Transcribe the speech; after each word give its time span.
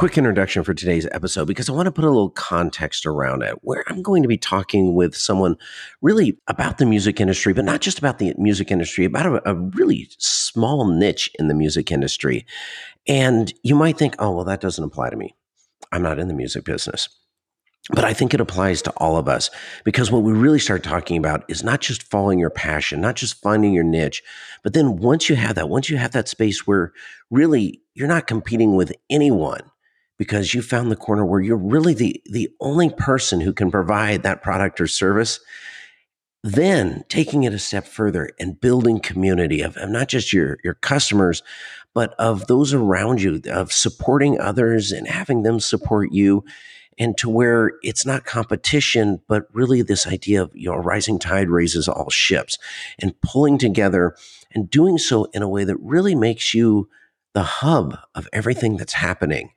quick 0.00 0.16
introduction 0.16 0.64
for 0.64 0.72
today's 0.72 1.06
episode 1.12 1.46
because 1.46 1.68
I 1.68 1.74
want 1.74 1.84
to 1.84 1.92
put 1.92 2.06
a 2.06 2.08
little 2.08 2.30
context 2.30 3.04
around 3.04 3.42
it 3.42 3.56
where 3.60 3.84
I'm 3.86 4.00
going 4.00 4.22
to 4.22 4.30
be 4.30 4.38
talking 4.38 4.94
with 4.94 5.14
someone 5.14 5.58
really 6.00 6.38
about 6.46 6.78
the 6.78 6.86
music 6.86 7.20
industry, 7.20 7.52
but 7.52 7.66
not 7.66 7.82
just 7.82 7.98
about 7.98 8.18
the 8.18 8.32
music 8.38 8.70
industry, 8.70 9.04
about 9.04 9.26
a, 9.26 9.50
a 9.50 9.54
really 9.54 10.08
small 10.16 10.86
niche 10.86 11.30
in 11.38 11.48
the 11.48 11.54
music 11.54 11.92
industry. 11.92 12.46
And 13.06 13.52
you 13.62 13.74
might 13.74 13.98
think, 13.98 14.14
oh, 14.18 14.30
well, 14.30 14.46
that 14.46 14.62
doesn't 14.62 14.82
apply 14.82 15.10
to 15.10 15.16
me. 15.16 15.34
I'm 15.92 16.00
not 16.00 16.18
in 16.18 16.28
the 16.28 16.34
music 16.34 16.64
business. 16.64 17.10
But 17.90 18.06
I 18.06 18.14
think 18.14 18.32
it 18.32 18.40
applies 18.40 18.80
to 18.82 18.92
all 18.96 19.18
of 19.18 19.28
us 19.28 19.50
because 19.84 20.10
what 20.10 20.22
we 20.22 20.32
really 20.32 20.60
start 20.60 20.82
talking 20.82 21.18
about 21.18 21.44
is 21.48 21.62
not 21.62 21.82
just 21.82 22.04
following 22.04 22.38
your 22.38 22.48
passion, 22.48 23.02
not 23.02 23.16
just 23.16 23.42
finding 23.42 23.74
your 23.74 23.84
niche, 23.84 24.22
but 24.62 24.72
then 24.72 24.96
once 24.96 25.28
you 25.28 25.36
have 25.36 25.56
that, 25.56 25.68
once 25.68 25.90
you 25.90 25.98
have 25.98 26.12
that 26.12 26.28
space 26.28 26.66
where 26.66 26.94
really 27.30 27.82
you're 27.92 28.08
not 28.08 28.26
competing 28.26 28.76
with 28.76 28.94
anyone 29.10 29.69
because 30.20 30.52
you 30.52 30.60
found 30.60 30.92
the 30.92 30.96
corner 30.96 31.24
where 31.24 31.40
you're 31.40 31.56
really 31.56 31.94
the, 31.94 32.22
the 32.26 32.50
only 32.60 32.90
person 32.90 33.40
who 33.40 33.54
can 33.54 33.70
provide 33.70 34.22
that 34.22 34.42
product 34.42 34.78
or 34.78 34.86
service, 34.86 35.40
then 36.44 37.02
taking 37.08 37.44
it 37.44 37.54
a 37.54 37.58
step 37.58 37.86
further 37.86 38.28
and 38.38 38.60
building 38.60 39.00
community 39.00 39.62
of, 39.62 39.78
of 39.78 39.88
not 39.88 40.08
just 40.08 40.30
your, 40.30 40.58
your 40.62 40.74
customers, 40.74 41.42
but 41.94 42.12
of 42.18 42.48
those 42.48 42.74
around 42.74 43.22
you, 43.22 43.40
of 43.50 43.72
supporting 43.72 44.38
others 44.38 44.92
and 44.92 45.08
having 45.08 45.42
them 45.42 45.58
support 45.58 46.12
you 46.12 46.44
and 46.98 47.16
to 47.16 47.30
where 47.30 47.72
it's 47.82 48.04
not 48.04 48.26
competition, 48.26 49.22
but 49.26 49.44
really 49.54 49.80
this 49.80 50.06
idea 50.06 50.42
of, 50.42 50.50
you 50.54 50.68
know, 50.68 50.76
rising 50.76 51.18
tide 51.18 51.48
raises 51.48 51.88
all 51.88 52.10
ships 52.10 52.58
and 52.98 53.18
pulling 53.22 53.56
together 53.56 54.14
and 54.52 54.68
doing 54.68 54.98
so 54.98 55.24
in 55.32 55.40
a 55.40 55.48
way 55.48 55.64
that 55.64 55.78
really 55.80 56.14
makes 56.14 56.52
you 56.52 56.90
the 57.32 57.42
hub 57.42 57.96
of 58.14 58.28
everything 58.34 58.76
that's 58.76 58.92
happening. 58.92 59.52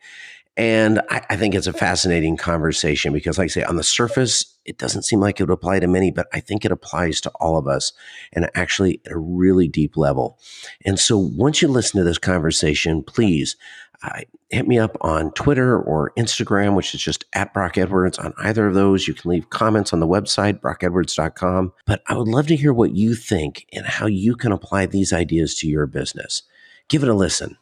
And 0.56 1.02
I, 1.10 1.22
I, 1.32 1.36
think 1.36 1.56
it's 1.56 1.66
a 1.66 1.74
fascinating 1.74 2.38
conversation 2.38 3.12
because, 3.12 3.40
like 3.40 3.46
I 3.46 3.48
say, 3.48 3.64
on 3.64 3.76
the 3.76 3.84
surface, 3.84 4.56
it 4.66 4.78
doesn't 4.78 5.02
seem 5.02 5.20
like 5.20 5.40
it 5.40 5.44
would 5.44 5.54
apply 5.54 5.80
to 5.80 5.88
many, 5.88 6.12
but 6.12 6.28
I 6.32 6.42
think 6.42 6.64
it 6.64 6.72
applies 6.72 7.20
to 7.22 7.32
all 7.40 7.58
of 7.58 7.68
us 7.68 7.92
and 8.34 8.50
actually 8.54 9.02
at 9.06 9.14
a 9.14 9.18
really 9.18 9.68
deep 9.68 9.98
level. 9.98 10.38
And 10.86 11.00
so 11.00 11.18
once 11.18 11.62
you 11.62 11.68
listen 11.68 11.98
to 11.98 12.04
this 12.04 12.20
conversation, 12.20 13.02
please 13.02 13.56
uh, 14.04 14.22
hit 14.50 14.68
me 14.68 14.78
up 14.78 14.96
on 15.02 15.32
Twitter 15.32 15.80
or 15.82 16.12
Instagram, 16.18 16.76
which 16.76 16.94
is 16.94 17.02
just 17.02 17.26
at 17.34 17.54
Brock 17.54 17.78
Edwards. 17.78 18.20
On 18.20 18.34
either 18.38 18.68
of 18.68 18.76
those, 18.76 19.08
you 19.08 19.16
can 19.16 19.32
leave 19.32 19.50
comments 19.50 19.92
on 19.92 20.02
the 20.02 20.08
website, 20.08 20.60
brockedwards.com. 20.60 21.74
But 21.86 22.04
I 22.08 22.16
would 22.16 22.28
love 22.28 22.48
to 22.48 22.56
hear 22.56 22.74
what 22.74 22.96
you 22.96 23.16
think 23.16 23.66
and 23.74 23.86
how 23.86 24.06
you 24.06 24.36
can 24.36 24.52
apply 24.52 24.86
these 24.86 25.14
ideas 25.14 25.56
to 25.56 25.68
your 25.68 25.88
business. 25.88 26.44
Give 26.90 27.02
it 27.02 27.10
a 27.10 27.14
listen. 27.14 27.58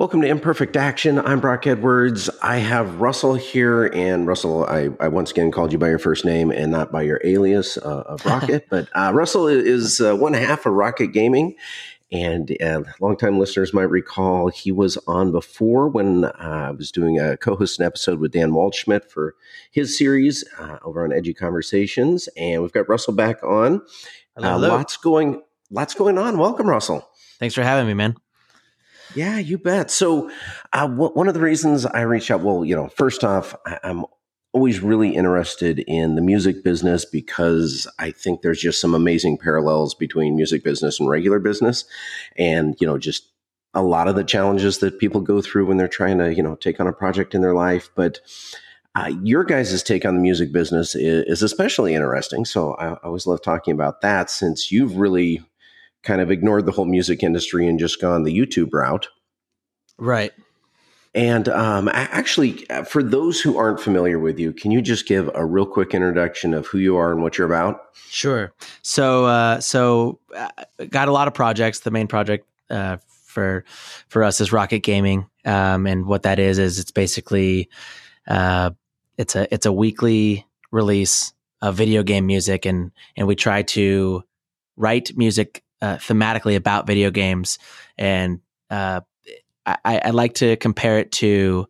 Welcome 0.00 0.22
to 0.22 0.28
Imperfect 0.28 0.78
Action. 0.78 1.18
I'm 1.18 1.40
Brock 1.40 1.66
Edwards. 1.66 2.30
I 2.40 2.56
have 2.56 3.02
Russell 3.02 3.34
here. 3.34 3.84
And 3.84 4.26
Russell, 4.26 4.64
I, 4.64 4.88
I 4.98 5.08
once 5.08 5.30
again 5.30 5.50
called 5.50 5.72
you 5.72 5.78
by 5.78 5.90
your 5.90 5.98
first 5.98 6.24
name 6.24 6.50
and 6.50 6.72
not 6.72 6.90
by 6.90 7.02
your 7.02 7.20
alias 7.22 7.76
uh, 7.76 8.04
of 8.06 8.22
Rockit. 8.22 8.62
but 8.70 8.88
uh, 8.94 9.12
Russell 9.12 9.46
is 9.46 10.00
uh, 10.00 10.16
one 10.16 10.32
half 10.32 10.64
of 10.64 10.72
Rockit 10.72 11.12
Gaming. 11.12 11.54
And 12.10 12.50
uh, 12.62 12.84
longtime 12.98 13.38
listeners 13.38 13.74
might 13.74 13.90
recall 13.90 14.48
he 14.48 14.72
was 14.72 14.96
on 15.06 15.32
before 15.32 15.90
when 15.90 16.24
uh, 16.24 16.30
I 16.38 16.70
was 16.70 16.90
doing 16.90 17.18
a 17.18 17.36
co 17.36 17.54
hosting 17.54 17.84
episode 17.84 18.20
with 18.20 18.32
Dan 18.32 18.52
Waldschmidt 18.52 19.04
for 19.04 19.34
his 19.70 19.98
series 19.98 20.48
uh, 20.58 20.78
over 20.82 21.04
on 21.04 21.12
Edgy 21.12 21.34
Conversations. 21.34 22.26
And 22.38 22.62
we've 22.62 22.72
got 22.72 22.88
Russell 22.88 23.12
back 23.12 23.42
on. 23.42 23.82
Hello, 24.34 24.52
hello. 24.52 24.68
Lots 24.68 24.96
going, 24.96 25.42
lots 25.70 25.92
going 25.92 26.16
on. 26.16 26.38
Welcome, 26.38 26.68
Russell. 26.68 27.06
Thanks 27.38 27.54
for 27.54 27.62
having 27.62 27.86
me, 27.86 27.92
man. 27.92 28.16
Yeah, 29.14 29.38
you 29.38 29.58
bet. 29.58 29.90
So, 29.90 30.30
uh, 30.72 30.86
w- 30.86 31.12
one 31.12 31.26
of 31.26 31.34
the 31.34 31.40
reasons 31.40 31.84
I 31.84 32.02
reached 32.02 32.30
out, 32.30 32.42
well, 32.42 32.64
you 32.64 32.76
know, 32.76 32.88
first 32.88 33.24
off, 33.24 33.56
I- 33.66 33.78
I'm 33.82 34.04
always 34.52 34.80
really 34.80 35.14
interested 35.14 35.80
in 35.86 36.14
the 36.14 36.22
music 36.22 36.62
business 36.64 37.04
because 37.04 37.86
I 37.98 38.10
think 38.10 38.42
there's 38.42 38.60
just 38.60 38.80
some 38.80 38.94
amazing 38.94 39.38
parallels 39.38 39.94
between 39.94 40.36
music 40.36 40.64
business 40.64 40.98
and 41.00 41.08
regular 41.08 41.38
business. 41.38 41.84
And, 42.36 42.76
you 42.80 42.86
know, 42.86 42.98
just 42.98 43.30
a 43.74 43.82
lot 43.82 44.08
of 44.08 44.16
the 44.16 44.24
challenges 44.24 44.78
that 44.78 44.98
people 44.98 45.20
go 45.20 45.40
through 45.40 45.66
when 45.66 45.76
they're 45.76 45.88
trying 45.88 46.18
to, 46.18 46.34
you 46.34 46.42
know, 46.42 46.56
take 46.56 46.80
on 46.80 46.88
a 46.88 46.92
project 46.92 47.34
in 47.34 47.42
their 47.42 47.54
life. 47.54 47.90
But 47.94 48.20
uh, 48.96 49.12
your 49.22 49.44
guys' 49.44 49.82
take 49.84 50.04
on 50.04 50.14
the 50.14 50.20
music 50.20 50.52
business 50.52 50.96
is, 50.96 51.24
is 51.26 51.42
especially 51.42 51.94
interesting. 51.94 52.44
So 52.44 52.74
I, 52.74 52.88
I 52.88 52.96
always 53.04 53.26
love 53.26 53.42
talking 53.42 53.72
about 53.72 54.00
that 54.00 54.30
since 54.30 54.72
you've 54.72 54.96
really 54.96 55.42
kind 56.02 56.20
of 56.20 56.30
ignored 56.30 56.66
the 56.66 56.72
whole 56.72 56.84
music 56.84 57.22
industry 57.22 57.68
and 57.68 57.78
just 57.78 58.00
gone 58.00 58.22
the 58.22 58.36
YouTube 58.36 58.72
route. 58.72 59.08
Right. 59.98 60.32
And 61.14 61.48
um, 61.48 61.90
actually, 61.92 62.68
uh, 62.70 62.84
for 62.84 63.02
those 63.02 63.40
who 63.40 63.58
aren't 63.58 63.80
familiar 63.80 64.18
with 64.20 64.38
you, 64.38 64.52
can 64.52 64.70
you 64.70 64.80
just 64.80 65.08
give 65.08 65.28
a 65.34 65.44
real 65.44 65.66
quick 65.66 65.92
introduction 65.92 66.54
of 66.54 66.68
who 66.68 66.78
you 66.78 66.96
are 66.96 67.10
and 67.10 67.20
what 67.20 67.36
you're 67.36 67.48
about? 67.48 67.80
Sure. 68.08 68.52
So, 68.82 69.24
uh, 69.24 69.60
so 69.60 70.20
uh, 70.36 70.48
got 70.88 71.08
a 71.08 71.12
lot 71.12 71.26
of 71.26 71.34
projects. 71.34 71.80
The 71.80 71.90
main 71.90 72.06
project 72.06 72.46
uh, 72.70 72.98
for 73.08 73.64
for 74.08 74.22
us 74.22 74.40
is 74.40 74.50
Rockit 74.50 74.82
Gaming, 74.82 75.28
um, 75.44 75.86
and 75.86 76.06
what 76.06 76.22
that 76.22 76.38
is 76.38 76.58
is 76.60 76.78
it's 76.78 76.92
basically 76.92 77.68
uh, 78.28 78.70
it's 79.18 79.34
a 79.34 79.52
it's 79.52 79.66
a 79.66 79.72
weekly 79.72 80.46
release 80.70 81.32
of 81.60 81.74
video 81.74 82.04
game 82.04 82.26
music, 82.26 82.66
and 82.66 82.92
and 83.16 83.26
we 83.26 83.34
try 83.34 83.62
to 83.62 84.22
write 84.76 85.16
music 85.16 85.64
uh, 85.82 85.96
thematically 85.96 86.56
about 86.56 86.86
video 86.86 87.10
games 87.10 87.58
and 87.98 88.40
I, 89.84 90.00
I 90.04 90.10
like 90.10 90.34
to 90.34 90.56
compare 90.56 90.98
it 90.98 91.12
to, 91.12 91.66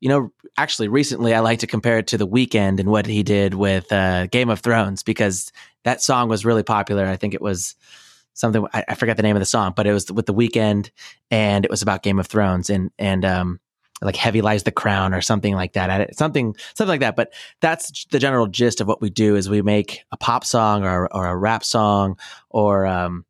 you 0.00 0.08
know, 0.08 0.32
actually 0.56 0.88
recently 0.88 1.34
I 1.34 1.40
like 1.40 1.60
to 1.60 1.66
compare 1.66 1.98
it 1.98 2.06
to 2.08 2.18
The 2.18 2.26
Weeknd 2.26 2.80
and 2.80 2.90
what 2.90 3.06
he 3.06 3.22
did 3.22 3.54
with 3.54 3.90
uh, 3.92 4.26
Game 4.26 4.50
of 4.50 4.60
Thrones 4.60 5.02
because 5.02 5.52
that 5.84 6.02
song 6.02 6.28
was 6.28 6.44
really 6.44 6.62
popular. 6.62 7.06
I 7.06 7.16
think 7.16 7.34
it 7.34 7.42
was 7.42 7.74
something 8.34 8.66
I, 8.72 8.84
I 8.88 8.94
forget 8.94 9.16
the 9.16 9.22
name 9.22 9.36
of 9.36 9.40
the 9.40 9.46
song, 9.46 9.72
but 9.74 9.86
it 9.86 9.92
was 9.92 10.10
with 10.12 10.26
The 10.26 10.34
Weeknd, 10.34 10.90
and 11.30 11.64
it 11.64 11.70
was 11.70 11.82
about 11.82 12.02
Game 12.02 12.18
of 12.18 12.26
Thrones 12.26 12.70
and 12.70 12.90
and 12.98 13.24
um 13.24 13.60
like 14.02 14.16
heavy 14.16 14.42
lies 14.42 14.64
the 14.64 14.72
crown 14.72 15.14
or 15.14 15.20
something 15.20 15.54
like 15.54 15.72
that 15.72 16.14
something 16.16 16.54
something 16.74 16.90
like 16.90 17.00
that. 17.00 17.16
But 17.16 17.32
that's 17.60 18.04
the 18.06 18.18
general 18.18 18.46
gist 18.46 18.80
of 18.80 18.88
what 18.88 19.00
we 19.00 19.10
do 19.10 19.36
is 19.36 19.48
we 19.48 19.62
make 19.62 20.04
a 20.12 20.16
pop 20.16 20.44
song 20.44 20.84
or, 20.84 21.12
or 21.14 21.26
a 21.26 21.36
rap 21.36 21.64
song 21.64 22.18
or 22.50 22.86
um, 22.86 23.24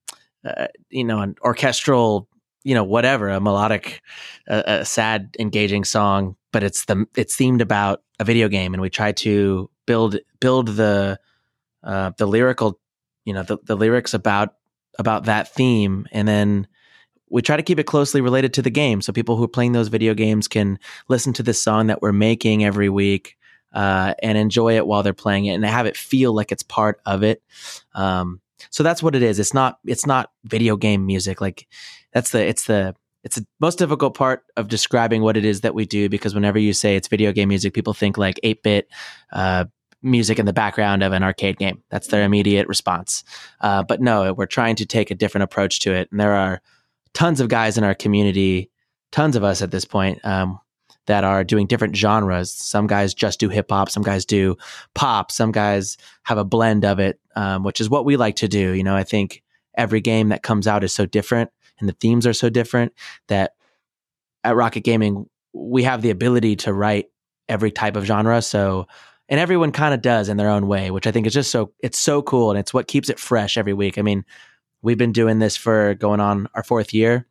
uh, 0.45 0.67
you 0.91 1.05
know 1.05 1.21
an 1.21 1.37
orchestral 1.43 2.29
you 2.65 2.75
know 2.75 2.85
whatever 2.85 3.29
a 3.29 3.41
melodic 3.41 4.03
a 4.49 4.85
sad 4.85 5.37
engaging 5.39 5.85
song 5.85 6.37
but 6.53 6.65
it's 6.65 6.87
the 6.87 7.07
it's 7.17 7.37
themed 7.37 7.61
about 7.61 8.03
a 8.19 8.25
video 8.25 8.49
game 8.49 8.75
and 8.75 8.81
we 8.81 8.91
try 8.91 9.13
to 9.13 9.71
build 9.87 10.17
build 10.41 10.69
the 10.69 11.19
uh, 11.85 12.11
the 12.19 12.27
lyrical 12.27 12.81
you 13.25 13.33
know 13.33 13.45
the, 13.45 13.59
the 13.65 13.77
lyrics 13.77 14.15
about 14.15 14.55
about 14.99 15.25
that 15.25 15.53
theme. 15.53 16.07
And 16.13 16.27
then 16.27 16.67
we 17.29 17.43
try 17.43 17.57
to 17.57 17.63
keep 17.63 17.79
it 17.79 17.85
closely 17.87 18.21
related 18.21 18.55
to 18.55 18.63
the 18.63 18.71
game 18.71 19.01
so 19.01 19.13
people 19.13 19.37
who 19.37 19.45
are 19.45 19.49
playing 19.49 19.73
those 19.73 19.89
video 19.89 20.15
games 20.15 20.49
can 20.49 20.79
listen 21.09 21.33
to 21.33 21.43
this 21.43 21.63
song 21.63 21.87
that 21.87 22.03
we're 22.03 22.13
making 22.13 22.65
every 22.65 22.89
week 22.89 23.37
uh, 23.73 24.15
and 24.23 24.39
enjoy 24.39 24.77
it 24.77 24.87
while 24.87 25.03
they're 25.03 25.13
playing 25.13 25.47
it 25.47 25.55
and 25.55 25.65
have 25.65 25.87
it 25.87 25.97
feel 25.97 26.33
like 26.33 26.53
it's 26.53 26.63
part 26.63 27.01
of 27.07 27.23
it 27.23 27.43
um, 27.95 28.41
so 28.71 28.83
that's 28.83 29.03
what 29.03 29.15
it 29.15 29.23
is 29.23 29.39
it's 29.39 29.55
not 29.55 29.79
it's 29.85 30.07
not 30.07 30.31
video 30.45 30.77
game 30.77 31.05
music 31.05 31.41
like 31.41 31.67
that's 32.13 32.31
the 32.31 32.47
it's 32.47 32.65
the 32.65 32.95
it's 33.27 33.35
the 33.35 33.47
most 33.59 33.77
difficult 33.77 34.15
part 34.15 34.45
of 34.57 34.69
describing 34.69 35.21
what 35.21 35.37
it 35.37 35.45
is 35.45 35.63
that 35.63 35.75
we 35.75 35.85
do 35.85 36.09
because 36.09 36.33
whenever 36.33 36.61
you 36.61 36.73
say 36.73 36.95
it's 36.95 37.09
video 37.09 37.33
game 37.33 37.49
music, 37.49 37.75
people 37.75 37.93
think 37.93 38.17
like 38.17 38.39
8 38.45 38.63
bit 38.63 38.89
uh, 39.33 39.65
music 40.01 40.39
in 40.39 40.47
the 40.47 40.53
background 40.53 41.03
of 41.03 41.13
an 41.13 41.25
arcade 41.25 41.59
game. 41.59 41.83
That's 41.91 42.07
their 42.07 42.23
immediate 42.23 42.69
response. 42.69 43.25
Uh, 43.61 43.83
but 43.83 44.01
no, 44.01 44.33
we're 44.33 44.47
trying 44.47 44.77
to 44.77 44.87
take 44.87 45.11
a 45.11 45.17
different 45.17 45.43
approach 45.43 45.81
to 45.81 45.93
it. 45.93 46.09
And 46.13 46.21
there 46.21 46.35
are 46.35 46.63
tons 47.17 47.41
of 47.41 47.49
guys 47.49 47.79
in 47.79 47.83
our 47.83 47.95
community, 47.95 48.71
tons 49.11 49.37
of 49.37 49.43
us 49.43 49.63
at 49.63 49.71
this 49.71 49.87
point, 49.87 50.23
um, 50.23 50.61
that 51.07 51.25
are 51.25 51.45
doing 51.45 51.67
different 51.67 51.97
genres. 51.97 52.53
Some 52.53 52.87
guys 52.87 53.15
just 53.15 53.41
do 53.41 53.49
hip 53.49 53.71
hop, 53.71 53.89
some 53.89 54.03
guys 54.03 54.27
do 54.27 54.57
pop, 54.95 55.33
some 55.33 55.51
guys 55.51 55.97
have 56.25 56.37
a 56.37 56.45
blend 56.45 56.85
of 56.85 56.99
it, 56.99 57.19
um, 57.35 57.63
which 57.63 57.81
is 57.81 57.89
what 57.89 58.05
we 58.05 58.19
like 58.19 58.37
to 58.37 58.49
do. 58.49 58.73
You 58.73 58.85
know, 58.85 58.95
I 58.95 59.03
think 59.03 59.43
every 59.79 60.03
game 60.03 60.29
that 60.29 60.43
comes 60.43 60.67
out 60.67 60.85
is 60.85 60.93
so 60.93 61.07
different 61.07 61.51
and 61.81 61.89
the 61.89 61.95
themes 61.95 62.27
are 62.27 62.35
so 62.35 62.51
different 62.51 62.93
that 63.29 63.53
at 64.45 64.55
Rockit 64.55 64.85
Gaming, 64.85 65.27
we 65.55 65.85
have 65.85 66.03
the 66.03 66.11
ability 66.11 66.57
to 66.57 66.75
write 66.75 67.07
every 67.49 67.71
type 67.71 67.97
of 67.97 68.05
genre. 68.05 68.43
So, 68.43 68.89
and 69.31 69.41
everyone 69.41 69.73
kind 69.73 69.95
of 69.95 70.03
does 70.03 70.29
in 70.29 70.37
their 70.37 70.51
own 70.51 70.67
way, 70.67 70.91
which 70.91 71.07
I 71.07 71.13
think 71.13 71.27
is 71.27 71.33
just 71.33 71.51
so, 71.51 71.73
it's 71.81 71.99
so 71.99 72.21
cool. 72.21 72.51
And 72.51 72.59
it's 72.59 72.75
what 72.75 72.89
keeps 72.89 73.09
it 73.09 73.19
fresh 73.19 73.57
every 73.57 73.73
week. 73.73 73.97
I 73.97 74.03
mean, 74.03 74.27
we've 74.83 74.99
been 74.99 75.13
doing 75.13 75.39
this 75.39 75.57
for 75.57 75.95
going 75.95 76.21
on 76.21 76.49
our 76.55 76.63
fourth 76.63 76.93
year 76.95 77.27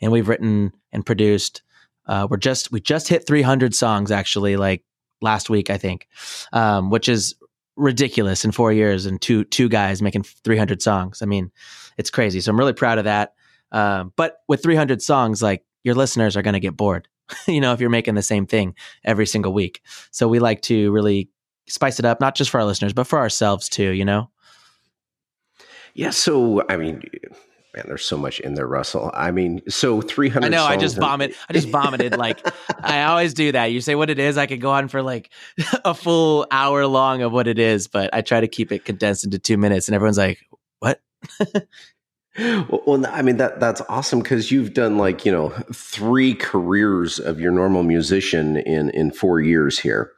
and 0.00 0.12
we've 0.12 0.28
written 0.28 0.72
and 0.92 1.04
produced, 1.04 1.62
uh, 2.06 2.26
we're 2.28 2.36
just, 2.36 2.72
we 2.72 2.80
just 2.80 3.08
hit 3.08 3.26
300 3.26 3.74
songs 3.74 4.10
actually, 4.10 4.56
like 4.56 4.84
last 5.20 5.50
week, 5.50 5.70
I 5.70 5.78
think, 5.78 6.08
um, 6.52 6.90
which 6.90 7.08
is 7.08 7.34
ridiculous 7.76 8.44
in 8.44 8.52
four 8.52 8.72
years 8.72 9.06
and 9.06 9.20
two, 9.20 9.44
two 9.44 9.68
guys 9.68 10.02
making 10.02 10.22
300 10.22 10.82
songs. 10.82 11.22
I 11.22 11.26
mean, 11.26 11.50
it's 11.96 12.10
crazy. 12.10 12.40
So 12.40 12.50
I'm 12.50 12.58
really 12.58 12.72
proud 12.72 12.98
of 12.98 13.04
that. 13.04 13.34
Um, 13.70 14.12
but 14.16 14.38
with 14.48 14.62
300 14.62 15.00
songs, 15.00 15.42
like 15.42 15.64
your 15.84 15.94
listeners 15.94 16.36
are 16.36 16.42
going 16.42 16.54
to 16.54 16.60
get 16.60 16.76
bored. 16.76 17.08
you 17.46 17.60
know, 17.60 17.72
if 17.72 17.80
you're 17.80 17.90
making 17.90 18.14
the 18.14 18.22
same 18.22 18.46
thing 18.46 18.74
every 19.04 19.26
single 19.26 19.52
week. 19.52 19.80
So 20.10 20.28
we 20.28 20.38
like 20.38 20.62
to 20.62 20.90
really 20.92 21.30
spice 21.66 21.98
it 21.98 22.04
up, 22.04 22.20
not 22.20 22.34
just 22.34 22.50
for 22.50 22.60
our 22.60 22.66
listeners, 22.66 22.92
but 22.92 23.06
for 23.06 23.18
ourselves 23.18 23.68
too, 23.68 23.90
you 23.90 24.04
know? 24.04 24.30
Yeah. 25.94 26.10
So, 26.10 26.62
I 26.68 26.76
mean, 26.76 27.02
man, 27.74 27.84
there's 27.86 28.04
so 28.04 28.16
much 28.16 28.40
in 28.40 28.54
there, 28.54 28.66
Russell. 28.66 29.10
I 29.14 29.30
mean, 29.30 29.62
so 29.68 30.00
300. 30.00 30.46
I 30.46 30.48
know. 30.48 30.64
I 30.64 30.76
just 30.76 30.96
vomit. 30.96 31.34
I 31.48 31.52
just 31.52 31.68
vomited. 31.68 32.16
like 32.16 32.46
I 32.82 33.04
always 33.04 33.34
do 33.34 33.52
that. 33.52 33.66
You 33.66 33.80
say 33.80 33.94
what 33.94 34.10
it 34.10 34.18
is. 34.18 34.38
I 34.38 34.46
could 34.46 34.60
go 34.60 34.70
on 34.70 34.88
for 34.88 35.02
like 35.02 35.30
a 35.84 35.94
full 35.94 36.46
hour 36.50 36.86
long 36.86 37.22
of 37.22 37.32
what 37.32 37.46
it 37.46 37.58
is, 37.58 37.88
but 37.88 38.10
I 38.12 38.20
try 38.20 38.40
to 38.40 38.48
keep 38.48 38.72
it 38.72 38.84
condensed 38.84 39.24
into 39.24 39.38
two 39.38 39.56
minutes. 39.56 39.88
And 39.88 39.94
everyone's 39.94 40.18
like, 40.18 40.38
what? 40.80 41.00
well, 42.38 42.82
well, 42.86 43.06
I 43.06 43.22
mean 43.22 43.36
that 43.38 43.60
that's 43.60 43.80
awesome 43.88 44.20
because 44.20 44.50
you've 44.50 44.74
done 44.74 44.98
like 44.98 45.24
you 45.24 45.32
know 45.32 45.50
three 45.72 46.34
careers 46.34 47.18
of 47.18 47.40
your 47.40 47.52
normal 47.52 47.82
musician 47.82 48.56
in 48.56 48.90
in 48.90 49.12
four 49.12 49.40
years 49.40 49.78
here, 49.78 50.12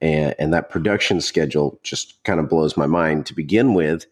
and 0.00 0.34
and 0.38 0.52
that 0.52 0.70
production 0.70 1.20
schedule 1.20 1.78
just 1.82 2.22
kind 2.24 2.40
of 2.40 2.48
blows 2.48 2.76
my 2.76 2.86
mind 2.86 3.26
to 3.26 3.34
begin 3.34 3.74
with. 3.74 4.06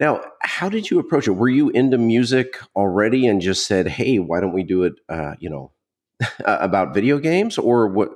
Now, 0.00 0.22
how 0.40 0.68
did 0.68 0.90
you 0.90 0.98
approach 0.98 1.28
it? 1.28 1.32
Were 1.32 1.48
you 1.48 1.68
into 1.68 1.98
music 1.98 2.58
already 2.74 3.26
and 3.26 3.40
just 3.40 3.66
said, 3.66 3.86
"Hey, 3.86 4.18
why 4.18 4.40
don't 4.40 4.54
we 4.54 4.64
do 4.64 4.82
it?" 4.84 4.94
Uh, 5.08 5.34
you 5.38 5.50
know, 5.50 5.72
about 6.44 6.94
video 6.94 7.18
games, 7.18 7.58
or 7.58 7.86
what? 7.86 8.10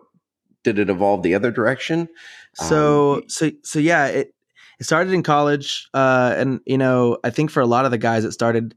Did 0.64 0.78
it 0.78 0.88
evolve 0.88 1.22
the 1.22 1.34
other 1.34 1.50
direction? 1.50 2.08
So, 2.54 3.16
um, 3.16 3.22
so, 3.28 3.50
so 3.62 3.78
yeah. 3.78 4.06
It 4.06 4.34
it 4.80 4.84
started 4.84 5.12
in 5.12 5.22
college, 5.22 5.88
uh, 5.94 6.34
and 6.36 6.60
you 6.66 6.78
know, 6.78 7.18
I 7.22 7.30
think 7.30 7.50
for 7.50 7.60
a 7.60 7.66
lot 7.66 7.84
of 7.84 7.90
the 7.90 7.98
guys, 7.98 8.24
it 8.24 8.32
started 8.32 8.74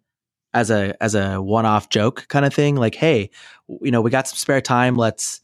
as 0.53 0.69
a 0.69 1.01
as 1.01 1.15
a 1.15 1.41
one 1.41 1.65
off 1.65 1.89
joke 1.89 2.27
kind 2.27 2.45
of 2.45 2.53
thing. 2.53 2.75
Like, 2.75 2.95
hey, 2.95 3.29
you 3.81 3.91
know, 3.91 4.01
we 4.01 4.11
got 4.11 4.27
some 4.27 4.37
spare 4.37 4.61
time. 4.61 4.95
Let's 4.95 5.41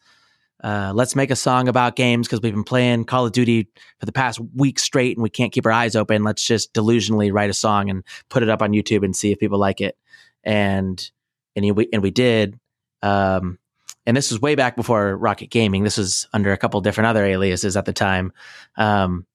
uh, 0.63 0.93
let's 0.95 1.15
make 1.15 1.29
a 1.29 1.35
song 1.35 1.67
about 1.67 1.97
games 1.97 2.25
because 2.25 2.41
we've 2.41 2.53
been 2.53 2.63
playing 2.63 3.03
Call 3.03 3.25
of 3.25 3.33
Duty 3.33 3.67
for 3.99 4.05
the 4.05 4.13
past 4.13 4.39
week 4.55 4.79
straight 4.79 5.17
and 5.17 5.23
we 5.23 5.29
can't 5.29 5.51
keep 5.51 5.65
our 5.65 5.71
eyes 5.71 5.95
open. 5.95 6.23
Let's 6.23 6.45
just 6.45 6.73
delusionally 6.73 7.33
write 7.33 7.49
a 7.49 7.53
song 7.53 7.89
and 7.89 8.03
put 8.29 8.43
it 8.43 8.49
up 8.49 8.61
on 8.61 8.71
YouTube 8.71 9.03
and 9.03 9.13
see 9.15 9.31
if 9.31 9.39
people 9.39 9.59
like 9.59 9.81
it. 9.81 9.97
And 10.43 11.11
and 11.55 11.75
we 11.75 11.89
and 11.91 12.01
we 12.01 12.11
did. 12.11 12.59
Um, 13.01 13.59
and 14.05 14.15
this 14.15 14.31
was 14.31 14.41
way 14.41 14.55
back 14.55 14.75
before 14.75 15.17
Rockit 15.17 15.49
Gaming. 15.49 15.83
This 15.83 15.97
was 15.97 16.27
under 16.33 16.51
a 16.51 16.57
couple 16.57 16.79
different 16.81 17.07
other 17.07 17.25
aliases 17.25 17.77
at 17.77 17.85
the 17.85 17.93
time, 17.93 18.33
um, 18.77 19.25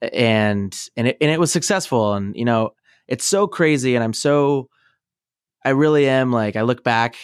and 0.00 0.76
and 0.96 1.08
it 1.08 1.16
and 1.20 1.30
it 1.30 1.40
was 1.40 1.52
successful. 1.52 2.14
And 2.14 2.36
you 2.36 2.44
know, 2.44 2.74
it's 3.08 3.24
so 3.24 3.46
crazy, 3.46 3.94
and 3.94 4.04
I'm 4.04 4.12
so, 4.12 4.68
I 5.64 5.70
really 5.70 6.08
am 6.08 6.32
like 6.32 6.56
I 6.56 6.62
look 6.62 6.84
back, 6.84 7.16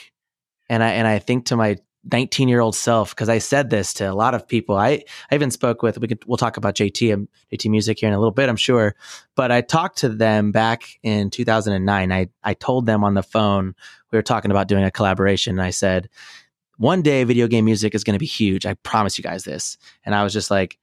and 0.70 0.82
I 0.82 0.90
and 0.92 1.06
I 1.06 1.19
think 1.19 1.46
to 1.46 1.56
my 1.56 1.76
19 2.11 2.49
year 2.49 2.61
old 2.61 2.75
self 2.75 3.11
because 3.11 3.29
I 3.29 3.38
said 3.38 3.70
this 3.70 3.93
to 3.94 4.05
a 4.05 4.14
lot 4.14 4.35
of 4.35 4.49
people. 4.49 4.76
I, 4.76 5.05
I 5.31 5.35
even 5.35 5.50
spoke 5.50 5.82
with 5.82 5.99
we 5.99 6.08
could 6.08 6.25
we'll 6.26 6.38
talk 6.38 6.56
about 6.56 6.75
JT 6.75 7.12
and 7.12 7.29
JT 7.52 7.70
Music 7.70 7.99
here 8.00 8.08
in 8.08 8.14
a 8.14 8.19
little 8.19 8.31
bit, 8.31 8.49
I'm 8.49 8.56
sure. 8.56 8.94
But 9.35 9.50
I 9.52 9.61
talked 9.61 9.99
to 9.99 10.08
them 10.08 10.52
back 10.52 10.99
in 11.02 11.31
2009. 11.31 12.12
I 12.12 12.29
I 12.43 12.55
told 12.55 12.87
them 12.87 13.05
on 13.05 13.14
the 13.14 13.23
phone 13.23 13.75
we 14.11 14.19
were 14.19 14.23
talking 14.23 14.50
about 14.50 14.69
doing 14.69 14.85
a 14.85 14.91
collaboration. 14.91 15.52
And 15.52 15.62
I 15.62 15.70
said, 15.70 16.08
one 16.79 17.02
day 17.02 17.25
video 17.25 17.47
game 17.47 17.67
music 17.67 17.94
is 17.94 18.05
going 18.05 18.14
to 18.14 18.19
be 18.19 18.26
huge. 18.26 18.64
I 18.64 18.75
promise 18.75 19.19
you 19.19 19.23
guys 19.23 19.44
this. 19.44 19.76
And 20.05 20.14
I 20.14 20.25
was 20.25 20.32
just 20.32 20.50
like, 20.50 20.79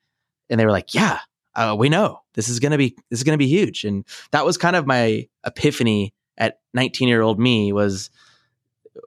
and 0.50 0.60
they 0.60 0.66
were 0.66 0.72
like, 0.72 0.94
yeah, 0.94 1.19
uh, 1.56 1.75
we 1.78 1.90
know 1.90 2.22
this 2.36 2.50
is 2.50 2.60
going 2.60 2.72
to 2.72 2.78
be 2.78 2.96
this 3.10 3.19
is 3.19 3.24
going 3.24 3.34
to 3.34 3.44
be 3.44 3.48
huge. 3.48 3.84
And 3.84 4.06
that 4.31 4.46
was 4.46 4.58
kind 4.58 4.75
of 4.75 4.86
my 4.86 5.28
epiphany 5.46 6.14
at 6.38 6.60
19 6.75 7.08
year 7.08 7.24
old 7.24 7.40
me 7.40 7.74
was 7.74 8.12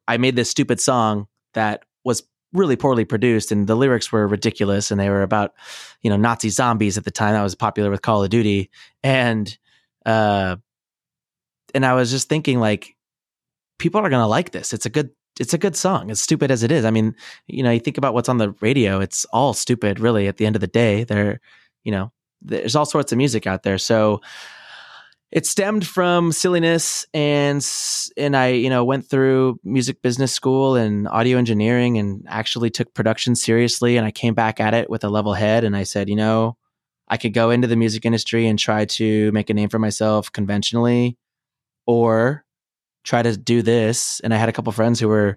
I 0.09 0.17
made 0.17 0.35
this 0.35 0.51
stupid 0.51 0.81
song 0.81 1.29
that 1.55 1.85
was 2.05 2.23
really 2.53 2.77
poorly 2.77 3.05
produced 3.05 3.53
and 3.53 3.67
the 3.67 3.77
lyrics 3.77 4.11
were 4.11 4.27
ridiculous 4.27 4.91
and 4.91 4.99
they 4.99 5.09
were 5.09 5.23
about 5.23 5.55
you 6.03 6.11
know 6.11 6.17
nazi 6.17 6.49
zombies 6.49 6.99
at 6.99 7.05
the 7.05 7.11
time. 7.11 7.35
That 7.35 7.43
was 7.43 7.55
popular 7.55 7.91
with 7.91 8.03
call 8.03 8.25
of 8.25 8.31
duty. 8.31 8.71
And 9.03 9.57
uh 10.07 10.57
and 11.75 11.87
i 11.87 11.93
was 11.93 12.11
just 12.11 12.29
thinking 12.29 12.59
like 12.59 12.97
people 13.79 14.01
are 14.01 14.11
to 14.11 14.27
like 14.27 14.51
this. 14.51 14.73
It's 14.73 14.87
a 14.87 14.91
good 14.91 15.11
it's 15.39 15.55
a 15.55 15.59
good 15.59 15.77
song 15.77 16.11
as 16.11 16.21
stupid 16.21 16.51
as 16.51 16.63
it 16.63 16.73
is. 16.73 16.85
I 16.85 16.91
mean 16.91 17.15
you 17.47 17.63
know 17.63 17.71
you 17.71 17.81
think 17.81 17.99
about 17.99 18.15
what's 18.15 18.29
on 18.29 18.39
the 18.39 18.51
radio 18.61 19.01
it's 19.01 19.25
all 19.27 19.55
stupid 19.55 20.01
really 20.01 20.27
at 20.27 20.37
the 20.39 20.47
end 20.47 20.57
of 20.57 20.61
the 20.61 20.67
day. 20.67 21.05
There 21.05 21.41
you 21.85 21.93
know 21.93 22.13
there's 22.43 22.75
all 22.75 22.87
sorts 22.87 23.13
of 23.13 23.19
music 23.19 23.47
out 23.47 23.63
there. 23.63 23.79
So 23.79 24.21
it 25.33 25.47
stemmed 25.47 25.87
from 25.87 26.33
silliness 26.33 27.07
and 27.15 27.65
and 28.17 28.37
I 28.37 28.49
you 28.49 28.71
know 28.71 28.85
went 28.85 29.07
through 29.07 29.61
music 29.65 30.03
business 30.03 30.33
school 30.33 30.77
and 30.77 31.07
audio 31.09 31.39
engineering 31.39 31.99
and 31.99 32.25
actually 32.29 32.71
took 32.71 32.93
production 32.95 33.37
seriously 33.37 33.97
and 33.97 34.07
I 34.07 34.11
came 34.11 34.35
back 34.35 34.61
at 34.61 34.75
it 34.75 34.91
with 34.91 35.05
a 35.05 35.09
level 35.09 35.35
head 35.35 35.65
and 35.65 35.77
I 35.77 35.85
said 35.85 36.09
you 36.09 36.17
know 36.17 36.57
I 37.09 37.17
could 37.17 37.35
go 37.35 37.51
into 37.51 37.67
the 37.67 37.77
music 37.77 38.07
industry 38.07 38.47
and 38.47 38.59
try 38.59 38.85
to 38.85 39.33
make 39.33 39.51
a 39.51 39.55
name 39.55 39.69
for 39.69 39.81
myself 39.81 40.31
conventionally 40.31 41.19
or 41.85 42.45
try 43.03 43.21
to 43.23 43.37
do 43.37 43.63
this. 43.63 44.21
And 44.21 44.33
I 44.33 44.37
had 44.37 44.49
a 44.49 44.53
couple 44.53 44.73
friends 44.73 45.01
who 45.01 45.09
were 45.09 45.37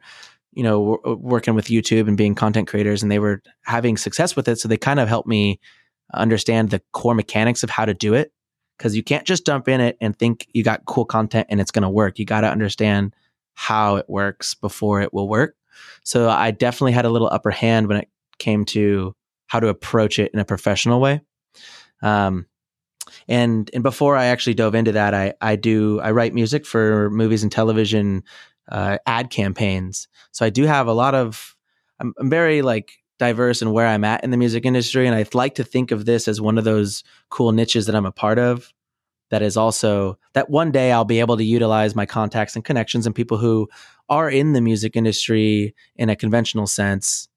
you 0.51 0.63
know 0.63 0.97
w- 0.97 1.01
uh, 1.05 1.15
working 1.15 1.55
with 1.55 1.65
YouTube 1.67 2.07
and 2.07 2.15
being 2.15 2.35
content 2.35 2.67
creators 2.67 3.01
and 3.01 3.11
they 3.11 3.19
were 3.19 3.41
having 3.63 3.97
success 3.97 4.35
with 4.35 4.47
it 4.47 4.59
so 4.59 4.67
they 4.67 4.77
kind 4.77 4.99
of 4.99 5.07
helped 5.07 5.27
me 5.27 5.59
understand 6.13 6.69
the 6.69 6.81
core 6.91 7.15
mechanics 7.15 7.63
of 7.63 7.71
how 7.71 7.85
to 7.85 7.93
do 7.95 8.13
it 8.13 8.31
because 8.77 8.95
you 8.95 9.03
can't 9.03 9.25
just 9.25 9.45
jump 9.45 9.67
in 9.67 9.81
it 9.81 9.97
and 10.01 10.17
think 10.17 10.47
you 10.53 10.63
got 10.63 10.85
cool 10.85 11.05
content 11.05 11.47
and 11.49 11.61
it's 11.61 11.71
going 11.71 11.83
to 11.83 11.89
work. 11.89 12.19
You 12.19 12.25
got 12.25 12.41
to 12.41 12.49
understand 12.49 13.15
how 13.53 13.97
it 13.97 14.09
works 14.09 14.53
before 14.55 15.01
it 15.01 15.13
will 15.13 15.27
work. 15.27 15.55
So 16.03 16.29
I 16.29 16.51
definitely 16.51 16.91
had 16.91 17.05
a 17.05 17.09
little 17.09 17.29
upper 17.31 17.51
hand 17.51 17.87
when 17.87 17.97
it 17.97 18.09
came 18.39 18.65
to 18.65 19.15
how 19.47 19.59
to 19.59 19.67
approach 19.67 20.19
it 20.19 20.31
in 20.33 20.39
a 20.39 20.45
professional 20.45 20.99
way. 20.99 21.21
Um, 22.01 22.47
and 23.27 23.69
and 23.73 23.83
before 23.83 24.15
I 24.17 24.25
actually 24.25 24.55
dove 24.55 24.75
into 24.75 24.93
that, 24.93 25.13
I 25.13 25.33
I 25.41 25.55
do 25.55 25.99
I 26.01 26.11
write 26.11 26.33
music 26.33 26.65
for 26.65 27.09
movies 27.09 27.43
and 27.43 27.51
television 27.51 28.23
uh, 28.69 28.97
ad 29.05 29.29
campaigns. 29.29 30.07
So 30.31 30.45
I 30.45 30.49
do 30.49 30.63
have 30.63 30.87
a 30.87 30.93
lot 30.93 31.15
of 31.15 31.55
I'm, 31.99 32.13
I'm 32.17 32.29
very 32.29 32.61
like 32.61 32.91
diverse 33.19 33.61
and 33.61 33.71
where 33.73 33.87
I'm 33.87 34.03
at 34.03 34.23
in 34.23 34.31
the 34.31 34.37
music 34.37 34.65
industry. 34.65 35.07
And 35.07 35.15
I'd 35.15 35.35
like 35.35 35.55
to 35.55 35.63
think 35.63 35.91
of 35.91 36.05
this 36.05 36.27
as 36.27 36.41
one 36.41 36.57
of 36.57 36.63
those 36.63 37.03
cool 37.29 37.51
niches 37.51 37.85
that 37.85 37.95
I'm 37.95 38.05
a 38.05 38.11
part 38.11 38.39
of. 38.39 38.73
That 39.29 39.41
is 39.41 39.57
also 39.57 40.19
that 40.33 40.49
one 40.49 40.71
day 40.71 40.91
I'll 40.91 41.05
be 41.05 41.19
able 41.19 41.37
to 41.37 41.43
utilize 41.43 41.95
my 41.95 42.05
contacts 42.05 42.55
and 42.55 42.63
connections 42.63 43.05
and 43.05 43.15
people 43.15 43.37
who 43.37 43.67
are 44.09 44.29
in 44.29 44.53
the 44.53 44.61
music 44.61 44.95
industry 44.95 45.73
in 45.95 46.09
a 46.09 46.15
conventional 46.15 46.67
sense 46.67 47.27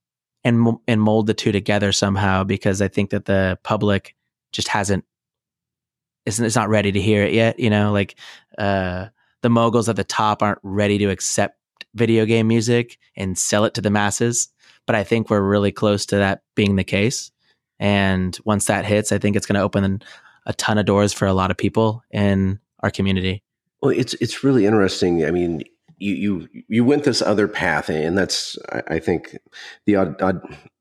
and 0.43 0.77
and 0.87 1.01
mold 1.01 1.25
the 1.25 1.33
two 1.33 1.51
together 1.51 1.91
somehow 1.91 2.43
because 2.43 2.81
I 2.81 2.87
think 2.87 3.09
that 3.09 3.25
the 3.25 3.57
public 3.63 4.15
just 4.51 4.67
hasn't 4.67 5.05
it's, 6.27 6.39
it's 6.39 6.55
not 6.55 6.69
ready 6.69 6.91
to 6.91 7.01
hear 7.01 7.23
it 7.23 7.33
yet. 7.33 7.59
You 7.59 7.69
know, 7.69 7.91
like 7.91 8.19
uh, 8.57 9.07
the 9.41 9.49
moguls 9.49 9.89
at 9.89 9.95
the 9.95 10.03
top 10.03 10.43
aren't 10.43 10.59
ready 10.61 10.97
to 10.99 11.09
accept 11.09 11.57
video 11.93 12.25
game 12.25 12.47
music 12.47 12.97
and 13.15 13.37
sell 13.37 13.65
it 13.65 13.73
to 13.73 13.81
the 13.81 13.89
masses 13.89 14.49
but 14.87 14.95
I 14.95 15.03
think 15.03 15.29
we're 15.29 15.41
really 15.41 15.71
close 15.71 16.07
to 16.07 16.15
that 16.15 16.41
being 16.55 16.77
the 16.77 16.83
case. 16.83 17.29
And 17.79 18.35
once 18.45 18.65
that 18.65 18.85
hits, 18.85 19.11
I 19.11 19.19
think 19.19 19.35
it's 19.35 19.45
going 19.45 19.57
to 19.57 19.61
open 19.61 20.01
a 20.47 20.53
ton 20.53 20.79
of 20.79 20.87
doors 20.87 21.13
for 21.13 21.27
a 21.27 21.33
lot 21.33 21.51
of 21.51 21.57
people 21.57 22.01
in 22.09 22.59
our 22.79 22.89
community. 22.89 23.43
Well, 23.81 23.91
it's 23.91 24.15
it's 24.15 24.43
really 24.43 24.65
interesting. 24.65 25.23
I 25.25 25.29
mean, 25.29 25.61
you 25.99 26.13
you 26.15 26.63
you 26.67 26.85
went 26.85 27.03
this 27.03 27.21
other 27.21 27.47
path, 27.47 27.89
and 27.89 28.17
that's 28.17 28.57
I 28.87 28.97
think 28.97 29.37
the 29.85 29.97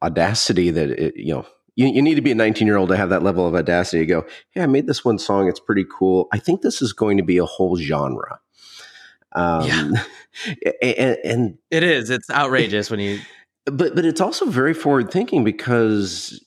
audacity 0.02 0.70
that 0.70 0.90
it, 0.90 1.16
you 1.16 1.34
know. 1.34 1.46
You, 1.78 1.88
you 1.88 2.00
need 2.00 2.14
to 2.14 2.22
be 2.22 2.30
a 2.30 2.34
19 2.34 2.66
year 2.66 2.78
old 2.78 2.88
to 2.88 2.96
have 2.96 3.10
that 3.10 3.22
level 3.22 3.46
of 3.46 3.54
audacity 3.54 3.98
to 3.98 4.06
go, 4.06 4.24
Hey, 4.52 4.62
I 4.62 4.66
made 4.66 4.86
this 4.86 5.04
one 5.04 5.18
song. 5.18 5.46
It's 5.46 5.60
pretty 5.60 5.84
cool. 5.84 6.26
I 6.32 6.38
think 6.38 6.62
this 6.62 6.80
is 6.80 6.94
going 6.94 7.18
to 7.18 7.22
be 7.22 7.36
a 7.36 7.44
whole 7.44 7.76
genre. 7.76 8.40
Um, 9.36 9.66
yeah. 10.62 10.72
and, 10.82 11.18
and 11.24 11.58
it 11.70 11.84
is. 11.84 12.10
It's 12.10 12.28
outrageous 12.30 12.90
when 12.90 13.00
you 13.00 13.20
but 13.66 13.94
but 13.94 14.04
it's 14.04 14.20
also 14.20 14.46
very 14.46 14.72
forward 14.72 15.10
thinking 15.10 15.44
because 15.44 16.42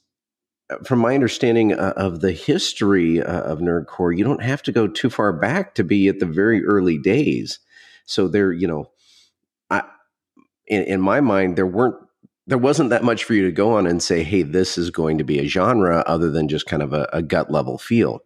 uh, 0.70 0.78
from 0.86 1.00
my 1.00 1.14
understanding 1.14 1.74
uh, 1.74 1.94
of 1.96 2.22
the 2.22 2.32
history 2.32 3.22
uh, 3.22 3.42
of 3.42 3.60
nerdcore 3.60 4.18
you 4.18 4.24
don't 4.24 4.42
have 4.42 4.64
to 4.64 4.72
go 4.72 4.88
too 4.88 5.10
far 5.10 5.32
back 5.34 5.76
to 5.76 5.84
be 5.84 6.08
at 6.08 6.20
the 6.20 6.26
very 6.26 6.66
early 6.66 6.98
days 6.98 7.60
so 8.06 8.28
there 8.28 8.52
you 8.52 8.68
know 8.68 8.90
i 9.70 9.84
in, 10.68 10.84
in 10.84 11.02
my 11.02 11.20
mind 11.20 11.58
there 11.58 11.68
weren't 11.68 11.98
there 12.48 12.58
wasn't 12.58 12.90
that 12.90 13.04
much 13.04 13.24
for 13.24 13.36
you 13.36 13.44
to 13.44 13.52
go 13.52 13.76
on 13.76 13.86
and 13.86 14.02
say 14.02 14.24
hey 14.24 14.42
this 14.42 14.78
is 14.78 14.90
going 14.90 15.18
to 15.18 15.24
be 15.24 15.40
a 15.40 15.48
genre 15.48 16.04
other 16.08 16.32
than 16.32 16.48
just 16.48 16.66
kind 16.66 16.82
of 16.82 16.94
a, 16.94 17.08
a 17.12 17.22
gut 17.22 17.52
level 17.52 17.78
feel 17.78 18.22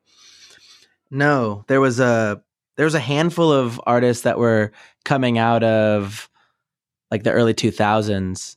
no 1.09 1.65
there 1.67 1.81
was 1.81 1.99
a 1.99 2.41
there 2.77 2.85
was 2.85 2.95
a 2.95 2.99
handful 2.99 3.51
of 3.51 3.79
artists 3.85 4.23
that 4.23 4.37
were 4.37 4.71
coming 5.05 5.37
out 5.37 5.63
of 5.63 6.29
like 7.11 7.23
the 7.23 7.31
early 7.31 7.53
2000s 7.53 8.55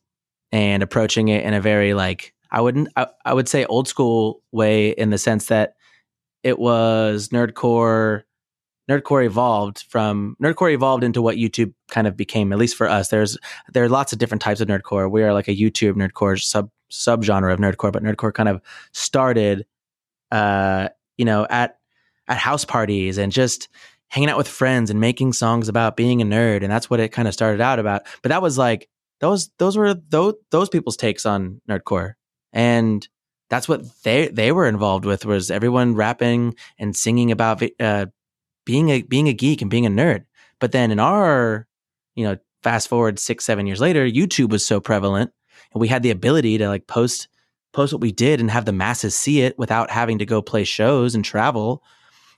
and 0.52 0.82
approaching 0.82 1.28
it 1.28 1.44
in 1.44 1.54
a 1.54 1.60
very 1.60 1.94
like 1.94 2.32
I 2.50 2.60
wouldn't 2.60 2.88
I, 2.96 3.08
I 3.24 3.34
would 3.34 3.48
say 3.48 3.64
old 3.66 3.88
school 3.88 4.42
way 4.52 4.90
in 4.90 5.10
the 5.10 5.18
sense 5.18 5.46
that 5.46 5.74
it 6.42 6.58
was 6.58 7.28
nerdcore 7.28 8.22
nerdcore 8.88 9.24
evolved 9.24 9.84
from 9.88 10.36
nerdcore 10.42 10.72
evolved 10.72 11.02
into 11.02 11.20
what 11.20 11.36
YouTube 11.36 11.74
kind 11.88 12.06
of 12.06 12.16
became. 12.16 12.52
At 12.52 12.58
least 12.58 12.76
for 12.76 12.88
us, 12.88 13.08
there's 13.08 13.36
there 13.72 13.84
are 13.84 13.88
lots 13.88 14.12
of 14.12 14.18
different 14.18 14.42
types 14.42 14.60
of 14.60 14.68
nerdcore. 14.68 15.10
We 15.10 15.22
are 15.22 15.32
like 15.32 15.48
a 15.48 15.56
YouTube 15.56 15.94
nerdcore 15.94 16.40
sub 16.40 16.70
subgenre 16.90 17.52
of 17.52 17.58
nerdcore, 17.58 17.92
but 17.92 18.02
nerdcore 18.02 18.32
kind 18.32 18.48
of 18.48 18.60
started, 18.92 19.66
uh, 20.30 20.88
you 21.18 21.24
know, 21.24 21.46
at 21.50 21.78
at 22.28 22.38
house 22.38 22.64
parties 22.64 23.18
and 23.18 23.32
just 23.32 23.68
hanging 24.16 24.30
out 24.30 24.38
with 24.38 24.48
friends 24.48 24.88
and 24.88 24.98
making 24.98 25.34
songs 25.34 25.68
about 25.68 25.94
being 25.94 26.22
a 26.22 26.24
nerd, 26.24 26.62
and 26.62 26.72
that's 26.72 26.88
what 26.88 27.00
it 27.00 27.12
kind 27.12 27.28
of 27.28 27.34
started 27.34 27.60
out 27.60 27.78
about. 27.78 28.06
But 28.22 28.30
that 28.30 28.40
was 28.40 28.56
like 28.56 28.88
those 29.20 29.50
those 29.58 29.76
were 29.76 29.92
those 29.92 30.32
those 30.50 30.70
people's 30.70 30.96
takes 30.96 31.26
on 31.26 31.60
nerdcore, 31.68 32.14
and 32.50 33.06
that's 33.50 33.68
what 33.68 33.82
they 34.04 34.28
they 34.28 34.52
were 34.52 34.66
involved 34.66 35.04
with 35.04 35.26
was 35.26 35.50
everyone 35.50 35.94
rapping 35.94 36.54
and 36.78 36.96
singing 36.96 37.30
about 37.30 37.62
uh, 37.78 38.06
being 38.64 38.88
a 38.88 39.02
being 39.02 39.28
a 39.28 39.34
geek 39.34 39.60
and 39.60 39.70
being 39.70 39.84
a 39.84 39.90
nerd. 39.90 40.24
But 40.60 40.72
then 40.72 40.90
in 40.90 40.98
our, 40.98 41.66
you 42.14 42.24
know, 42.24 42.38
fast 42.62 42.88
forward 42.88 43.18
six 43.18 43.44
seven 43.44 43.66
years 43.66 43.82
later, 43.82 44.06
YouTube 44.06 44.48
was 44.48 44.66
so 44.66 44.80
prevalent, 44.80 45.30
and 45.74 45.80
we 45.82 45.88
had 45.88 46.02
the 46.02 46.10
ability 46.10 46.56
to 46.56 46.68
like 46.68 46.86
post 46.86 47.28
post 47.74 47.92
what 47.92 48.00
we 48.00 48.12
did 48.12 48.40
and 48.40 48.50
have 48.50 48.64
the 48.64 48.72
masses 48.72 49.14
see 49.14 49.42
it 49.42 49.58
without 49.58 49.90
having 49.90 50.20
to 50.20 50.24
go 50.24 50.40
play 50.40 50.64
shows 50.64 51.14
and 51.14 51.22
travel. 51.22 51.82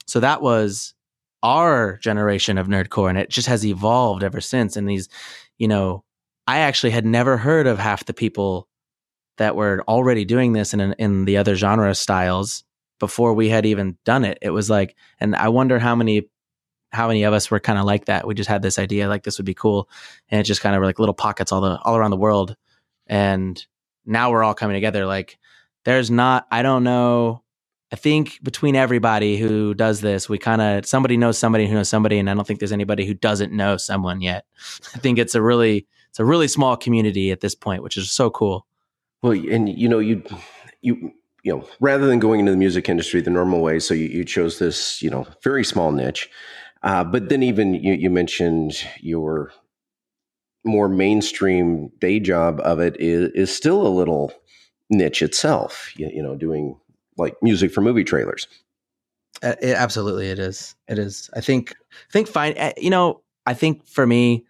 So 0.07 0.19
that 0.19 0.43
was 0.43 0.95
our 1.43 1.99
generation 1.99 2.59
of 2.59 2.67
nerdcore, 2.67 3.09
and 3.09 3.19
it 3.19 3.31
just 3.31 3.49
has 3.49 3.65
evolved 3.65 4.23
ever 4.23 4.41
since. 4.41 4.77
And 4.77 4.89
these, 4.89 5.09
you 5.59 5.69
know, 5.69 6.05
I 6.47 6.59
actually 6.61 6.91
had 6.91 7.07
never 7.07 7.37
heard 7.37 7.67
of 7.67 7.79
half 7.79 8.05
the 8.05 8.15
people 8.15 8.69
that 9.37 9.57
were 9.57 9.85
already 9.87 10.25
doing 10.25 10.53
this 10.53 10.75
in 10.75 10.81
in 10.81 11.25
the 11.25 11.37
other 11.37 11.55
genre 11.55 11.95
styles 11.95 12.65
before 12.99 13.35
we 13.35 13.49
had 13.49 13.67
even 13.67 13.97
done 14.05 14.25
it. 14.25 14.39
It 14.43 14.51
was 14.51 14.69
like, 14.69 14.97
and 15.21 15.37
I 15.37 15.49
wonder 15.49 15.79
how 15.79 15.95
many 15.95 16.29
how 16.91 17.09
many 17.09 17.23
of 17.25 17.35
us 17.35 17.51
were 17.51 17.61
kind 17.61 17.79
of 17.79 17.85
like 17.85 18.07
that. 18.07 18.27
We 18.27 18.35
just 18.35 18.49
had 18.49 18.63
this 18.63 18.79
idea 18.79 19.09
like 19.09 19.23
this 19.23 19.39
would 19.39 19.47
be 19.47 19.55
cool, 19.55 19.89
and 20.29 20.41
it 20.41 20.45
just 20.45 20.61
kind 20.61 20.75
of 20.75 20.81
were 20.81 20.87
like 20.87 20.99
little 20.99 21.15
pockets 21.15 21.53
all 21.53 21.61
the 21.61 21.79
all 21.83 21.97
around 21.97 22.11
the 22.11 22.17
world. 22.17 22.57
And 23.07 23.65
now 24.05 24.31
we're 24.31 24.43
all 24.43 24.55
coming 24.55 24.75
together. 24.75 25.07
Like 25.07 25.39
there's 25.85 26.11
not, 26.11 26.47
I 26.51 26.63
don't 26.63 26.85
know. 26.85 27.43
I 27.91 27.97
think 27.97 28.39
between 28.43 28.77
everybody 28.77 29.39
who 29.39 29.73
does 29.73 30.01
this, 30.03 30.29
we 30.29 30.37
kind 30.39 30.61
of 30.61 30.85
somebody 30.85 31.17
knows 31.17 31.39
somebody 31.39 31.67
who 31.67 31.75
knows 31.75 31.89
somebody, 31.89 32.19
and 32.19 32.29
I 32.29 32.35
don't 32.35 32.47
think 32.47 32.61
there's 32.61 32.73
anybody 32.73 33.07
who 33.07 33.15
doesn't 33.15 33.53
know 33.53 33.77
someone 33.77 34.21
yet. 34.21 34.45
I 34.95 34.99
think 34.99 35.19
it's 35.19 35.35
a 35.35 35.43
really 35.43 35.87
it's 36.11 36.19
a 36.19 36.25
really 36.25 36.49
small 36.49 36.77
community 36.77 37.31
at 37.31 37.41
this 37.41 37.55
point, 37.55 37.83
which 37.83 37.97
is 37.97 38.11
so 38.11 38.31
cool. 38.31 38.67
Well, 39.23 39.33
and 39.33 39.69
you 39.69 39.89
know, 39.89 39.99
you 39.99 40.23
you 40.83 41.13
you 41.43 41.57
know, 41.57 41.69
rather 41.81 42.07
than 42.07 42.19
going 42.19 42.41
into 42.41 42.53
the 42.53 42.59
music 42.59 42.89
industry 42.89 43.21
the 43.21 43.31
normal 43.31 43.63
way, 43.63 43.79
so 43.79 43.95
you, 43.95 44.07
you 44.07 44.25
chose 44.25 44.59
this, 44.59 45.01
you 45.01 45.09
know, 45.09 45.27
very 45.43 45.65
small 45.65 45.93
niche. 45.93 46.29
Uh, 46.83 47.03
but 47.03 47.29
then 47.29 47.43
even 47.43 47.75
you, 47.75 47.95
you 47.95 48.11
mentioned 48.11 48.85
your 49.01 49.53
more 50.65 50.89
mainstream 50.89 51.91
day 52.01 52.21
job 52.21 52.61
of 52.61 52.81
it 52.81 52.97
is, 53.01 53.31
is 53.33 53.55
still 53.55 53.87
a 53.87 53.89
little 53.89 54.33
niche 54.91 55.23
itself. 55.23 55.93
You, 55.97 56.11
you 56.13 56.23
know, 56.23 56.35
doing 56.35 56.79
like 57.19 57.35
music 57.43 57.73
for 57.73 57.81
movie 57.81 58.05
trailers. 58.05 58.47
Uh, 59.43 59.55
it, 59.61 59.77
absolutely, 59.77 60.29
it 60.29 60.39
is. 60.39 60.75
It 60.89 60.99
is. 60.99 61.31
I 61.35 61.41
think. 61.41 61.73
I 61.91 62.13
think 62.13 62.29
fine. 62.29 62.57
Uh, 62.57 62.73
you 62.77 62.91
know, 62.91 63.23
I 63.47 63.55
think 63.55 63.87
for 63.87 64.07
me, 64.07 64.45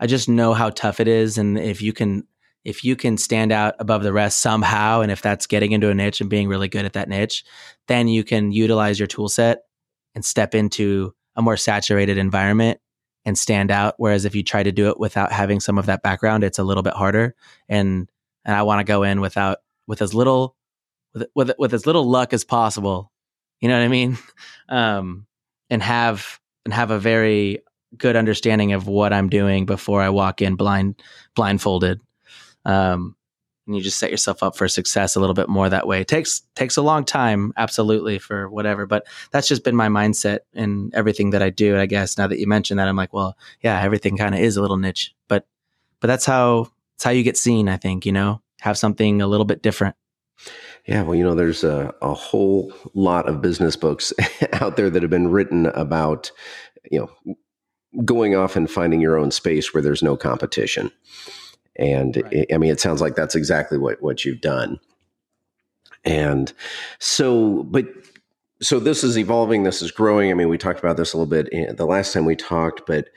I 0.00 0.06
just 0.06 0.28
know 0.28 0.52
how 0.52 0.70
tough 0.70 1.00
it 1.00 1.08
is, 1.08 1.38
and 1.38 1.58
if 1.58 1.80
you 1.80 1.92
can 1.92 2.26
if 2.66 2.82
you 2.82 2.96
can 2.96 3.16
stand 3.16 3.52
out 3.52 3.76
above 3.78 4.02
the 4.02 4.12
rest 4.12 4.42
somehow, 4.42 5.00
and 5.00 5.12
if 5.12 5.22
that's 5.22 5.46
getting 5.46 5.70
into 5.70 5.88
a 5.88 5.94
niche 5.94 6.20
and 6.20 6.28
being 6.28 6.48
really 6.48 6.66
good 6.66 6.84
at 6.84 6.94
that 6.94 7.08
niche, 7.08 7.44
then 7.86 8.08
you 8.08 8.24
can 8.24 8.50
utilize 8.50 8.98
your 8.98 9.06
tool 9.06 9.28
set 9.28 9.60
and 10.16 10.24
step 10.24 10.52
into 10.52 11.14
a 11.36 11.42
more 11.42 11.56
saturated 11.56 12.18
environment 12.18 12.80
and 13.24 13.38
stand 13.38 13.70
out. 13.70 13.94
Whereas 13.98 14.24
if 14.24 14.34
you 14.34 14.42
try 14.42 14.64
to 14.64 14.72
do 14.72 14.88
it 14.88 14.98
without 14.98 15.30
having 15.30 15.60
some 15.60 15.78
of 15.78 15.86
that 15.86 16.02
background, 16.02 16.42
it's 16.42 16.58
a 16.58 16.64
little 16.64 16.82
bit 16.82 16.94
harder. 16.94 17.36
And 17.68 18.10
and 18.44 18.56
I 18.56 18.62
want 18.62 18.80
to 18.80 18.84
go 18.84 19.04
in 19.04 19.20
without 19.20 19.58
with 19.86 20.02
as 20.02 20.12
little 20.12 20.56
with 21.16 21.28
with 21.34 21.52
with 21.58 21.74
as 21.74 21.86
little 21.86 22.08
luck 22.08 22.32
as 22.32 22.44
possible. 22.44 23.10
You 23.60 23.68
know 23.68 23.78
what 23.78 23.84
I 23.84 23.88
mean? 23.88 24.18
Um, 24.68 25.28
and 25.70 25.80
have 25.80 26.40
and 26.64 26.74
have 26.74 26.90
a 26.90 26.98
very 26.98 27.62
good 27.96 28.16
understanding 28.16 28.72
of 28.72 28.88
what 28.88 29.12
I'm 29.12 29.28
doing 29.28 29.64
before 29.64 30.02
I 30.02 30.08
walk 30.08 30.42
in 30.42 30.56
blind 30.56 31.00
blindfolded. 31.36 32.00
Um, 32.64 33.14
and 33.66 33.76
you 33.76 33.82
just 33.82 33.98
set 33.98 34.10
yourself 34.10 34.42
up 34.42 34.56
for 34.56 34.66
success 34.66 35.14
a 35.14 35.20
little 35.20 35.34
bit 35.34 35.48
more 35.48 35.68
that 35.68 35.86
way. 35.86 36.00
It 36.00 36.08
takes 36.08 36.42
takes 36.56 36.76
a 36.76 36.82
long 36.82 37.04
time, 37.04 37.52
absolutely, 37.56 38.18
for 38.18 38.48
whatever. 38.48 38.86
But 38.86 39.06
that's 39.30 39.46
just 39.46 39.62
been 39.62 39.76
my 39.76 39.88
mindset 39.88 40.40
in 40.52 40.90
everything 40.94 41.30
that 41.30 41.42
I 41.42 41.50
do. 41.50 41.78
I 41.78 41.86
guess 41.86 42.18
now 42.18 42.26
that 42.26 42.40
you 42.40 42.48
mentioned 42.48 42.80
that, 42.80 42.88
I'm 42.88 42.96
like, 42.96 43.12
well, 43.12 43.36
yeah, 43.60 43.80
everything 43.80 44.16
kind 44.16 44.34
of 44.34 44.40
is 44.40 44.56
a 44.56 44.62
little 44.62 44.76
niche. 44.76 45.14
But 45.28 45.46
but 46.00 46.08
that's 46.08 46.26
how 46.26 46.70
it's 46.96 47.04
how 47.04 47.10
you 47.10 47.22
get 47.22 47.36
seen. 47.36 47.68
I 47.68 47.76
think 47.76 48.06
you 48.06 48.12
know 48.12 48.40
have 48.60 48.78
something 48.78 49.22
a 49.22 49.26
little 49.26 49.46
bit 49.46 49.62
different. 49.62 49.96
Yeah, 50.86 51.02
well, 51.02 51.16
you 51.16 51.24
know, 51.24 51.34
there's 51.34 51.64
a, 51.64 51.92
a 52.00 52.14
whole 52.14 52.72
lot 52.94 53.28
of 53.28 53.42
business 53.42 53.74
books 53.74 54.12
out 54.52 54.76
there 54.76 54.88
that 54.88 55.02
have 55.02 55.10
been 55.10 55.28
written 55.28 55.66
about, 55.66 56.30
you 56.90 57.00
know, 57.00 57.34
going 58.04 58.36
off 58.36 58.54
and 58.56 58.70
finding 58.70 59.00
your 59.00 59.18
own 59.18 59.30
space 59.30 59.74
where 59.74 59.82
there's 59.82 60.02
no 60.02 60.16
competition. 60.16 60.92
And 61.76 62.16
right. 62.16 62.32
it, 62.32 62.54
I 62.54 62.58
mean, 62.58 62.70
it 62.70 62.80
sounds 62.80 63.00
like 63.00 63.16
that's 63.16 63.34
exactly 63.34 63.78
what, 63.78 64.00
what 64.00 64.24
you've 64.24 64.40
done. 64.40 64.78
And 66.04 66.52
so, 67.00 67.64
but 67.64 67.86
so 68.62 68.78
this 68.78 69.02
is 69.02 69.18
evolving, 69.18 69.64
this 69.64 69.82
is 69.82 69.90
growing. 69.90 70.30
I 70.30 70.34
mean, 70.34 70.48
we 70.48 70.56
talked 70.56 70.78
about 70.78 70.96
this 70.96 71.12
a 71.12 71.18
little 71.18 71.30
bit 71.30 71.76
the 71.76 71.84
last 71.84 72.12
time 72.12 72.24
we 72.24 72.36
talked, 72.36 72.86
but 72.86 73.08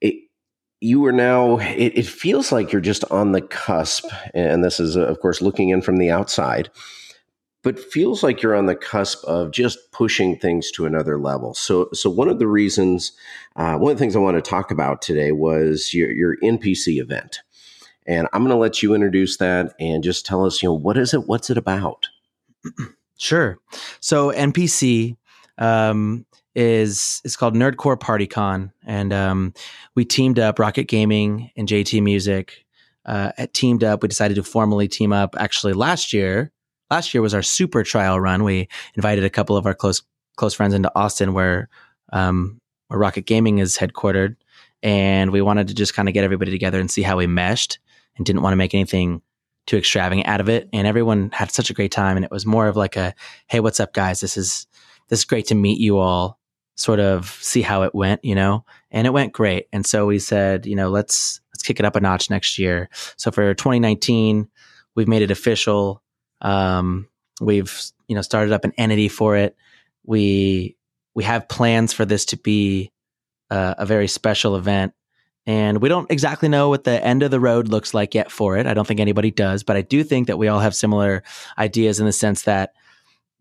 it, 0.00 0.14
you 0.80 1.04
are 1.06 1.12
now, 1.12 1.58
it, 1.58 1.92
it 1.96 2.06
feels 2.06 2.52
like 2.52 2.70
you're 2.70 2.80
just 2.80 3.04
on 3.10 3.32
the 3.32 3.42
cusp. 3.42 4.06
And 4.32 4.62
this 4.62 4.78
is, 4.78 4.94
of 4.96 5.18
course, 5.18 5.42
looking 5.42 5.70
in 5.70 5.82
from 5.82 5.96
the 5.96 6.10
outside 6.10 6.70
but 7.62 7.78
feels 7.78 8.22
like 8.22 8.42
you're 8.42 8.56
on 8.56 8.66
the 8.66 8.74
cusp 8.74 9.24
of 9.24 9.50
just 9.50 9.78
pushing 9.92 10.38
things 10.38 10.70
to 10.72 10.86
another 10.86 11.18
level. 11.18 11.54
So, 11.54 11.88
so 11.92 12.08
one 12.08 12.28
of 12.28 12.38
the 12.38 12.46
reasons, 12.46 13.12
uh, 13.56 13.76
one 13.76 13.92
of 13.92 13.98
the 13.98 14.02
things 14.02 14.16
I 14.16 14.20
want 14.20 14.42
to 14.42 14.50
talk 14.50 14.70
about 14.70 15.02
today 15.02 15.32
was 15.32 15.92
your, 15.92 16.10
your 16.10 16.36
NPC 16.38 17.00
event. 17.00 17.40
And 18.06 18.28
I'm 18.32 18.42
going 18.42 18.50
to 18.50 18.56
let 18.56 18.82
you 18.82 18.94
introduce 18.94 19.36
that 19.36 19.74
and 19.78 20.02
just 20.02 20.24
tell 20.24 20.44
us, 20.44 20.62
you 20.62 20.68
know, 20.68 20.74
what 20.74 20.96
is 20.96 21.12
it? 21.12 21.26
What's 21.26 21.50
it 21.50 21.58
about? 21.58 22.08
Sure. 23.20 23.58
So 24.00 24.32
NPC 24.32 25.14
um, 25.58 26.24
is 26.54 27.20
it's 27.22 27.36
called 27.36 27.54
Nerdcore 27.54 27.98
PartyCon, 27.98 28.72
and 28.86 29.12
um, 29.12 29.52
we 29.94 30.06
teamed 30.06 30.38
up 30.38 30.56
Rockit 30.56 30.88
Gaming 30.88 31.50
and 31.54 31.68
JT 31.68 32.02
Music. 32.02 32.64
Uh, 33.04 33.32
teamed 33.52 33.84
up. 33.84 34.02
We 34.02 34.08
decided 34.08 34.36
to 34.36 34.42
formally 34.42 34.88
team 34.88 35.12
up 35.12 35.34
actually 35.38 35.74
last 35.74 36.14
year. 36.14 36.50
Last 36.90 37.14
year 37.14 37.22
was 37.22 37.34
our 37.34 37.42
super 37.42 37.82
trial 37.82 38.18
run. 38.18 38.44
We 38.44 38.68
invited 38.94 39.24
a 39.24 39.30
couple 39.30 39.56
of 39.56 39.66
our 39.66 39.74
close 39.74 40.02
close 40.36 40.54
friends 40.54 40.74
into 40.74 40.90
Austin, 40.94 41.32
where 41.32 41.68
um, 42.12 42.60
where 42.88 42.98
Rockit 42.98 43.26
Gaming 43.26 43.58
is 43.58 43.76
headquartered, 43.76 44.36
and 44.82 45.30
we 45.30 45.42
wanted 45.42 45.68
to 45.68 45.74
just 45.74 45.94
kind 45.94 46.08
of 46.08 46.14
get 46.14 46.24
everybody 46.24 46.50
together 46.50 46.80
and 46.80 46.90
see 46.90 47.02
how 47.02 47.16
we 47.16 47.26
meshed 47.26 47.78
and 48.16 48.26
didn't 48.26 48.42
want 48.42 48.52
to 48.52 48.56
make 48.56 48.74
anything 48.74 49.22
too 49.66 49.76
extravagant 49.76 50.26
out 50.26 50.40
of 50.40 50.48
it. 50.48 50.68
And 50.72 50.86
everyone 50.86 51.30
had 51.32 51.52
such 51.52 51.70
a 51.70 51.74
great 51.74 51.92
time. 51.92 52.16
And 52.16 52.24
it 52.24 52.30
was 52.30 52.46
more 52.46 52.66
of 52.66 52.76
like 52.76 52.96
a, 52.96 53.14
Hey, 53.46 53.60
what's 53.60 53.80
up 53.80 53.92
guys? 53.92 54.20
This 54.20 54.36
is, 54.36 54.66
this 55.08 55.20
is 55.20 55.24
great 55.24 55.46
to 55.46 55.54
meet 55.54 55.78
you 55.78 55.98
all 55.98 56.38
sort 56.76 56.98
of 56.98 57.38
see 57.42 57.62
how 57.62 57.82
it 57.82 57.94
went, 57.94 58.24
you 58.24 58.34
know, 58.34 58.64
and 58.90 59.06
it 59.06 59.10
went 59.10 59.32
great. 59.34 59.66
And 59.72 59.86
so 59.86 60.06
we 60.06 60.18
said, 60.18 60.64
you 60.64 60.74
know, 60.74 60.88
let's, 60.88 61.40
let's 61.52 61.62
kick 61.62 61.78
it 61.78 61.84
up 61.84 61.94
a 61.94 62.00
notch 62.00 62.30
next 62.30 62.58
year. 62.58 62.88
So 63.16 63.30
for 63.30 63.52
2019, 63.52 64.48
we've 64.94 65.08
made 65.08 65.22
it 65.22 65.30
official. 65.30 66.02
Um, 66.40 67.08
we've, 67.40 67.82
you 68.08 68.14
know, 68.14 68.22
started 68.22 68.52
up 68.52 68.64
an 68.64 68.72
entity 68.76 69.08
for 69.08 69.36
it. 69.36 69.56
We, 70.04 70.76
we 71.14 71.24
have 71.24 71.48
plans 71.48 71.92
for 71.92 72.04
this 72.04 72.24
to 72.26 72.36
be 72.36 72.92
uh, 73.50 73.74
a 73.78 73.86
very 73.86 74.08
special 74.08 74.56
event. 74.56 74.94
And 75.46 75.80
we 75.82 75.88
don't 75.88 76.10
exactly 76.10 76.48
know 76.48 76.68
what 76.68 76.84
the 76.84 77.04
end 77.04 77.22
of 77.22 77.30
the 77.30 77.40
road 77.40 77.68
looks 77.68 77.94
like 77.94 78.14
yet 78.14 78.30
for 78.30 78.56
it. 78.56 78.66
I 78.66 78.74
don't 78.74 78.86
think 78.86 79.00
anybody 79.00 79.30
does, 79.30 79.62
but 79.62 79.76
I 79.76 79.82
do 79.82 80.04
think 80.04 80.26
that 80.26 80.38
we 80.38 80.48
all 80.48 80.60
have 80.60 80.74
similar 80.74 81.22
ideas 81.58 81.98
in 81.98 82.06
the 82.06 82.12
sense 82.12 82.42
that 82.42 82.74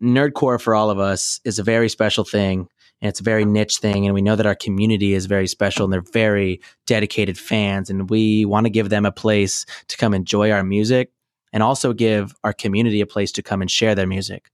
nerdcore 0.02 0.60
for 0.60 0.74
all 0.74 0.90
of 0.90 0.98
us 0.98 1.42
is 1.44 1.60
a 1.60 1.64
very 1.64 1.90
special 1.90 2.24
thing. 2.24 2.68
And 3.02 3.10
it's 3.10 3.20
a 3.20 3.24
very 3.24 3.46
niche 3.46 3.78
thing. 3.78 4.06
And 4.06 4.14
we 4.14 4.22
know 4.22 4.36
that 4.36 4.46
our 4.46 4.56
community 4.56 5.14
is 5.14 5.26
very 5.26 5.48
special 5.48 5.86
and 5.86 5.94
they're 5.94 6.02
very 6.02 6.62
dedicated 6.86 7.38
fans. 7.38 7.90
And 7.90 8.10
we 8.10 8.44
want 8.46 8.66
to 8.66 8.70
give 8.70 8.90
them 8.90 9.06
a 9.06 9.12
place 9.12 9.66
to 9.88 9.98
come 9.98 10.14
enjoy 10.14 10.52
our 10.52 10.64
music 10.64 11.12
and 11.52 11.64
also 11.64 11.94
give 11.94 12.34
our 12.44 12.54
community 12.54 13.02
a 13.02 13.06
place 13.06 13.32
to 13.32 13.44
come 13.44 13.62
and 13.62 13.72
share 13.72 13.96
their 13.96 14.08
music 14.08 14.50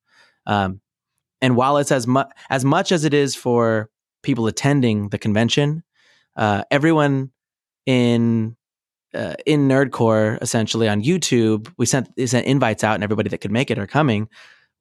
um, 0.46 0.82
and 1.42 1.56
while 1.56 1.78
it's 1.78 1.92
as 1.92 2.08
much 2.08 2.30
as 2.50 2.66
much 2.66 2.92
as 2.92 3.06
it 3.06 3.14
is 3.14 3.36
for 3.36 3.90
people 4.24 4.48
attending 4.48 5.10
the 5.10 5.18
convention 5.18 5.84
uh, 6.36 6.64
everyone 6.72 7.32
in 7.86 8.56
uh, 9.16 9.36
in 9.46 9.68
Nerdcore 9.68 10.42
essentially 10.42 10.90
on 10.90 11.02
YouTube. 11.02 11.72
We 11.78 11.86
sent 11.86 12.10
we 12.18 12.28
sent 12.28 12.46
invites 12.46 12.84
out, 12.84 12.96
and 12.96 13.04
everybody 13.04 13.30
that 13.30 13.40
could 13.40 13.52
make 13.52 13.72
it 13.72 13.80
are 13.80 13.88
coming. 13.88 14.28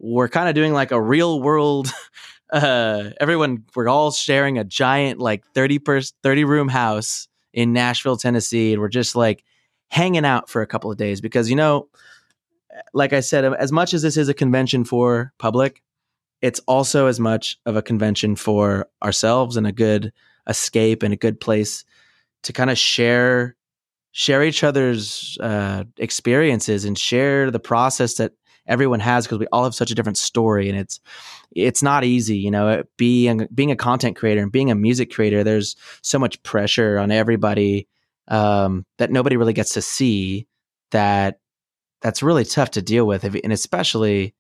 We're 0.00 0.28
kind 0.28 0.49
of 0.49 0.54
doing 0.54 0.73
like 0.73 0.90
a 0.90 1.00
real 1.00 1.40
world 1.40 1.92
uh, 2.52 3.11
everyone 3.21 3.64
we're 3.75 3.88
all 3.88 4.11
sharing 4.11 4.59
a 4.59 4.64
giant 4.64 5.21
like 5.21 5.44
30 5.54 5.78
per 5.78 6.00
30 6.23 6.44
room 6.44 6.68
house 6.68 7.28
in 7.52 7.73
Nashville, 7.73 8.16
Tennessee, 8.16 8.73
and 8.73 8.83
we're 8.83 8.88
just 8.88 9.14
like 9.14 9.44
hanging 9.88 10.25
out 10.25 10.49
for 10.49 10.62
a 10.62 10.67
couple 10.67 10.91
of 10.91 10.97
days 10.97 11.21
because 11.21 11.49
you 11.50 11.57
know, 11.57 11.88
like 12.93 13.12
I 13.12 13.21
said, 13.21 13.45
as 13.45 13.73
much 13.73 13.95
as 13.95 14.03
this 14.03 14.17
is 14.17 14.29
a 14.29 14.35
convention 14.35 14.85
for 14.85 15.33
public, 15.38 15.83
it's 16.43 16.61
also 16.67 17.07
as 17.07 17.21
much 17.21 17.59
of 17.64 17.76
a 17.76 17.83
convention 17.83 18.37
for 18.37 18.88
ourselves 19.03 19.57
and 19.57 19.67
a 19.67 19.73
good 19.73 20.12
escape 20.49 21.03
and 21.03 21.14
a 21.14 21.17
good 21.17 21.41
place 21.41 21.85
to 22.43 22.53
kind 22.53 22.71
of 22.71 22.79
share 22.79 23.57
share 24.12 24.45
each 24.45 24.62
other's 24.62 25.37
uh, 25.41 25.83
experiences 25.97 26.85
and 26.85 26.97
share 26.97 27.50
the 27.50 27.59
process 27.59 28.14
that 28.14 28.33
everyone 28.67 29.00
has 29.00 29.26
because 29.26 29.38
we 29.38 29.47
all 29.49 29.64
have 29.64 29.75
such 29.75 29.91
a 29.91 29.95
different 29.95 30.17
story 30.17 30.69
and 30.69 30.79
it's 30.79 31.00
it's 31.55 31.83
not 31.83 32.05
easy 32.05 32.37
you 32.37 32.50
know 32.50 32.83
being 32.97 33.47
being 33.55 33.71
a 33.71 33.76
content 33.76 34.17
creator 34.17 34.41
and 34.41 34.53
being 34.53 34.71
a 34.71 34.75
music 34.75 35.12
creator 35.12 35.45
there's 35.45 35.76
so 36.03 36.19
much 36.19 36.43
pressure 36.43 36.99
on 36.99 37.11
everybody 37.11 37.87
um, 38.28 38.85
that 38.99 39.11
nobody 39.11 39.37
really 39.37 39.52
gets 39.52 39.75
to 39.75 39.83
see 39.83 40.47
that 40.90 41.38
that's 42.00 42.23
really 42.23 42.45
tough 42.45 42.73
to 42.73 42.83
deal 42.83 43.07
with 43.07 43.25
if, 43.25 43.35
and 43.43 43.52
especially 43.52 44.35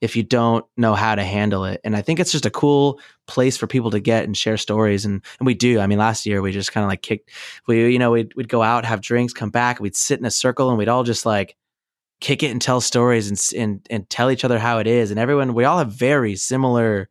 if 0.00 0.16
you 0.16 0.22
don't 0.22 0.64
know 0.76 0.94
how 0.94 1.14
to 1.14 1.22
handle 1.22 1.64
it 1.64 1.80
and 1.84 1.94
i 1.94 2.02
think 2.02 2.18
it's 2.18 2.32
just 2.32 2.46
a 2.46 2.50
cool 2.50 2.98
place 3.26 3.56
for 3.56 3.66
people 3.66 3.90
to 3.90 4.00
get 4.00 4.24
and 4.24 4.36
share 4.36 4.56
stories 4.56 5.04
and, 5.04 5.22
and 5.38 5.46
we 5.46 5.54
do 5.54 5.78
i 5.78 5.86
mean 5.86 5.98
last 5.98 6.26
year 6.26 6.42
we 6.42 6.50
just 6.50 6.72
kind 6.72 6.82
of 6.84 6.88
like 6.88 7.02
kicked 7.02 7.30
we 7.66 7.92
you 7.92 7.98
know 7.98 8.10
we'd, 8.10 8.34
we'd 8.34 8.48
go 8.48 8.62
out 8.62 8.84
have 8.84 9.00
drinks 9.00 9.32
come 9.32 9.50
back 9.50 9.78
we'd 9.78 9.96
sit 9.96 10.18
in 10.18 10.24
a 10.24 10.30
circle 10.30 10.68
and 10.68 10.78
we'd 10.78 10.88
all 10.88 11.04
just 11.04 11.26
like 11.26 11.56
kick 12.22 12.44
it 12.44 12.52
and 12.52 12.62
tell 12.62 12.80
stories 12.80 13.28
and, 13.28 13.60
and 13.60 13.86
and 13.90 14.08
tell 14.08 14.30
each 14.30 14.44
other 14.44 14.58
how 14.58 14.78
it 14.78 14.86
is. 14.86 15.10
And 15.10 15.20
everyone, 15.20 15.54
we 15.54 15.64
all 15.64 15.78
have 15.78 15.92
very 15.92 16.36
similar 16.36 17.10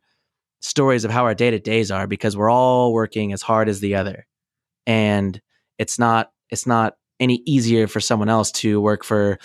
stories 0.60 1.04
of 1.04 1.10
how 1.10 1.24
our 1.24 1.34
day 1.34 1.50
to 1.50 1.60
days 1.60 1.90
are 1.90 2.06
because 2.06 2.36
we're 2.36 2.50
all 2.50 2.92
working 2.92 3.32
as 3.32 3.42
hard 3.42 3.68
as 3.68 3.78
the 3.78 3.94
other, 3.94 4.26
and 4.86 5.40
it's 5.82 5.98
not 5.98 6.30
it's 6.48 6.66
not 6.66 6.96
any 7.18 7.42
easier 7.44 7.88
for 7.88 8.00
someone 8.00 8.28
else 8.28 8.52
to 8.52 8.80
work 8.80 9.04
for 9.04 9.38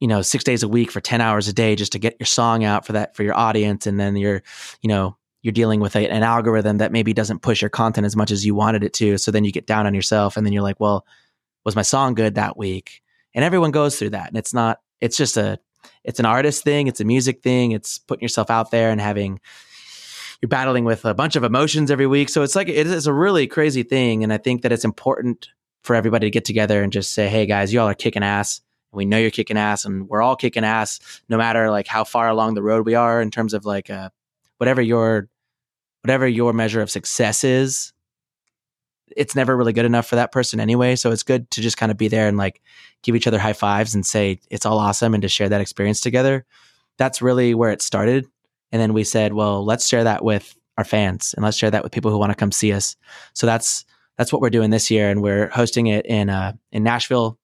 you 0.00 0.08
know 0.08 0.20
six 0.20 0.42
days 0.42 0.62
a 0.62 0.68
week 0.68 0.90
for 0.90 1.00
10 1.00 1.20
hours 1.20 1.46
a 1.46 1.52
day 1.52 1.76
just 1.76 1.92
to 1.92 1.98
get 1.98 2.16
your 2.18 2.26
song 2.26 2.64
out 2.64 2.84
for 2.84 2.92
that 2.92 3.14
for 3.14 3.22
your 3.22 3.36
audience. 3.36 3.86
And 3.86 3.98
then 3.98 4.16
you're 4.16 4.42
you 4.82 4.88
know 4.88 5.16
you're 5.42 5.52
dealing 5.52 5.80
with 5.80 5.96
a, 5.96 6.10
an 6.10 6.22
algorithm 6.22 6.78
that 6.78 6.92
maybe 6.92 7.14
doesn't 7.14 7.40
push 7.40 7.62
your 7.62 7.70
content 7.70 8.04
as 8.04 8.16
much 8.16 8.30
as 8.30 8.44
you 8.44 8.54
wanted 8.54 8.82
it 8.82 8.92
to. 8.94 9.16
So 9.16 9.30
then 9.30 9.44
you 9.44 9.52
get 9.52 9.66
down 9.66 9.86
on 9.86 9.94
yourself 9.94 10.36
and 10.36 10.44
then 10.44 10.52
you're 10.52 10.62
like 10.62 10.80
well 10.80 11.06
was 11.64 11.76
my 11.76 11.82
song 11.82 12.14
good 12.14 12.34
that 12.34 12.56
week? 12.56 13.02
And 13.32 13.44
everyone 13.44 13.70
goes 13.70 13.96
through 13.96 14.10
that. 14.10 14.28
And 14.28 14.36
it's 14.36 14.52
not 14.52 14.80
it's 15.00 15.16
just 15.16 15.36
a 15.36 15.58
it's 16.02 16.18
an 16.18 16.26
artist 16.26 16.64
thing, 16.64 16.88
it's 16.88 17.00
a 17.00 17.04
music 17.04 17.42
thing, 17.42 17.72
it's 17.72 17.98
putting 17.98 18.22
yourself 18.22 18.50
out 18.50 18.70
there 18.72 18.90
and 18.90 19.00
having 19.00 19.40
you're 20.40 20.48
battling 20.48 20.84
with 20.84 21.04
a 21.04 21.14
bunch 21.14 21.36
of 21.36 21.44
emotions 21.44 21.90
every 21.90 22.06
week. 22.06 22.30
So 22.30 22.42
it's 22.42 22.56
like 22.56 22.68
it 22.68 22.86
is 22.86 23.06
a 23.06 23.12
really 23.12 23.46
crazy 23.46 23.82
thing. 23.82 24.24
And 24.24 24.32
I 24.32 24.38
think 24.38 24.62
that 24.62 24.72
it's 24.72 24.84
important 24.84 25.48
for 25.82 25.96
everybody 25.96 26.26
to 26.26 26.30
get 26.30 26.44
together 26.44 26.82
and 26.82 26.92
just 26.92 27.12
say, 27.12 27.28
"Hey 27.28 27.46
guys, 27.46 27.72
y'all 27.72 27.88
are 27.88 27.94
kicking 27.94 28.22
ass." 28.22 28.60
We 28.92 29.04
know 29.04 29.18
you're 29.18 29.30
kicking 29.30 29.56
ass 29.56 29.84
and 29.84 30.08
we're 30.08 30.22
all 30.22 30.34
kicking 30.34 30.64
ass 30.64 30.98
no 31.28 31.36
matter 31.36 31.70
like 31.70 31.86
how 31.86 32.02
far 32.02 32.28
along 32.28 32.54
the 32.54 32.62
road 32.62 32.84
we 32.84 32.96
are 32.96 33.22
in 33.22 33.30
terms 33.30 33.54
of 33.54 33.64
like 33.64 33.88
uh 33.88 34.10
whatever 34.58 34.82
your 34.82 35.28
whatever 36.02 36.26
your 36.26 36.52
measure 36.52 36.82
of 36.82 36.90
success 36.90 37.44
is 37.44 37.92
it's 39.16 39.34
never 39.34 39.56
really 39.56 39.72
good 39.72 39.84
enough 39.84 40.06
for 40.06 40.16
that 40.16 40.32
person 40.32 40.60
anyway. 40.60 40.96
So 40.96 41.10
it's 41.10 41.22
good 41.22 41.50
to 41.52 41.60
just 41.60 41.76
kind 41.76 41.90
of 41.90 41.98
be 41.98 42.08
there 42.08 42.28
and 42.28 42.36
like 42.36 42.60
give 43.02 43.16
each 43.16 43.26
other 43.26 43.38
high 43.38 43.52
fives 43.52 43.94
and 43.94 44.04
say 44.04 44.40
it's 44.50 44.66
all 44.66 44.78
awesome 44.78 45.14
and 45.14 45.22
to 45.22 45.28
share 45.28 45.48
that 45.48 45.60
experience 45.60 46.00
together. 46.00 46.44
That's 46.98 47.22
really 47.22 47.54
where 47.54 47.70
it 47.70 47.82
started. 47.82 48.26
And 48.72 48.80
then 48.80 48.92
we 48.92 49.04
said, 49.04 49.32
well, 49.32 49.64
let's 49.64 49.88
share 49.88 50.04
that 50.04 50.24
with 50.24 50.56
our 50.78 50.84
fans 50.84 51.34
and 51.34 51.44
let's 51.44 51.56
share 51.56 51.70
that 51.70 51.82
with 51.82 51.92
people 51.92 52.10
who 52.10 52.18
want 52.18 52.30
to 52.30 52.36
come 52.36 52.52
see 52.52 52.72
us. 52.72 52.96
So 53.34 53.46
that's 53.46 53.84
that's 54.20 54.34
what 54.34 54.42
we're 54.42 54.50
doing 54.50 54.68
this 54.68 54.90
year, 54.90 55.08
and 55.08 55.22
we're 55.22 55.48
hosting 55.48 55.86
it 55.86 56.04
in 56.04 56.28
uh, 56.28 56.52
in 56.72 56.82
Nashville, 56.82 57.38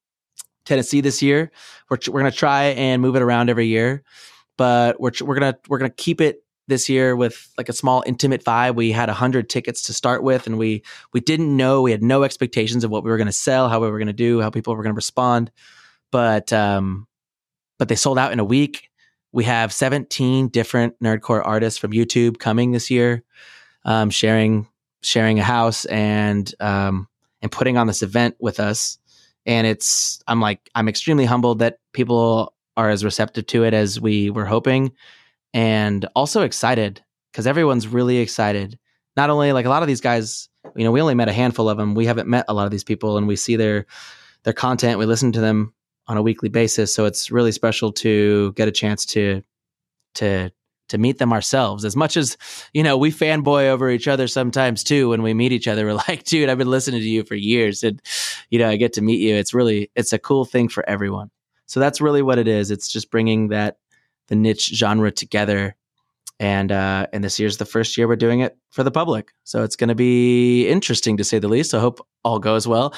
Tennessee 0.63 1.01
this 1.01 1.23
year. 1.23 1.51
We're 1.89 1.97
we're 2.07 2.19
gonna 2.19 2.29
try 2.29 2.65
and 2.65 3.01
move 3.01 3.15
it 3.15 3.23
around 3.23 3.49
every 3.49 3.65
year, 3.65 4.03
but 4.59 5.01
we're 5.01 5.09
we're 5.21 5.33
gonna 5.33 5.57
we're 5.67 5.79
gonna 5.79 5.89
keep 5.89 6.21
it 6.21 6.43
this 6.67 6.87
year 6.87 7.15
with 7.15 7.51
like 7.57 7.67
a 7.67 7.73
small 7.73 8.03
intimate 8.05 8.43
vibe. 8.43 8.75
We 8.75 8.91
had 8.91 9.09
100 9.09 9.49
tickets 9.49 9.81
to 9.83 9.93
start 9.93 10.21
with 10.21 10.45
and 10.45 10.59
we 10.59 10.83
we 11.13 11.19
didn't 11.19 11.57
know, 11.57 11.81
we 11.81 11.89
had 11.89 12.03
no 12.03 12.21
expectations 12.21 12.83
of 12.83 12.91
what 12.91 13.03
we 13.03 13.09
were 13.09 13.17
going 13.17 13.25
to 13.25 13.33
sell, 13.33 13.69
how 13.69 13.79
we 13.79 13.89
were 13.89 13.97
going 13.97 14.05
to 14.05 14.13
do, 14.13 14.39
how 14.41 14.51
people 14.51 14.75
were 14.75 14.83
going 14.83 14.93
to 14.93 14.97
respond. 14.97 15.49
But 16.11 16.53
um 16.53 17.07
but 17.79 17.87
they 17.87 17.95
sold 17.95 18.19
out 18.19 18.33
in 18.33 18.39
a 18.39 18.45
week. 18.45 18.91
We 19.31 19.45
have 19.45 19.73
17 19.73 20.49
different 20.49 20.93
nerdcore 20.99 21.41
artists 21.43 21.79
from 21.79 21.91
YouTube 21.91 22.37
coming 22.37 22.71
this 22.71 22.91
year, 22.91 23.23
um, 23.83 24.11
sharing 24.11 24.67
sharing 25.01 25.39
a 25.39 25.43
house 25.43 25.85
and 25.85 26.53
um, 26.59 27.07
and 27.41 27.51
putting 27.51 27.77
on 27.77 27.87
this 27.87 28.01
event 28.01 28.35
with 28.39 28.59
us. 28.59 28.97
And 29.45 29.65
it's 29.65 30.21
I'm 30.27 30.41
like 30.41 30.69
I'm 30.75 30.89
extremely 30.89 31.25
humbled 31.25 31.59
that 31.59 31.79
people 31.93 32.53
are 32.75 32.89
as 32.89 33.03
receptive 33.03 33.47
to 33.47 33.63
it 33.63 33.73
as 33.73 33.99
we 33.99 34.29
were 34.29 34.45
hoping 34.45 34.91
and 35.53 36.05
also 36.15 36.41
excited 36.41 37.03
because 37.31 37.47
everyone's 37.47 37.87
really 37.87 38.17
excited. 38.17 38.77
Not 39.15 39.29
only 39.29 39.51
like 39.51 39.65
a 39.65 39.69
lot 39.69 39.81
of 39.81 39.87
these 39.87 40.01
guys, 40.01 40.49
you 40.75 40.83
know, 40.83 40.91
we 40.91 41.01
only 41.01 41.15
met 41.15 41.29
a 41.29 41.33
handful 41.33 41.69
of 41.69 41.77
them. 41.77 41.95
We 41.95 42.05
haven't 42.05 42.27
met 42.27 42.45
a 42.47 42.53
lot 42.53 42.65
of 42.65 42.71
these 42.71 42.83
people, 42.83 43.17
and 43.17 43.27
we 43.27 43.35
see 43.35 43.55
their 43.55 43.85
their 44.43 44.53
content. 44.53 44.99
We 44.99 45.05
listen 45.05 45.31
to 45.31 45.41
them 45.41 45.73
on 46.07 46.17
a 46.17 46.21
weekly 46.21 46.49
basis, 46.49 46.93
so 46.93 47.05
it's 47.05 47.31
really 47.31 47.51
special 47.51 47.91
to 47.93 48.53
get 48.53 48.67
a 48.67 48.71
chance 48.71 49.05
to 49.07 49.41
to 50.15 50.51
to 50.89 50.97
meet 50.97 51.17
them 51.17 51.33
ourselves. 51.33 51.85
As 51.85 51.95
much 51.95 52.17
as 52.17 52.37
you 52.73 52.83
know, 52.83 52.97
we 52.97 53.11
fanboy 53.11 53.67
over 53.67 53.89
each 53.89 54.07
other 54.07 54.27
sometimes 54.27 54.83
too. 54.83 55.09
When 55.09 55.21
we 55.21 55.33
meet 55.33 55.51
each 55.51 55.67
other, 55.67 55.85
we're 55.85 55.93
like, 56.07 56.23
"Dude, 56.23 56.49
I've 56.49 56.57
been 56.57 56.69
listening 56.69 57.01
to 57.01 57.09
you 57.09 57.23
for 57.23 57.35
years," 57.35 57.83
and 57.83 58.01
you 58.49 58.59
know, 58.59 58.69
I 58.69 58.75
get 58.75 58.93
to 58.93 59.01
meet 59.01 59.19
you. 59.19 59.35
It's 59.35 59.53
really 59.53 59.91
it's 59.95 60.13
a 60.13 60.19
cool 60.19 60.45
thing 60.45 60.69
for 60.69 60.87
everyone. 60.89 61.31
So 61.65 61.79
that's 61.79 62.01
really 62.01 62.21
what 62.21 62.39
it 62.39 62.47
is. 62.47 62.71
It's 62.71 62.87
just 62.87 63.11
bringing 63.11 63.49
that 63.49 63.77
the 64.27 64.35
niche 64.35 64.71
genre 64.73 65.11
together. 65.11 65.75
And 66.39 66.71
uh, 66.71 67.07
and 67.11 67.23
this 67.23 67.39
year's 67.39 67.57
the 67.57 67.65
first 67.65 67.97
year 67.97 68.07
we're 68.07 68.15
doing 68.15 68.41
it 68.41 68.55
for 68.69 68.83
the 68.83 68.91
public, 68.91 69.31
so 69.43 69.63
it's 69.63 69.75
going 69.75 69.87
to 69.87 69.95
be 69.95 70.67
interesting 70.67 71.17
to 71.17 71.23
say 71.23 71.39
the 71.39 71.47
least. 71.47 71.73
I 71.73 71.79
hope 71.79 72.05
all 72.23 72.37
goes 72.37 72.67
well. 72.67 72.93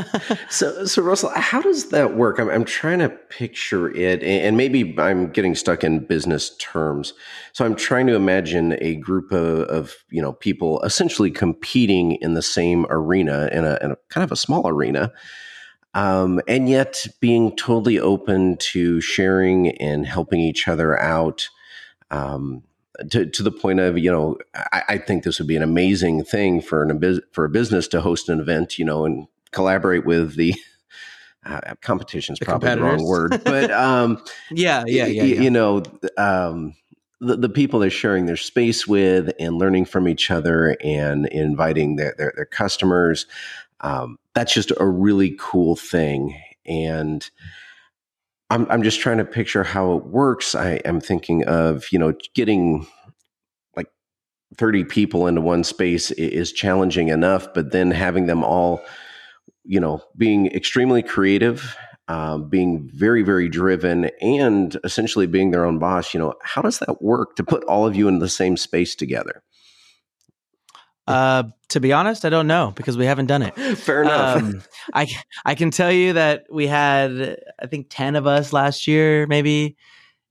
so, 0.50 0.84
so 0.86 1.00
Russell, 1.00 1.30
how 1.36 1.62
does 1.62 1.90
that 1.90 2.16
work? 2.16 2.40
I'm, 2.40 2.48
I'm 2.48 2.64
trying 2.64 2.98
to 2.98 3.08
picture 3.08 3.94
it, 3.94 4.24
and 4.24 4.56
maybe 4.56 4.98
I'm 4.98 5.30
getting 5.30 5.54
stuck 5.54 5.84
in 5.84 6.00
business 6.00 6.56
terms. 6.58 7.12
So, 7.52 7.64
I'm 7.64 7.76
trying 7.76 8.08
to 8.08 8.16
imagine 8.16 8.76
a 8.80 8.96
group 8.96 9.30
of, 9.30 9.60
of 9.68 9.94
you 10.10 10.20
know 10.20 10.32
people 10.32 10.82
essentially 10.82 11.30
competing 11.30 12.16
in 12.20 12.34
the 12.34 12.42
same 12.42 12.86
arena 12.90 13.50
in 13.52 13.64
a, 13.64 13.78
in 13.82 13.92
a 13.92 13.96
kind 14.08 14.24
of 14.24 14.32
a 14.32 14.36
small 14.36 14.66
arena 14.66 15.12
um, 15.94 16.40
and 16.46 16.68
yet 16.68 17.06
being 17.20 17.54
totally 17.56 17.98
open 17.98 18.56
to 18.58 19.00
sharing 19.00 19.70
and 19.78 20.06
helping 20.06 20.40
each 20.40 20.68
other 20.68 20.98
out 21.00 21.48
um, 22.10 22.62
to, 23.10 23.26
to 23.26 23.42
the 23.42 23.50
point 23.50 23.80
of 23.80 23.98
you 23.98 24.10
know 24.10 24.36
I, 24.54 24.82
I, 24.88 24.98
think 24.98 25.24
this 25.24 25.38
would 25.38 25.48
be 25.48 25.56
an 25.56 25.62
amazing 25.62 26.24
thing 26.24 26.60
for 26.60 26.82
an 26.82 27.20
for 27.32 27.44
a 27.44 27.48
business 27.48 27.88
to 27.88 28.00
host 28.00 28.28
an 28.28 28.40
event 28.40 28.78
you 28.78 28.84
know 28.84 29.04
and 29.04 29.26
collaborate 29.50 30.04
with 30.04 30.36
the 30.36 30.54
uh, 31.46 31.74
competition 31.80 32.34
is 32.34 32.38
probably 32.38 32.74
the 32.74 32.82
wrong 32.82 33.04
word 33.04 33.40
but 33.44 33.70
um, 33.70 34.22
yeah 34.50 34.84
yeah 34.86 35.06
yeah, 35.06 35.22
yeah. 35.22 35.40
you 35.40 35.50
know 35.50 35.82
um, 36.18 36.74
the, 37.20 37.36
the 37.36 37.48
people 37.48 37.80
they're 37.80 37.90
sharing 37.90 38.26
their 38.26 38.36
space 38.36 38.86
with 38.86 39.32
and 39.38 39.56
learning 39.56 39.84
from 39.84 40.08
each 40.08 40.30
other 40.30 40.76
and 40.82 41.26
inviting 41.26 41.96
their, 41.96 42.14
their, 42.18 42.32
their 42.36 42.46
customers 42.46 43.26
um, 43.80 44.18
that's 44.34 44.52
just 44.52 44.72
a 44.78 44.86
really 44.86 45.36
cool 45.38 45.76
thing. 45.76 46.40
And 46.66 47.28
I'm, 48.50 48.66
I'm 48.68 48.82
just 48.82 49.00
trying 49.00 49.18
to 49.18 49.24
picture 49.24 49.62
how 49.62 49.96
it 49.96 50.06
works. 50.06 50.54
I 50.54 50.80
am 50.84 51.00
thinking 51.00 51.44
of, 51.44 51.84
you 51.92 51.98
know, 51.98 52.12
getting 52.34 52.86
like 53.76 53.86
30 54.56 54.84
people 54.84 55.28
into 55.28 55.40
one 55.40 55.62
space 55.62 56.10
is 56.10 56.52
challenging 56.52 57.08
enough, 57.08 57.54
but 57.54 57.70
then 57.70 57.92
having 57.92 58.26
them 58.26 58.42
all, 58.42 58.82
you 59.64 59.78
know, 59.78 60.02
being 60.16 60.46
extremely 60.48 61.02
creative, 61.02 61.76
uh, 62.08 62.38
being 62.38 62.90
very, 62.92 63.22
very 63.22 63.48
driven, 63.48 64.10
and 64.20 64.76
essentially 64.82 65.28
being 65.28 65.52
their 65.52 65.64
own 65.64 65.78
boss, 65.78 66.12
you 66.12 66.18
know, 66.18 66.34
how 66.42 66.60
does 66.60 66.80
that 66.80 67.00
work 67.00 67.36
to 67.36 67.44
put 67.44 67.62
all 67.64 67.86
of 67.86 67.94
you 67.94 68.08
in 68.08 68.18
the 68.18 68.28
same 68.28 68.56
space 68.56 68.96
together? 68.96 69.44
Uh, 71.10 71.42
to 71.68 71.80
be 71.80 71.92
honest, 71.92 72.24
I 72.24 72.28
don't 72.28 72.46
know 72.46 72.72
because 72.74 72.96
we 72.96 73.06
haven't 73.06 73.26
done 73.26 73.42
it. 73.42 73.54
Fair 73.78 74.02
enough. 74.02 74.36
Um, 74.36 74.62
I 74.94 75.06
I 75.44 75.54
can 75.54 75.70
tell 75.70 75.92
you 75.92 76.14
that 76.14 76.46
we 76.50 76.66
had 76.66 77.38
I 77.58 77.66
think 77.66 77.86
ten 77.90 78.16
of 78.16 78.26
us 78.26 78.52
last 78.52 78.86
year, 78.86 79.26
maybe, 79.26 79.76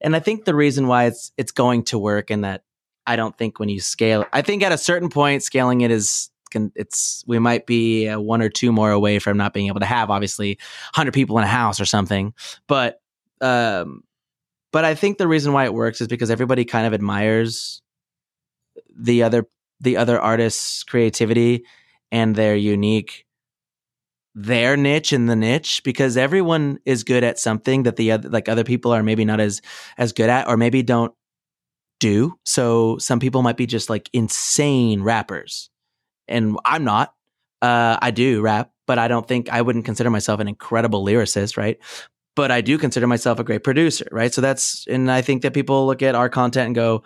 and 0.02 0.16
I 0.16 0.20
think 0.20 0.46
the 0.46 0.56
reason 0.56 0.88
why 0.88 1.06
it's 1.06 1.32
it's 1.38 1.52
going 1.52 1.84
to 1.86 2.00
work 2.00 2.30
and 2.30 2.44
that 2.44 2.64
I 3.06 3.16
don't 3.16 3.38
think 3.38 3.60
when 3.60 3.70
you 3.70 3.80
scale, 3.80 4.26
I 4.32 4.42
think 4.42 4.64
at 4.64 4.72
a 4.72 4.78
certain 4.78 5.10
point 5.10 5.44
scaling 5.44 5.82
it 5.82 5.92
is 5.92 6.30
can 6.50 6.72
it's 6.76 7.24
we 7.28 7.40
might 7.40 7.66
be 7.66 8.10
one 8.10 8.42
or 8.42 8.50
two 8.50 8.72
more 8.72 8.92
away 8.92 9.20
from 9.20 9.38
not 9.38 9.54
being 9.54 9.68
able 9.68 9.80
to 9.80 9.86
have 9.86 10.10
obviously 10.10 10.58
100 10.96 11.14
people 11.14 11.38
in 11.38 11.44
a 11.44 11.48
house 11.48 11.80
or 11.80 11.86
something 11.86 12.34
but 12.68 13.02
um 13.42 14.04
but 14.72 14.84
i 14.84 14.96
think 14.96 15.18
the 15.18 15.28
reason 15.28 15.54
why 15.54 15.66
it 15.66 15.74
works 15.74 16.02
is 16.02 16.08
because 16.08 16.32
everybody 16.32 16.66
kind 16.66 16.88
of 16.88 16.94
admires 16.94 17.82
the 18.96 19.24
other 19.24 19.48
the 19.80 19.98
other 19.98 20.20
artists' 20.20 20.84
creativity 20.84 21.66
and 22.12 22.36
their 22.36 22.56
unique 22.56 23.26
their 24.36 24.78
niche 24.78 25.12
in 25.12 25.26
the 25.26 25.36
niche 25.36 25.82
because 25.84 26.16
everyone 26.16 26.80
is 26.86 27.04
good 27.04 27.24
at 27.24 27.40
something 27.40 27.84
that 27.84 27.96
the 27.96 28.12
other 28.12 28.30
like 28.30 28.48
other 28.48 28.64
people 28.64 28.92
are 28.94 29.04
maybe 29.04 29.26
not 29.26 29.40
as 29.40 29.62
as 29.98 30.14
good 30.14 30.30
at 30.30 30.48
or 30.48 30.56
maybe 30.56 30.84
don't 30.84 31.14
do. 32.00 32.34
So 32.46 32.98
some 33.00 33.20
people 33.20 33.42
might 33.44 33.58
be 33.58 33.68
just 33.68 33.90
like 33.90 34.10
insane 34.14 35.04
rappers. 35.04 35.70
And 36.28 36.58
I'm 36.66 36.84
not. 36.84 37.14
Uh 37.62 37.98
I 38.02 38.12
do 38.12 38.42
rap, 38.42 38.72
but 38.88 39.00
I 39.00 39.08
don't 39.08 39.28
think 39.28 39.50
I 39.50 39.62
wouldn't 39.62 39.86
consider 39.86 40.10
myself 40.10 40.40
an 40.40 40.48
incredible 40.48 41.06
lyricist, 41.06 41.58
right? 41.58 41.78
But 42.36 42.52
I 42.52 42.62
do 42.62 42.78
consider 42.78 43.08
myself 43.08 43.40
a 43.40 43.44
great 43.44 43.64
producer, 43.64 44.08
right? 44.12 44.34
So 44.34 44.42
that's 44.42 44.86
and 44.88 45.12
I 45.12 45.22
think 45.22 45.42
that 45.44 45.54
people 45.54 45.88
look 45.88 46.02
at 46.04 46.16
our 46.16 46.30
content 46.30 46.68
and 46.68 46.76
go, 46.76 47.04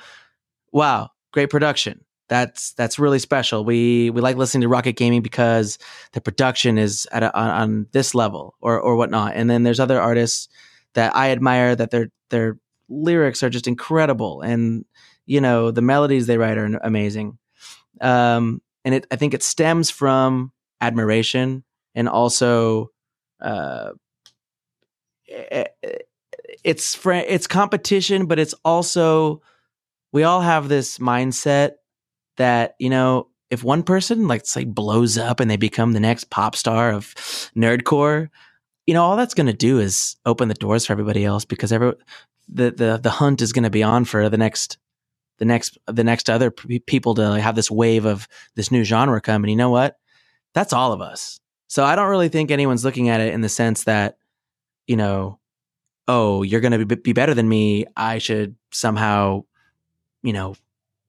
"Wow, 0.74 1.12
great 1.34 1.50
production." 1.50 2.06
That's 2.34 2.74
that's 2.74 2.98
really 2.98 3.20
special. 3.20 3.64
We 3.64 4.10
we 4.10 4.20
like 4.20 4.38
listening 4.38 4.64
to 4.64 4.68
Rockit 4.68 4.96
Gaming 4.96 5.22
because 5.22 5.78
the 6.14 6.20
production 6.20 6.80
is 6.80 7.08
at 7.12 7.22
a, 7.22 7.40
on, 7.40 7.50
on, 7.50 7.88
this 7.92 8.16
level 8.16 8.56
or 8.60 8.80
or 8.80 8.96
whatnot. 8.96 9.34
And 9.36 9.48
then 9.48 9.62
there's 9.62 9.80
other 9.80 10.02
artists 10.02 10.50
that 10.96 11.16
I 11.16 11.30
admire 11.30 11.76
that 11.76 11.92
their 11.92 12.08
their 12.32 12.58
lyrics 12.90 13.44
are 13.44 13.52
just 13.52 13.68
incredible, 13.68 14.42
and 14.42 14.84
you 15.28 15.42
know 15.42 15.70
the 15.70 15.84
melodies 15.84 16.26
they 16.26 16.40
write 16.40 16.58
are 16.58 16.80
amazing. 16.82 17.38
Um, 18.02 18.64
and 18.84 18.96
it 18.96 19.06
I 19.12 19.16
think 19.16 19.36
it 19.36 19.44
stems 19.44 19.92
from 19.92 20.52
admiration 20.82 21.64
and 21.94 22.10
also 22.10 22.90
uh, 23.42 23.92
it's 26.64 26.96
fr- 26.96 27.14
it's 27.14 27.46
competition, 27.46 28.26
but 28.26 28.40
it's 28.40 28.56
also 28.66 29.44
we 30.12 30.24
all 30.24 30.42
have 30.42 30.68
this 30.68 30.98
mindset 30.98 31.74
that, 32.38 32.76
you 32.80 32.90
know, 32.90 33.28
if 33.50 33.64
one 33.64 33.84
person 33.84 34.28
like 34.28 34.46
say 34.46 34.64
blows 34.64 35.18
up 35.18 35.40
and 35.40 35.50
they 35.50 35.58
become 35.58 35.94
the 35.94 36.00
next 36.00 36.30
pop 36.30 36.56
star 36.56 36.92
of 36.92 37.14
nerdcore, 37.56 38.30
you 38.88 38.94
know, 38.94 39.04
all 39.04 39.16
that's 39.16 39.36
going 39.36 39.48
to 39.48 39.54
do 39.54 39.80
is 39.80 40.16
open 40.26 40.48
the 40.48 40.56
doors 40.56 40.86
for 40.86 40.94
everybody 40.94 41.24
else 41.24 41.46
because 41.46 41.72
every 41.72 41.94
the 42.50 42.72
the 42.72 43.00
the 43.02 43.10
hunt 43.10 43.42
is 43.42 43.54
going 43.54 43.64
to 43.64 43.70
be 43.70 43.84
on 43.84 44.06
for 44.06 44.28
the 44.28 44.38
next 44.38 44.78
the 45.38 45.46
next 45.46 45.78
the 45.88 46.04
next 46.04 46.30
other 46.30 46.52
p- 46.52 46.80
people 46.80 47.16
to 47.16 47.40
have 47.40 47.56
this 47.56 47.72
wave 47.72 48.06
of 48.06 48.28
this 48.56 48.72
new 48.72 48.84
genre 48.84 49.22
come 49.22 49.44
and 49.44 49.52
you 49.52 49.56
know 49.56 49.70
what? 49.70 49.98
That's 50.54 50.74
all 50.74 50.92
of 50.92 51.02
us. 51.02 51.40
So 51.68 51.84
I 51.84 51.96
don't 51.96 52.10
really 52.10 52.30
think 52.30 52.52
anyone's 52.52 52.86
looking 52.86 53.10
at 53.10 53.22
it 53.22 53.34
in 53.34 53.42
the 53.42 53.50
sense 53.50 53.86
that 53.86 54.18
you 54.88 54.98
know, 54.98 55.40
oh, 56.08 56.44
you're 56.44 56.60
going 56.60 56.78
to 56.78 56.86
be, 56.86 56.96
be 56.96 57.14
better 57.14 57.34
than 57.34 57.48
me. 57.48 57.86
I 57.96 58.18
should 58.18 58.56
somehow 58.72 59.44
you 60.24 60.34
know 60.34 60.56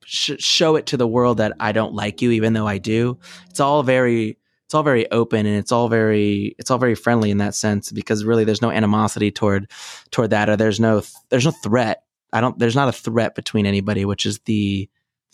sh- 0.06 0.38
show 0.38 0.76
it 0.76 0.86
to 0.86 0.96
the 0.96 1.06
world 1.06 1.38
that 1.38 1.52
I 1.60 1.72
don't 1.72 1.94
like 1.94 2.22
you, 2.22 2.30
even 2.32 2.52
though 2.52 2.66
I 2.66 2.78
do. 2.78 3.18
It's 3.50 3.60
all 3.60 3.82
very 3.82 4.38
it's 4.64 4.74
all 4.74 4.82
very 4.82 5.10
open 5.10 5.46
and 5.46 5.56
it's 5.56 5.72
all 5.72 5.88
very 5.88 6.54
it's 6.58 6.70
all 6.70 6.78
very 6.78 6.94
friendly 6.94 7.30
in 7.30 7.38
that 7.38 7.54
sense 7.54 7.92
because 7.92 8.24
really 8.24 8.44
there's 8.44 8.62
no 8.62 8.70
animosity 8.70 9.30
toward 9.30 9.70
toward 10.10 10.30
that 10.30 10.48
or 10.48 10.56
there's 10.56 10.80
no 10.80 11.02
there's 11.28 11.44
no 11.44 11.50
threat. 11.50 12.02
I 12.32 12.40
don't 12.40 12.58
there's 12.58 12.74
not 12.74 12.88
a 12.88 12.92
threat 12.92 13.34
between 13.34 13.66
anybody, 13.66 14.04
which 14.04 14.26
is 14.26 14.40
the 14.40 14.88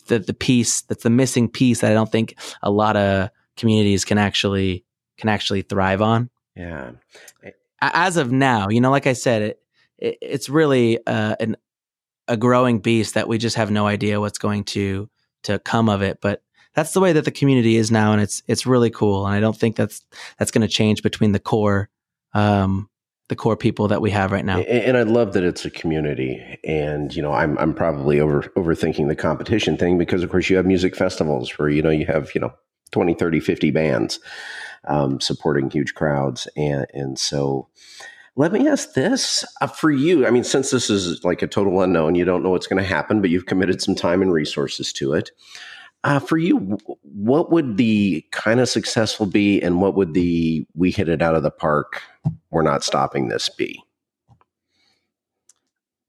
the 0.07 0.19
the 0.19 0.33
piece 0.33 0.81
that's 0.81 1.03
the 1.03 1.09
missing 1.09 1.49
piece 1.49 1.81
that 1.81 1.91
I 1.91 1.93
don't 1.93 2.11
think 2.11 2.35
a 2.61 2.69
lot 2.69 2.97
of 2.97 3.29
communities 3.57 4.05
can 4.05 4.17
actually 4.17 4.85
can 5.17 5.29
actually 5.29 5.61
thrive 5.61 6.01
on. 6.01 6.29
Yeah. 6.55 6.91
As 7.81 8.17
of 8.17 8.31
now, 8.31 8.69
you 8.69 8.81
know, 8.81 8.91
like 8.91 9.07
I 9.07 9.13
said, 9.13 9.41
it, 9.41 9.61
it 9.97 10.17
it's 10.21 10.49
really 10.49 10.99
uh, 11.07 11.35
an 11.39 11.55
a 12.31 12.37
growing 12.37 12.79
beast 12.79 13.13
that 13.15 13.27
we 13.27 13.37
just 13.37 13.57
have 13.57 13.69
no 13.69 13.85
idea 13.85 14.21
what's 14.21 14.37
going 14.37 14.63
to 14.63 15.09
to 15.43 15.59
come 15.59 15.89
of 15.89 16.01
it. 16.01 16.19
But 16.21 16.41
that's 16.73 16.93
the 16.93 17.01
way 17.01 17.11
that 17.13 17.25
the 17.25 17.31
community 17.31 17.75
is 17.75 17.91
now, 17.91 18.13
and 18.13 18.21
it's 18.21 18.41
it's 18.47 18.65
really 18.65 18.89
cool. 18.89 19.27
And 19.27 19.35
I 19.35 19.41
don't 19.41 19.57
think 19.57 19.75
that's 19.75 20.01
that's 20.39 20.51
going 20.51 20.61
to 20.61 20.67
change 20.67 21.03
between 21.03 21.33
the 21.33 21.39
core 21.39 21.89
um, 22.33 22.89
the 23.27 23.35
core 23.35 23.57
people 23.57 23.89
that 23.89 24.01
we 24.01 24.11
have 24.11 24.31
right 24.31 24.45
now. 24.45 24.59
And 24.59 24.97
I 24.97 25.03
love 25.03 25.33
that 25.33 25.43
it's 25.43 25.65
a 25.65 25.69
community. 25.69 26.57
And 26.63 27.13
you 27.13 27.21
know, 27.21 27.33
I'm 27.33 27.57
I'm 27.57 27.73
probably 27.73 28.21
over 28.21 28.43
overthinking 28.55 29.09
the 29.09 29.15
competition 29.15 29.77
thing 29.77 29.97
because 29.97 30.23
of 30.23 30.31
course 30.31 30.49
you 30.49 30.55
have 30.55 30.65
music 30.65 30.95
festivals 30.95 31.57
where 31.59 31.69
you 31.69 31.81
know 31.81 31.89
you 31.89 32.05
have 32.05 32.33
you 32.33 32.39
know 32.39 32.53
20, 32.91 33.13
30, 33.13 33.39
50 33.41 33.71
bands 33.71 34.19
um, 34.87 35.19
supporting 35.19 35.69
huge 35.69 35.93
crowds, 35.95 36.47
and 36.55 36.85
and 36.93 37.19
so 37.19 37.67
let 38.35 38.51
me 38.51 38.67
ask 38.67 38.93
this 38.93 39.43
uh, 39.59 39.67
for 39.67 39.91
you. 39.91 40.25
I 40.25 40.29
mean, 40.29 40.43
since 40.43 40.71
this 40.71 40.89
is 40.89 41.23
like 41.23 41.41
a 41.41 41.47
total 41.47 41.81
unknown, 41.81 42.15
you 42.15 42.25
don't 42.25 42.43
know 42.43 42.49
what's 42.49 42.67
going 42.67 42.81
to 42.81 42.87
happen, 42.87 43.21
but 43.21 43.29
you've 43.29 43.45
committed 43.45 43.81
some 43.81 43.95
time 43.95 44.21
and 44.21 44.31
resources 44.31 44.93
to 44.93 45.13
it. 45.13 45.31
Uh, 46.03 46.19
for 46.19 46.37
you, 46.37 46.77
what 47.03 47.51
would 47.51 47.77
the 47.77 48.25
kind 48.31 48.59
of 48.59 48.67
successful 48.67 49.27
be, 49.27 49.61
and 49.61 49.81
what 49.81 49.95
would 49.95 50.15
the 50.15 50.65
we 50.73 50.89
hit 50.89 51.07
it 51.07 51.21
out 51.21 51.35
of 51.35 51.43
the 51.43 51.51
park, 51.51 52.01
we're 52.49 52.63
not 52.63 52.83
stopping 52.83 53.27
this 53.27 53.49
be? 53.49 53.83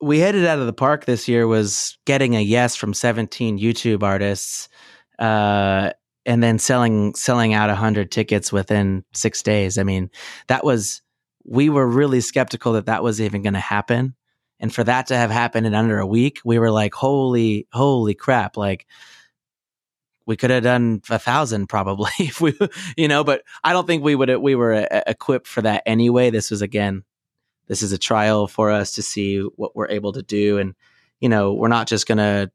We 0.00 0.18
hit 0.18 0.34
it 0.34 0.46
out 0.46 0.58
of 0.58 0.66
the 0.66 0.72
park 0.72 1.04
this 1.04 1.28
year 1.28 1.46
was 1.46 1.98
getting 2.06 2.34
a 2.34 2.40
yes 2.40 2.74
from 2.74 2.94
17 2.94 3.58
YouTube 3.58 4.02
artists, 4.02 4.70
uh, 5.18 5.90
and 6.24 6.42
then 6.42 6.58
selling 6.58 7.14
selling 7.14 7.52
out 7.52 7.68
100 7.68 8.10
tickets 8.10 8.50
within 8.50 9.04
six 9.12 9.42
days. 9.42 9.76
I 9.76 9.82
mean, 9.82 10.10
that 10.46 10.64
was 10.64 11.02
we 11.44 11.68
were 11.68 11.86
really 11.86 12.20
skeptical 12.20 12.74
that 12.74 12.86
that 12.86 13.02
was 13.02 13.20
even 13.20 13.42
going 13.42 13.54
to 13.54 13.60
happen. 13.60 14.14
And 14.60 14.72
for 14.72 14.84
that 14.84 15.08
to 15.08 15.16
have 15.16 15.30
happened 15.30 15.66
in 15.66 15.74
under 15.74 15.98
a 15.98 16.06
week, 16.06 16.40
we 16.44 16.58
were 16.58 16.70
like, 16.70 16.94
holy, 16.94 17.66
holy 17.72 18.14
crap. 18.14 18.56
Like, 18.56 18.86
we 20.24 20.36
could 20.36 20.50
have 20.50 20.62
done 20.62 21.02
a 21.10 21.18
thousand 21.18 21.66
probably 21.66 22.10
if 22.18 22.40
we, 22.40 22.56
you 22.96 23.08
know, 23.08 23.24
but 23.24 23.42
I 23.64 23.72
don't 23.72 23.86
think 23.86 24.04
we 24.04 24.14
would, 24.14 24.34
we 24.36 24.54
were 24.54 24.74
uh, 24.74 25.02
equipped 25.06 25.48
for 25.48 25.62
that 25.62 25.82
anyway. 25.84 26.30
This 26.30 26.50
was 26.50 26.62
again, 26.62 27.02
this 27.66 27.82
is 27.82 27.92
a 27.92 27.98
trial 27.98 28.46
for 28.46 28.70
us 28.70 28.92
to 28.92 29.02
see 29.02 29.40
what 29.40 29.74
we're 29.74 29.88
able 29.88 30.12
to 30.12 30.22
do. 30.22 30.58
And, 30.58 30.74
you 31.20 31.28
know, 31.28 31.54
we're 31.54 31.68
not 31.68 31.88
just 31.88 32.06
going 32.06 32.18
to 32.18 32.50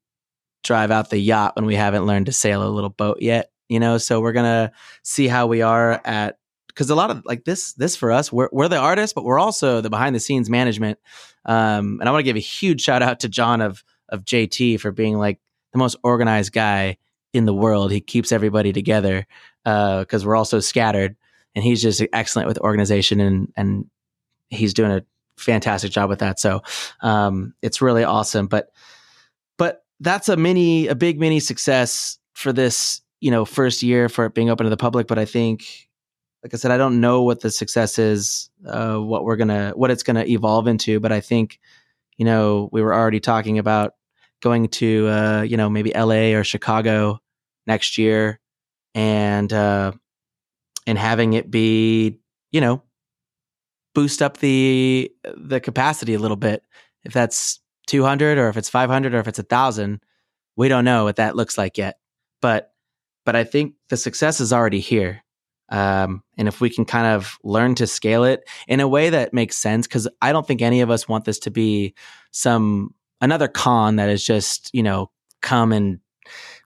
drive 0.64 0.92
out 0.92 1.10
the 1.10 1.18
yacht 1.18 1.56
when 1.56 1.66
we 1.66 1.76
haven't 1.76 2.06
learned 2.06 2.28
to 2.28 2.32
sail 2.32 2.66
a 2.66 2.70
little 2.70 2.90
boat 2.90 3.18
yet, 3.22 3.52
you 3.70 3.80
know, 3.80 3.98
so 3.98 4.22
we're 4.22 4.34
going 4.34 4.46
to 4.46 4.72
see 5.04 5.28
how 5.28 5.48
we 5.48 5.62
are 5.62 6.02
at 6.06 6.38
because 6.78 6.90
a 6.92 6.96
lot 6.96 7.10
of 7.10 7.26
like 7.26 7.44
this 7.44 7.74
this 7.74 7.96
for 7.96 8.12
us 8.12 8.32
we're, 8.32 8.50
we're 8.52 8.68
the 8.68 8.78
artists 8.78 9.14
but 9.14 9.24
we're 9.24 9.40
also 9.40 9.82
the 9.82 9.90
behind 9.90 10.16
the 10.16 10.20
scenes 10.20 10.50
management. 10.50 11.00
Um, 11.46 12.00
and 12.00 12.08
i 12.08 12.12
want 12.12 12.20
to 12.20 12.30
give 12.30 12.36
a 12.36 12.40
huge 12.40 12.82
shout 12.82 13.02
out 13.02 13.22
to 13.22 13.30
john 13.30 13.62
of 13.62 13.84
of 14.10 14.26
jt 14.26 14.80
for 14.80 14.92
being 14.92 15.18
like 15.18 15.40
the 15.72 15.80
most 15.80 15.98
organized 16.04 16.54
guy 16.54 16.98
in 17.34 17.46
the 17.46 17.54
world. 17.54 17.92
He 17.92 18.02
keeps 18.02 18.32
everybody 18.32 18.74
together 18.74 19.26
because 19.64 20.24
uh, 20.24 20.28
we're 20.28 20.36
all 20.36 20.46
so 20.46 20.60
scattered 20.60 21.16
and 21.56 21.64
he's 21.64 21.82
just 21.82 22.02
excellent 22.14 22.48
with 22.48 22.58
organization 22.60 23.20
and 23.20 23.54
and 23.56 23.86
he's 24.50 24.74
doing 24.74 24.92
a 24.92 25.04
fantastic 25.38 25.92
job 25.92 26.10
with 26.10 26.20
that. 26.20 26.40
So 26.40 26.64
um, 27.02 27.54
it's 27.62 27.82
really 27.82 28.04
awesome. 28.04 28.48
But 28.48 28.72
but 29.58 29.84
that's 30.00 30.30
a 30.30 30.38
mini 30.38 30.88
a 30.88 30.96
big 30.96 31.20
mini 31.20 31.40
success 31.40 32.18
for 32.34 32.54
this 32.54 33.02
you 33.20 33.32
know 33.32 33.46
first 33.46 33.84
year 33.84 34.10
for 34.10 34.26
it 34.26 34.34
being 34.34 34.50
open 34.50 34.66
to 34.66 34.70
the 34.70 34.78
public. 34.78 35.08
But 35.08 35.20
i 35.20 35.26
think 35.26 35.87
like 36.48 36.54
I 36.54 36.58
said, 36.60 36.72
I 36.72 36.78
don't 36.78 37.02
know 37.02 37.24
what 37.24 37.42
the 37.42 37.52
success 37.52 38.00
is, 38.00 38.50
uh, 38.66 38.96
what 38.96 39.26
we're 39.26 39.36
gonna, 39.36 39.74
what 39.76 39.92
it's 39.92 40.02
gonna 40.02 40.24
evolve 40.24 40.66
into. 40.66 41.02
But 41.02 41.12
I 41.12 41.20
think, 41.20 41.60
you 42.16 42.24
know, 42.24 42.70
we 42.72 42.82
were 42.82 42.94
already 42.94 43.20
talking 43.20 43.60
about 43.60 43.96
going 44.42 44.70
to, 44.70 45.10
uh, 45.10 45.42
you 45.42 45.58
know, 45.58 45.70
maybe 45.70 45.94
L.A. 45.94 46.36
or 46.36 46.46
Chicago 46.46 47.20
next 47.66 47.98
year, 47.98 48.40
and 48.96 49.52
uh, 49.52 49.92
and 50.86 50.98
having 50.98 51.34
it 51.34 51.52
be, 51.52 52.18
you 52.54 52.62
know, 52.62 52.82
boost 53.94 54.22
up 54.22 54.38
the 54.38 55.12
the 55.36 55.60
capacity 55.60 56.14
a 56.14 56.20
little 56.20 56.38
bit. 56.38 56.64
If 57.04 57.12
that's 57.12 57.60
200 57.88 58.38
or 58.38 58.48
if 58.48 58.56
it's 58.56 58.70
500 58.70 59.14
or 59.14 59.20
if 59.20 59.28
it's 59.28 59.40
a 59.40 59.44
thousand, 59.44 60.00
we 60.56 60.70
don't 60.70 60.86
know 60.86 61.04
what 61.04 61.18
that 61.18 61.36
looks 61.36 61.58
like 61.58 61.78
yet. 61.78 61.98
But 62.42 62.72
but 63.26 63.36
I 63.36 63.44
think 63.44 63.74
the 63.90 63.98
success 63.98 64.40
is 64.40 64.54
already 64.54 64.80
here. 64.80 65.26
Um, 65.70 66.24
and 66.38 66.48
if 66.48 66.62
we 66.62 66.70
can 66.70 66.86
kind 66.86 67.08
of 67.08 67.38
learn 67.44 67.76
to 67.76 67.88
scale 67.88 68.24
it 68.24 68.48
in 68.68 68.80
a 68.80 68.88
way 68.88 69.10
that 69.10 69.34
makes 69.34 69.58
sense, 69.58 69.88
because 69.88 70.08
I 70.22 70.32
don't 70.32 70.48
think 70.48 70.62
any 70.62 70.82
of 70.82 70.90
us 70.90 71.08
want 71.08 71.26
this 71.26 71.40
to 71.40 71.52
be 71.52 71.94
some 72.32 72.94
another 73.22 73.48
con 73.48 73.98
that 73.98 74.10
is 74.10 74.24
just 74.24 74.70
you 74.74 74.84
know 74.84 75.10
come 75.42 75.72
and 75.72 76.00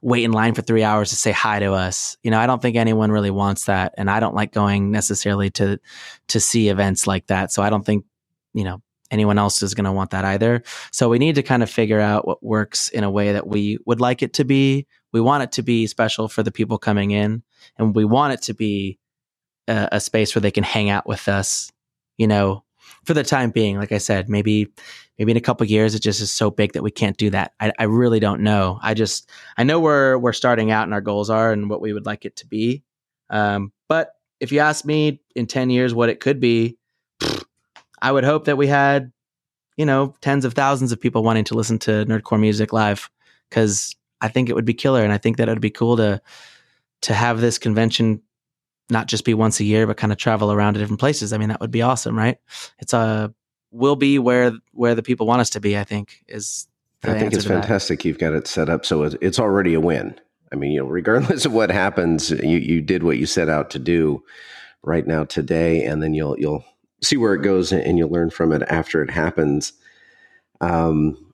wait 0.01 0.23
in 0.23 0.31
line 0.31 0.53
for 0.53 0.61
three 0.61 0.83
hours 0.83 1.09
to 1.09 1.15
say 1.15 1.31
hi 1.31 1.59
to 1.59 1.73
us. 1.73 2.17
You 2.23 2.31
know, 2.31 2.39
I 2.39 2.47
don't 2.47 2.61
think 2.61 2.75
anyone 2.75 3.11
really 3.11 3.31
wants 3.31 3.65
that, 3.65 3.93
and 3.97 4.09
I 4.09 4.19
don't 4.19 4.35
like 4.35 4.51
going 4.51 4.91
necessarily 4.91 5.49
to 5.51 5.79
to 6.29 6.39
see 6.39 6.69
events 6.69 7.07
like 7.07 7.27
that. 7.27 7.51
So 7.51 7.61
I 7.63 7.69
don't 7.69 7.85
think 7.85 8.05
you 8.53 8.63
know 8.63 8.81
anyone 9.11 9.37
else 9.37 9.61
is 9.61 9.73
going 9.73 9.85
to 9.85 9.91
want 9.91 10.09
that 10.11 10.25
either. 10.25 10.63
So 10.91 11.09
we 11.09 11.19
need 11.19 11.35
to 11.35 11.43
kind 11.43 11.61
of 11.61 11.69
figure 11.69 11.99
out 11.99 12.25
what 12.25 12.41
works 12.41 12.89
in 12.89 13.03
a 13.03 13.11
way 13.11 13.33
that 13.33 13.47
we 13.47 13.77
would 13.85 13.99
like 13.99 14.23
it 14.23 14.33
to 14.33 14.45
be. 14.45 14.87
We 15.13 15.21
want 15.21 15.43
it 15.43 15.51
to 15.53 15.61
be 15.61 15.85
special 15.87 16.27
for 16.27 16.41
the 16.41 16.51
people 16.51 16.77
coming 16.77 17.11
in 17.11 17.43
and 17.77 17.93
we 17.93 18.05
want 18.05 18.33
it 18.33 18.41
to 18.43 18.53
be 18.53 18.97
a, 19.67 19.89
a 19.93 19.99
space 19.99 20.33
where 20.33 20.41
they 20.41 20.51
can 20.51 20.63
hang 20.63 20.89
out 20.89 21.07
with 21.07 21.27
us, 21.27 21.71
you 22.17 22.27
know, 22.27 22.63
for 23.05 23.13
the 23.13 23.23
time 23.23 23.51
being, 23.51 23.77
like 23.77 23.91
I 23.91 23.97
said, 23.97 24.29
maybe 24.29 24.67
maybe 25.17 25.31
in 25.31 25.37
a 25.37 25.41
couple 25.41 25.65
years 25.67 25.93
it 25.93 26.01
just 26.01 26.21
is 26.21 26.31
so 26.31 26.49
big 26.49 26.73
that 26.73 26.83
we 26.83 26.91
can't 26.91 27.17
do 27.17 27.29
that. 27.29 27.53
I, 27.59 27.71
I 27.77 27.83
really 27.83 28.19
don't 28.19 28.41
know. 28.41 28.79
I 28.81 28.93
just 28.93 29.29
I 29.57 29.63
know 29.63 29.79
where 29.79 30.17
we're 30.17 30.33
starting 30.33 30.71
out 30.71 30.83
and 30.83 30.93
our 30.93 31.01
goals 31.01 31.29
are 31.29 31.51
and 31.51 31.69
what 31.69 31.81
we 31.81 31.93
would 31.93 32.05
like 32.05 32.25
it 32.25 32.35
to 32.37 32.47
be. 32.47 32.83
Um, 33.29 33.71
but 33.87 34.11
if 34.39 34.51
you 34.51 34.59
ask 34.59 34.85
me 34.85 35.21
in 35.35 35.47
ten 35.47 35.69
years 35.69 35.93
what 35.93 36.09
it 36.09 36.19
could 36.19 36.39
be, 36.39 36.77
I 38.01 38.11
would 38.11 38.23
hope 38.23 38.45
that 38.45 38.57
we 38.57 38.67
had, 38.67 39.11
you 39.77 39.85
know, 39.85 40.15
tens 40.21 40.45
of 40.45 40.53
thousands 40.53 40.91
of 40.91 40.99
people 40.99 41.23
wanting 41.23 41.43
to 41.45 41.55
listen 41.55 41.79
to 41.79 42.05
nerdcore 42.05 42.39
music 42.39 42.73
live 42.73 43.09
because 43.49 43.95
I 44.21 44.27
think 44.27 44.49
it 44.49 44.55
would 44.55 44.65
be 44.65 44.73
killer, 44.73 45.03
and 45.03 45.11
I 45.11 45.17
think 45.17 45.37
that 45.37 45.47
it 45.47 45.51
would 45.51 45.61
be 45.61 45.69
cool 45.69 45.97
to 45.97 46.21
to 47.01 47.13
have 47.13 47.41
this 47.41 47.57
convention 47.57 48.21
not 48.89 49.07
just 49.07 49.23
be 49.23 49.33
once 49.33 49.59
a 49.59 49.63
year, 49.63 49.87
but 49.87 49.97
kind 49.97 50.11
of 50.11 50.19
travel 50.19 50.51
around 50.51 50.73
to 50.73 50.79
different 50.79 50.99
places. 50.99 51.33
I 51.33 51.37
mean, 51.37 51.49
that 51.49 51.61
would 51.61 51.71
be 51.71 51.81
awesome, 51.81 52.17
right? 52.17 52.37
It's 52.79 52.93
a 52.93 52.97
uh, 52.97 53.27
will 53.71 53.95
be 53.95 54.19
where 54.19 54.51
where 54.73 54.95
the 54.95 55.03
people 55.03 55.25
want 55.25 55.41
us 55.41 55.49
to 55.51 55.59
be. 55.59 55.77
I 55.77 55.83
think 55.83 56.23
is. 56.27 56.67
I 57.03 57.17
think 57.17 57.33
it's 57.33 57.45
fantastic. 57.45 57.99
That. 57.99 58.05
You've 58.05 58.19
got 58.19 58.33
it 58.33 58.45
set 58.45 58.69
up 58.69 58.85
so 58.85 59.01
it's 59.01 59.39
already 59.39 59.73
a 59.73 59.79
win. 59.79 60.19
I 60.51 60.55
mean, 60.55 60.71
you 60.71 60.81
know, 60.81 60.87
regardless 60.87 61.45
of 61.45 61.53
what 61.53 61.71
happens, 61.71 62.29
you 62.29 62.57
you 62.57 62.81
did 62.81 63.01
what 63.03 63.17
you 63.17 63.25
set 63.25 63.49
out 63.49 63.71
to 63.71 63.79
do 63.79 64.23
right 64.83 65.07
now 65.07 65.23
today, 65.23 65.83
and 65.83 66.03
then 66.03 66.13
you'll 66.13 66.37
you'll 66.37 66.63
see 67.03 67.17
where 67.17 67.33
it 67.33 67.41
goes, 67.41 67.71
and 67.71 67.97
you'll 67.97 68.09
learn 68.09 68.29
from 68.29 68.51
it 68.51 68.61
after 68.69 69.01
it 69.01 69.09
happens. 69.09 69.73
Um, 70.59 71.31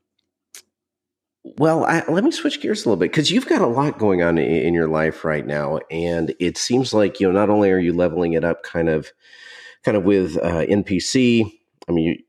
well, 1.58 1.86
I, 1.86 2.03
let 2.10 2.23
me 2.23 2.32
switch 2.32 2.62
gears 2.62 2.86
a 2.86 2.89
little 2.89 2.99
bit 2.99 3.12
because 3.12 3.32
you've 3.32 3.47
got 3.47 3.62
a 3.62 3.67
lot 3.67 3.97
going 3.97 4.21
on 4.21 4.38
in, 4.38 4.49
in, 4.67 4.73
your 4.73 4.88
life 4.88 5.23
right 5.23 5.45
now, 5.45 5.80
and 5.89 6.34
it 6.39 6.58
seems 6.58 6.93
like 6.93 7.19
you 7.19 7.27
know 7.27 7.38
not 7.38 7.49
only 7.49 7.71
are 7.71 7.80
you 7.80 7.93
leveling 7.93 8.34
it 8.34 8.43
up, 8.43 8.63
kind 8.63 8.89
of, 8.89 9.12
kind 9.84 9.97
of 9.97 10.03
with 10.03 10.38
uh, 10.38 10.65
NPC. 10.65 11.51
I 11.88 11.91
mean, 11.91 12.06
you, 12.06 12.23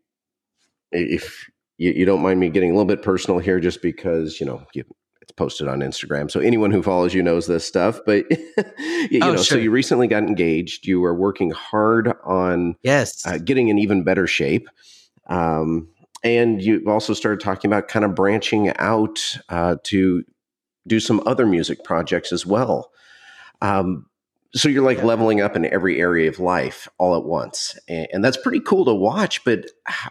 if 0.92 1.48
you, 1.78 1.92
you, 1.92 2.04
don't 2.04 2.22
mind 2.22 2.38
me 2.38 2.48
getting 2.48 2.70
a 2.70 2.74
little 2.74 2.86
bit 2.86 3.02
personal 3.02 3.38
here, 3.38 3.60
just 3.60 3.82
because 3.82 4.40
you 4.40 4.46
know 4.46 4.64
you, 4.72 4.84
it's 5.28 5.36
posted 5.36 5.68
on 5.68 5.80
Instagram, 5.80 6.30
so 6.30 6.40
anyone 6.40 6.70
who 6.70 6.82
follows 6.82 7.12
you 7.12 7.22
knows 7.22 7.46
this 7.46 7.66
stuff. 7.66 8.00
But 8.06 8.24
you, 9.10 9.20
oh, 9.22 9.32
know, 9.32 9.36
sure. 9.36 9.44
so 9.44 9.56
you 9.56 9.70
recently 9.70 10.06
got 10.06 10.22
engaged. 10.22 10.86
You 10.86 11.04
are 11.04 11.14
working 11.14 11.50
hard 11.50 12.14
on 12.24 12.76
yes 12.82 13.26
uh, 13.26 13.36
getting 13.36 13.68
in 13.68 13.78
even 13.78 14.04
better 14.04 14.26
shape. 14.26 14.68
Um, 15.26 15.88
and 16.24 16.62
you 16.62 16.82
also 16.86 17.12
started 17.12 17.40
talking 17.40 17.70
about 17.70 17.88
kind 17.88 18.06
of 18.06 18.14
branching 18.14 18.74
out 18.76 19.38
uh, 19.50 19.76
to 19.84 20.24
do 20.86 20.98
some 20.98 21.22
other 21.26 21.46
music 21.46 21.84
projects 21.84 22.32
as 22.32 22.46
well. 22.46 22.90
Um, 23.60 24.06
so 24.54 24.70
you're 24.70 24.82
like 24.82 25.02
leveling 25.02 25.42
up 25.42 25.56
in 25.56 25.66
every 25.66 26.00
area 26.00 26.30
of 26.30 26.38
life 26.38 26.88
all 26.96 27.14
at 27.14 27.24
once, 27.24 27.78
and, 27.86 28.08
and 28.14 28.24
that's 28.24 28.38
pretty 28.38 28.60
cool 28.60 28.86
to 28.86 28.94
watch. 28.94 29.44
But 29.44 29.66
how, 29.84 30.10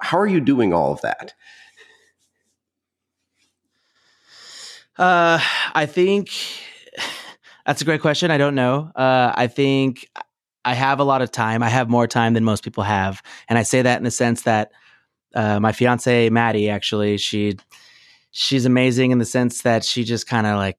how, 0.00 0.18
are 0.18 0.26
you 0.26 0.40
doing 0.40 0.72
all 0.72 0.90
of 0.90 1.02
that? 1.02 1.34
Uh, 4.98 5.38
I 5.74 5.86
think 5.86 6.30
that's 7.66 7.80
a 7.82 7.84
great 7.84 8.00
question. 8.00 8.30
I 8.30 8.38
don't 8.38 8.54
know. 8.54 8.90
Uh, 8.96 9.32
I 9.34 9.46
think 9.46 10.08
I 10.64 10.74
have 10.74 11.00
a 11.00 11.04
lot 11.04 11.22
of 11.22 11.30
time. 11.30 11.62
I 11.62 11.68
have 11.68 11.88
more 11.88 12.06
time 12.06 12.34
than 12.34 12.44
most 12.44 12.64
people 12.64 12.82
have, 12.82 13.22
and 13.48 13.58
I 13.58 13.62
say 13.62 13.82
that 13.82 13.98
in 13.98 14.04
the 14.04 14.10
sense 14.10 14.42
that 14.42 14.72
uh, 15.34 15.60
my 15.60 15.72
fiance 15.72 16.30
Maddie 16.30 16.70
actually 16.70 17.18
she 17.18 17.56
she's 18.30 18.64
amazing 18.64 19.10
in 19.10 19.18
the 19.18 19.24
sense 19.24 19.62
that 19.62 19.84
she 19.84 20.04
just 20.04 20.26
kind 20.26 20.46
of 20.46 20.56
like 20.56 20.78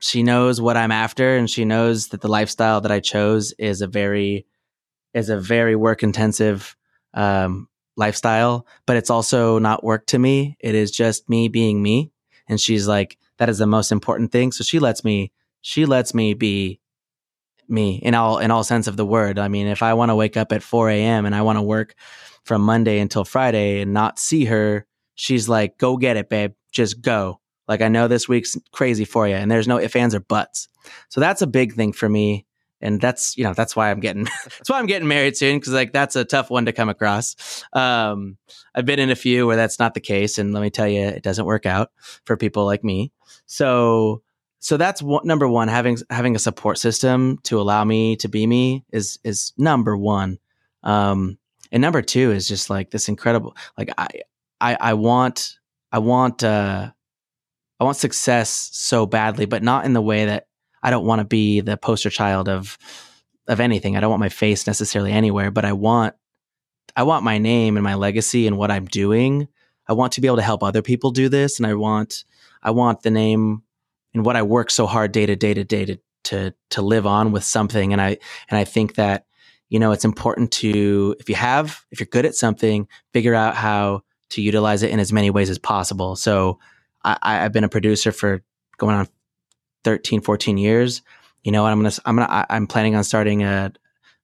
she 0.00 0.22
knows 0.22 0.60
what 0.60 0.76
I'm 0.76 0.92
after 0.92 1.36
and 1.36 1.48
she 1.48 1.64
knows 1.64 2.08
that 2.08 2.20
the 2.20 2.28
lifestyle 2.28 2.80
that 2.80 2.92
I 2.92 3.00
chose 3.00 3.52
is 3.58 3.80
a 3.80 3.86
very 3.86 4.46
is 5.14 5.28
a 5.28 5.38
very 5.38 5.74
work 5.74 6.02
intensive 6.02 6.76
um, 7.14 7.68
lifestyle, 7.96 8.66
but 8.86 8.96
it's 8.96 9.10
also 9.10 9.58
not 9.58 9.82
work 9.82 10.06
to 10.06 10.18
me. 10.18 10.56
It 10.60 10.74
is 10.74 10.90
just 10.90 11.28
me 11.28 11.48
being 11.48 11.82
me. 11.82 12.12
And 12.48 12.60
she's 12.60 12.86
like, 12.86 13.18
that 13.38 13.48
is 13.48 13.58
the 13.58 13.66
most 13.66 13.90
important 13.90 14.30
thing. 14.30 14.52
So 14.52 14.62
she 14.62 14.78
lets 14.78 15.04
me, 15.04 15.32
she 15.60 15.86
lets 15.86 16.14
me 16.14 16.34
be 16.34 16.80
me 17.68 17.96
in 17.96 18.14
all, 18.14 18.38
in 18.38 18.50
all 18.50 18.64
sense 18.64 18.86
of 18.86 18.96
the 18.96 19.06
word. 19.06 19.38
I 19.38 19.48
mean, 19.48 19.66
if 19.66 19.82
I 19.82 19.94
want 19.94 20.10
to 20.10 20.16
wake 20.16 20.36
up 20.36 20.52
at 20.52 20.62
4 20.62 20.90
a.m. 20.90 21.26
and 21.26 21.34
I 21.34 21.42
want 21.42 21.58
to 21.58 21.62
work 21.62 21.94
from 22.44 22.62
Monday 22.62 22.98
until 22.98 23.24
Friday 23.24 23.80
and 23.80 23.92
not 23.92 24.18
see 24.18 24.44
her, 24.46 24.86
she's 25.14 25.48
like, 25.48 25.78
go 25.78 25.96
get 25.96 26.16
it, 26.16 26.28
babe. 26.28 26.52
Just 26.72 27.00
go. 27.00 27.40
Like, 27.66 27.82
I 27.82 27.88
know 27.88 28.08
this 28.08 28.28
week's 28.28 28.56
crazy 28.72 29.04
for 29.04 29.28
you 29.28 29.34
and 29.34 29.50
there's 29.50 29.68
no 29.68 29.78
ifs, 29.78 29.96
ands, 29.96 30.14
or 30.14 30.20
buts. 30.20 30.68
So 31.10 31.20
that's 31.20 31.42
a 31.42 31.46
big 31.46 31.74
thing 31.74 31.92
for 31.92 32.08
me. 32.08 32.46
And 32.80 33.00
that's, 33.00 33.36
you 33.36 33.44
know, 33.44 33.52
that's 33.52 33.74
why 33.74 33.90
I'm 33.90 34.00
getting, 34.00 34.24
that's 34.44 34.70
why 34.70 34.78
I'm 34.78 34.86
getting 34.86 35.08
married 35.08 35.36
soon. 35.36 35.60
Cause 35.60 35.74
like, 35.74 35.92
that's 35.92 36.16
a 36.16 36.24
tough 36.24 36.48
one 36.48 36.66
to 36.66 36.72
come 36.72 36.88
across. 36.88 37.64
Um, 37.72 38.38
I've 38.74 38.86
been 38.86 39.00
in 39.00 39.10
a 39.10 39.16
few 39.16 39.46
where 39.46 39.56
that's 39.56 39.78
not 39.78 39.94
the 39.94 40.00
case. 40.00 40.38
And 40.38 40.54
let 40.54 40.62
me 40.62 40.70
tell 40.70 40.88
you, 40.88 41.02
it 41.02 41.22
doesn't 41.22 41.44
work 41.44 41.66
out 41.66 41.90
for 42.24 42.36
people 42.36 42.64
like 42.64 42.84
me. 42.84 43.12
So, 43.48 44.22
so 44.60 44.76
that's 44.76 45.02
one, 45.02 45.26
number 45.26 45.48
one, 45.48 45.66
having, 45.66 45.98
having 46.10 46.36
a 46.36 46.38
support 46.38 46.78
system 46.78 47.38
to 47.44 47.60
allow 47.60 47.84
me 47.84 48.14
to 48.16 48.28
be 48.28 48.46
me 48.46 48.84
is, 48.92 49.18
is 49.24 49.52
number 49.58 49.96
one. 49.96 50.38
Um, 50.84 51.38
and 51.70 51.80
number 51.80 52.02
two 52.02 52.32
is 52.32 52.48
just 52.48 52.70
like 52.70 52.90
this 52.90 53.08
incredible 53.08 53.56
like 53.76 53.90
i 53.98 54.08
i, 54.60 54.76
I 54.80 54.94
want 54.94 55.58
i 55.92 55.98
want 55.98 56.42
uh 56.44 56.90
i 57.80 57.84
want 57.84 57.96
success 57.96 58.70
so 58.72 59.06
badly 59.06 59.46
but 59.46 59.62
not 59.62 59.84
in 59.84 59.92
the 59.92 60.02
way 60.02 60.26
that 60.26 60.46
i 60.82 60.90
don't 60.90 61.06
want 61.06 61.20
to 61.20 61.24
be 61.24 61.60
the 61.60 61.76
poster 61.76 62.10
child 62.10 62.48
of 62.48 62.78
of 63.46 63.60
anything 63.60 63.96
i 63.96 64.00
don't 64.00 64.10
want 64.10 64.20
my 64.20 64.28
face 64.28 64.66
necessarily 64.66 65.12
anywhere 65.12 65.50
but 65.50 65.64
i 65.64 65.72
want 65.72 66.14
i 66.96 67.02
want 67.02 67.24
my 67.24 67.38
name 67.38 67.76
and 67.76 67.84
my 67.84 67.94
legacy 67.94 68.46
and 68.46 68.58
what 68.58 68.70
i'm 68.70 68.86
doing 68.86 69.48
i 69.86 69.92
want 69.92 70.12
to 70.12 70.20
be 70.20 70.26
able 70.26 70.36
to 70.36 70.42
help 70.42 70.62
other 70.62 70.82
people 70.82 71.10
do 71.10 71.28
this 71.28 71.58
and 71.58 71.66
i 71.66 71.74
want 71.74 72.24
i 72.62 72.70
want 72.70 73.02
the 73.02 73.10
name 73.10 73.62
and 74.14 74.24
what 74.24 74.36
i 74.36 74.42
work 74.42 74.70
so 74.70 74.86
hard 74.86 75.12
day 75.12 75.26
to 75.26 75.36
day 75.36 75.54
to 75.54 75.64
day 75.64 75.84
to 75.84 75.98
to 76.24 76.54
to 76.70 76.82
live 76.82 77.06
on 77.06 77.32
with 77.32 77.44
something 77.44 77.92
and 77.92 78.02
i 78.02 78.16
and 78.48 78.58
i 78.58 78.64
think 78.64 78.94
that 78.94 79.24
you 79.68 79.78
know, 79.78 79.92
it's 79.92 80.04
important 80.04 80.50
to, 80.52 81.14
if 81.20 81.28
you 81.28 81.34
have, 81.34 81.84
if 81.90 82.00
you're 82.00 82.06
good 82.06 82.24
at 82.24 82.34
something, 82.34 82.88
figure 83.12 83.34
out 83.34 83.54
how 83.54 84.02
to 84.30 84.42
utilize 84.42 84.82
it 84.82 84.90
in 84.90 85.00
as 85.00 85.12
many 85.12 85.30
ways 85.30 85.50
as 85.50 85.58
possible. 85.58 86.16
So 86.16 86.58
I, 87.04 87.16
I've 87.22 87.52
been 87.52 87.64
a 87.64 87.68
producer 87.68 88.12
for 88.12 88.42
going 88.78 88.96
on 88.96 89.08
13, 89.84 90.20
14 90.20 90.58
years. 90.58 91.02
You 91.44 91.52
know, 91.52 91.66
I'm 91.66 91.84
to, 91.84 92.02
I'm 92.04 92.16
to, 92.16 92.46
I'm 92.50 92.66
planning 92.66 92.94
on 92.94 93.04
starting 93.04 93.42
a, 93.42 93.72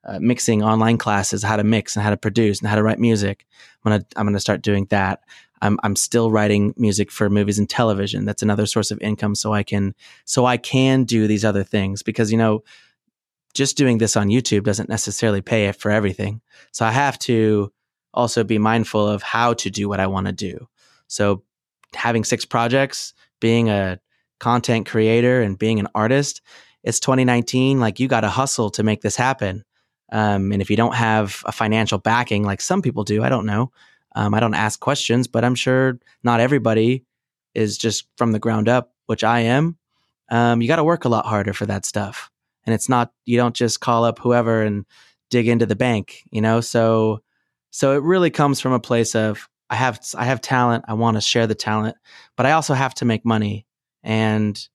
a, 0.05 0.19
mixing 0.19 0.63
online 0.63 0.99
classes, 0.99 1.43
how 1.43 1.57
to 1.57 1.65
mix 1.65 1.95
and 1.97 2.03
how 2.03 2.11
to 2.11 2.17
produce 2.17 2.61
and 2.61 2.69
how 2.69 2.77
to 2.77 2.83
write 2.83 2.99
music. 2.99 3.47
I'm 3.85 4.01
to, 4.01 4.07
I'm 4.17 4.33
to 4.33 4.41
start 4.41 4.63
doing 4.63 4.87
that. 4.87 5.21
I'm, 5.65 5.79
I'm 5.83 5.97
still 5.97 6.31
writing 6.31 6.75
music 6.77 7.11
for 7.11 7.31
movies 7.31 7.59
and 7.59 7.69
television. 7.69 8.27
That's 8.27 8.43
another 8.43 8.67
source 8.67 8.91
of 8.91 9.01
income. 9.01 9.35
So 9.35 9.55
I 9.55 9.63
can, 9.63 9.95
so 10.27 10.45
I 10.45 10.59
can 10.59 11.05
do 11.05 11.27
these 11.27 11.45
other 11.45 11.65
things 11.65 12.03
because, 12.03 12.31
you 12.31 12.37
know, 12.37 12.63
just 13.55 13.77
doing 13.77 13.99
this 13.99 14.17
on 14.17 14.29
YouTube 14.29 14.65
doesn't 14.65 14.89
necessarily 14.89 15.41
pay 15.41 15.73
for 15.73 15.91
everything. 15.91 16.43
So 16.73 16.85
I 16.85 16.91
have 16.91 17.19
to 17.21 17.73
also 18.13 18.45
be 18.45 18.59
mindful 18.59 19.09
of 19.09 19.23
how 19.23 19.55
to 19.55 19.71
do 19.71 19.89
what 19.89 20.01
I 20.01 20.07
want 20.07 20.27
to 20.27 20.33
do. 20.33 20.69
So 21.07 21.43
having 21.95 22.25
six 22.25 22.45
projects, 22.45 23.15
being 23.41 23.71
a 23.71 24.01
content 24.41 24.87
creator 24.87 25.41
and 25.41 25.59
being 25.59 25.81
an 25.81 25.89
artist, 25.95 26.43
it's 26.83 27.01
2019. 27.01 27.81
Like 27.81 27.99
you 28.01 28.09
got 28.09 28.21
to 28.21 28.29
hustle 28.29 28.71
to 28.71 28.83
make 28.83 29.01
this 29.01 29.17
happen. 29.17 29.65
Um, 30.13 30.53
and 30.53 30.61
if 30.61 30.69
you 30.69 30.77
don't 30.77 30.95
have 30.95 31.43
a 31.47 31.53
financial 31.53 31.99
backing, 31.99 32.45
like 32.45 32.61
some 32.61 32.83
people 32.83 33.05
do, 33.05 33.23
I 33.23 33.31
don't 33.31 33.47
know. 33.47 33.73
Um, 34.15 34.35
I 34.35 34.41
don't 34.41 34.55
ask 34.55 34.79
questions, 34.81 35.27
but 35.27 35.45
I'm 35.45 35.55
sure 35.55 35.99
not 36.23 36.41
everybody 36.41 37.05
is 37.55 37.79
just 37.79 38.07
from 38.17 38.33
the 38.33 38.39
ground 38.39 38.69
up, 38.69 38.93
which 39.07 39.25
I 39.25 39.41
am. 39.41 39.77
Um, 40.31 40.63
you 40.63 40.69
got 40.69 40.77
to 40.77 40.85
work 40.85 41.05
a 41.05 41.09
lot 41.09 41.27
harder 41.27 41.53
for 41.53 41.67
that 41.67 41.85
stuff. 41.85 42.31
And 42.65 42.75
it's 42.75 42.89
not 42.89 43.13
you 43.27 43.37
don't 43.37 43.55
just 43.55 43.81
call 43.81 44.05
up 44.05 44.19
whoever 44.19 44.63
and 44.63 44.87
dig 45.31 45.49
into 45.49 45.67
the 45.67 45.77
bank 45.77 46.23
you 46.31 46.41
know? 46.41 46.61
So 46.61 47.21
so 47.71 47.93
it 47.93 48.03
really 48.03 48.31
comes 48.31 48.61
from 48.61 48.73
a 48.73 48.81
place 48.81 49.15
of 49.15 49.49
i 49.71 49.75
have 49.75 50.01
i 50.17 50.25
have 50.25 50.41
talent 50.41 50.85
i 50.87 50.95
want 50.95 51.17
to 51.17 51.21
share 51.21 51.47
the 51.47 51.55
talent 51.55 51.97
but 52.37 52.47
i 52.47 52.53
also 52.53 52.75
have 52.75 52.95
to 52.95 53.05
make 53.05 53.25
money. 53.25 53.67
And 54.03 54.69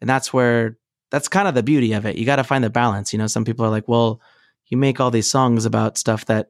and 0.00 0.08
that's 0.08 0.32
where 0.32 0.78
that's 1.10 1.28
kind 1.28 1.48
of 1.48 1.54
the 1.54 1.62
beauty 1.62 1.92
of 1.92 2.04
it. 2.04 2.16
You 2.16 2.26
got 2.26 2.36
to 2.36 2.44
find 2.44 2.64
the 2.64 2.70
balance 2.70 3.12
you 3.12 3.18
know? 3.18 3.26
Some 3.26 3.44
people 3.44 3.64
are 3.64 3.70
like 3.70 3.88
well 3.88 4.20
you 4.66 4.76
make 4.76 5.00
all 5.00 5.10
these 5.10 5.30
songs 5.30 5.64
about 5.64 5.98
stuff 5.98 6.26
that 6.26 6.48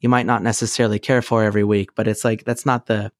you 0.00 0.08
might 0.08 0.26
not 0.26 0.42
necessarily 0.42 0.98
care 0.98 1.22
for 1.22 1.44
every 1.44 1.64
week 1.64 1.94
but 1.94 2.08
it's 2.08 2.24
like 2.24 2.44
that's 2.44 2.66
not 2.66 2.86
the 2.86 3.10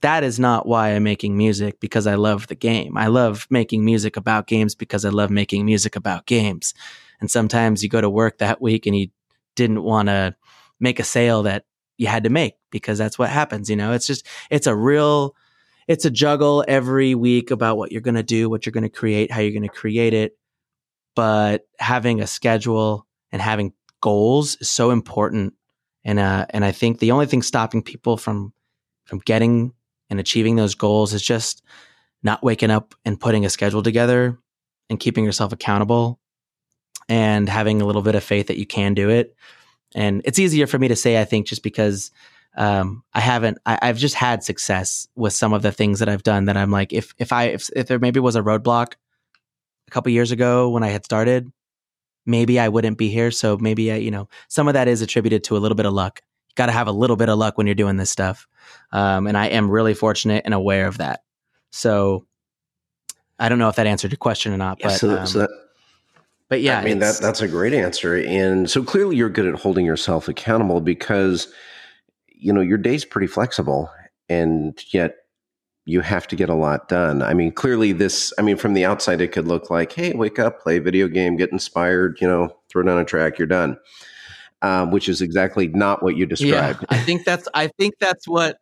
that 0.00 0.22
is 0.22 0.38
not 0.38 0.66
why 0.66 0.90
I'm 0.90 1.02
making 1.02 1.36
music 1.36 1.80
because 1.80 2.06
I 2.06 2.14
love 2.14 2.46
the 2.46 2.54
game. 2.54 2.96
I 2.96 3.08
love 3.08 3.46
making 3.50 3.84
music 3.84 4.16
about 4.16 4.46
games 4.46 4.74
because 4.74 5.04
I 5.04 5.08
love 5.08 5.30
making 5.30 5.64
music 5.64 5.96
about 5.96 6.26
games. 6.26 6.72
And 7.20 7.30
sometimes 7.30 7.82
you 7.82 7.88
go 7.88 8.00
to 8.00 8.10
work 8.10 8.38
that 8.38 8.62
week 8.62 8.86
and 8.86 8.96
you 8.96 9.08
didn't 9.56 9.82
want 9.82 10.08
to 10.08 10.36
make 10.78 11.00
a 11.00 11.04
sale 11.04 11.42
that 11.44 11.64
you 11.96 12.06
had 12.06 12.24
to 12.24 12.30
make 12.30 12.54
because 12.70 12.96
that's 12.96 13.18
what 13.18 13.28
happens. 13.28 13.68
You 13.68 13.74
know, 13.74 13.92
it's 13.92 14.06
just, 14.06 14.24
it's 14.50 14.68
a 14.68 14.76
real, 14.76 15.34
it's 15.88 16.04
a 16.04 16.10
juggle 16.10 16.64
every 16.68 17.16
week 17.16 17.50
about 17.50 17.76
what 17.76 17.90
you're 17.90 18.00
going 18.00 18.14
to 18.14 18.22
do, 18.22 18.48
what 18.48 18.66
you're 18.66 18.72
going 18.72 18.84
to 18.84 18.88
create, 18.88 19.32
how 19.32 19.40
you're 19.40 19.50
going 19.50 19.62
to 19.62 19.68
create 19.68 20.14
it. 20.14 20.38
But 21.16 21.66
having 21.80 22.20
a 22.20 22.28
schedule 22.28 23.04
and 23.32 23.42
having 23.42 23.72
goals 24.00 24.56
is 24.60 24.68
so 24.68 24.92
important 24.92 25.54
and 26.04 26.18
uh, 26.18 26.46
and 26.50 26.64
I 26.64 26.72
think 26.72 26.98
the 26.98 27.12
only 27.12 27.26
thing 27.26 27.42
stopping 27.42 27.82
people 27.82 28.16
from 28.16 28.52
from 29.04 29.18
getting 29.20 29.72
and 30.10 30.20
achieving 30.20 30.56
those 30.56 30.74
goals 30.74 31.12
is 31.12 31.22
just 31.22 31.62
not 32.22 32.42
waking 32.42 32.70
up 32.70 32.94
and 33.04 33.20
putting 33.20 33.44
a 33.44 33.50
schedule 33.50 33.82
together 33.82 34.38
and 34.90 34.98
keeping 34.98 35.24
yourself 35.24 35.52
accountable 35.52 36.18
and 37.08 37.48
having 37.48 37.80
a 37.80 37.86
little 37.86 38.02
bit 38.02 38.14
of 38.14 38.24
faith 38.24 38.48
that 38.48 38.58
you 38.58 38.66
can 38.66 38.94
do 38.94 39.08
it. 39.08 39.34
And 39.94 40.22
it's 40.24 40.38
easier 40.38 40.66
for 40.66 40.78
me 40.78 40.88
to 40.88 40.96
say, 40.96 41.20
I 41.20 41.24
think, 41.24 41.46
just 41.46 41.62
because 41.62 42.10
um, 42.56 43.02
I 43.14 43.20
haven't, 43.20 43.58
I, 43.64 43.86
have 43.86 43.96
just 43.96 44.14
had 44.14 44.42
success 44.42 45.08
with 45.14 45.32
some 45.32 45.52
of 45.52 45.62
the 45.62 45.72
things 45.72 46.00
that 46.00 46.08
I've 46.08 46.22
done 46.22 46.46
that 46.46 46.56
I'm 46.56 46.70
like, 46.70 46.92
if, 46.92 47.14
if 47.18 47.32
I, 47.32 47.44
if, 47.44 47.70
if 47.74 47.86
there 47.86 47.98
maybe 47.98 48.20
was 48.20 48.36
a 48.36 48.42
roadblock 48.42 48.94
a 49.86 49.90
couple 49.90 50.12
years 50.12 50.32
ago 50.32 50.68
when 50.68 50.82
I 50.82 50.88
had 50.88 51.04
started, 51.04 51.50
maybe 52.28 52.60
I 52.60 52.68
wouldn't 52.68 52.98
be 52.98 53.08
here. 53.08 53.30
So 53.30 53.56
maybe 53.56 53.90
I, 53.90 53.96
you 53.96 54.10
know, 54.10 54.28
some 54.48 54.68
of 54.68 54.74
that 54.74 54.86
is 54.86 55.00
attributed 55.00 55.42
to 55.44 55.56
a 55.56 55.58
little 55.58 55.74
bit 55.74 55.86
of 55.86 55.94
luck. 55.94 56.20
You 56.48 56.54
got 56.54 56.66
to 56.66 56.72
have 56.72 56.86
a 56.86 56.92
little 56.92 57.16
bit 57.16 57.28
of 57.28 57.38
luck 57.38 57.56
when 57.56 57.66
you're 57.66 57.74
doing 57.74 57.96
this 57.96 58.10
stuff. 58.10 58.46
Um, 58.92 59.26
and 59.26 59.36
I 59.36 59.46
am 59.46 59.70
really 59.70 59.94
fortunate 59.94 60.42
and 60.44 60.52
aware 60.54 60.86
of 60.86 60.98
that. 60.98 61.20
So 61.70 62.26
I 63.38 63.48
don't 63.48 63.58
know 63.58 63.68
if 63.68 63.76
that 63.76 63.86
answered 63.86 64.12
your 64.12 64.18
question 64.18 64.52
or 64.52 64.58
not, 64.58 64.78
yeah, 64.78 64.88
but, 64.88 64.98
so, 64.98 65.18
um, 65.18 65.26
so 65.26 65.38
that, 65.40 65.50
but 66.48 66.60
yeah, 66.60 66.80
I 66.80 66.84
mean, 66.84 66.98
that, 66.98 67.18
that's 67.18 67.40
a 67.40 67.48
great 67.48 67.72
answer. 67.72 68.16
And 68.16 68.70
so 68.70 68.82
clearly 68.82 69.16
you're 69.16 69.28
good 69.28 69.46
at 69.46 69.54
holding 69.54 69.86
yourself 69.86 70.28
accountable 70.28 70.80
because, 70.80 71.52
you 72.26 72.52
know, 72.52 72.60
your 72.60 72.78
day's 72.78 73.04
pretty 73.04 73.26
flexible 73.26 73.90
and 74.28 74.78
yet 74.92 75.16
you 75.88 76.02
have 76.02 76.28
to 76.28 76.36
get 76.36 76.50
a 76.50 76.54
lot 76.54 76.88
done. 76.88 77.22
I 77.22 77.32
mean, 77.32 77.50
clearly 77.50 77.92
this, 77.92 78.30
I 78.38 78.42
mean, 78.42 78.58
from 78.58 78.74
the 78.74 78.84
outside, 78.84 79.22
it 79.22 79.32
could 79.32 79.48
look 79.48 79.70
like, 79.70 79.90
hey, 79.90 80.12
wake 80.12 80.38
up, 80.38 80.60
play 80.60 80.76
a 80.76 80.82
video 80.82 81.08
game, 81.08 81.36
get 81.36 81.50
inspired, 81.50 82.18
you 82.20 82.28
know, 82.28 82.54
throw 82.68 82.82
down 82.82 82.98
a 82.98 83.06
track, 83.06 83.38
you're 83.38 83.48
done. 83.48 83.78
Um, 84.60 84.90
which 84.90 85.08
is 85.08 85.22
exactly 85.22 85.68
not 85.68 86.02
what 86.02 86.16
you 86.16 86.26
described. 86.26 86.80
Yeah, 86.80 86.86
I 86.90 86.98
think 86.98 87.24
that's, 87.24 87.48
I 87.54 87.68
think 87.68 87.94
that's 88.00 88.26
what, 88.28 88.58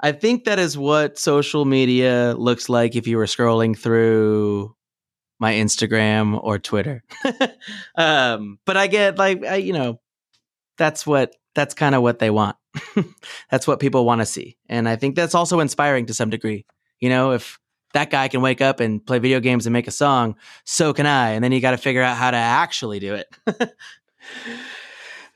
I 0.00 0.12
think 0.12 0.44
that 0.44 0.58
is 0.58 0.78
what 0.78 1.18
social 1.18 1.64
media 1.64 2.34
looks 2.38 2.68
like 2.68 2.96
if 2.96 3.06
you 3.06 3.16
were 3.16 3.26
scrolling 3.26 3.76
through 3.76 4.74
my 5.40 5.54
Instagram 5.54 6.42
or 6.42 6.58
Twitter. 6.58 7.02
um, 7.96 8.60
but 8.64 8.76
I 8.76 8.86
get 8.86 9.18
like, 9.18 9.44
I, 9.44 9.56
you 9.56 9.72
know, 9.72 10.00
that's 10.78 11.04
what, 11.06 11.34
that's 11.54 11.74
kind 11.74 11.94
of 11.94 12.02
what 12.02 12.20
they 12.20 12.30
want. 12.30 12.56
that's 13.50 13.66
what 13.66 13.80
people 13.80 14.04
want 14.04 14.20
to 14.20 14.26
see. 14.26 14.56
And 14.68 14.88
I 14.88 14.96
think 14.96 15.16
that's 15.16 15.34
also 15.34 15.60
inspiring 15.60 16.06
to 16.06 16.14
some 16.14 16.30
degree. 16.30 16.64
You 17.00 17.08
know, 17.08 17.32
if 17.32 17.58
that 17.92 18.10
guy 18.10 18.28
can 18.28 18.42
wake 18.42 18.60
up 18.60 18.80
and 18.80 19.04
play 19.04 19.18
video 19.18 19.40
games 19.40 19.66
and 19.66 19.72
make 19.72 19.88
a 19.88 19.92
song, 19.92 20.36
so 20.64 20.92
can 20.92 21.06
I. 21.06 21.30
And 21.30 21.42
then 21.42 21.52
you 21.52 21.60
got 21.60 21.72
to 21.72 21.78
figure 21.78 22.02
out 22.02 22.16
how 22.16 22.30
to 22.30 22.36
actually 22.36 22.98
do 22.98 23.14
it. 23.14 23.72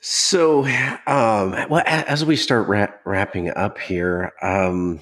so, 0.00 0.64
um, 1.07 1.57
well, 1.68 1.83
as 1.87 2.24
we 2.24 2.37
start 2.37 2.68
ra- 2.68 2.92
wrapping 3.05 3.50
up 3.50 3.79
here, 3.79 4.33
um, 4.42 5.00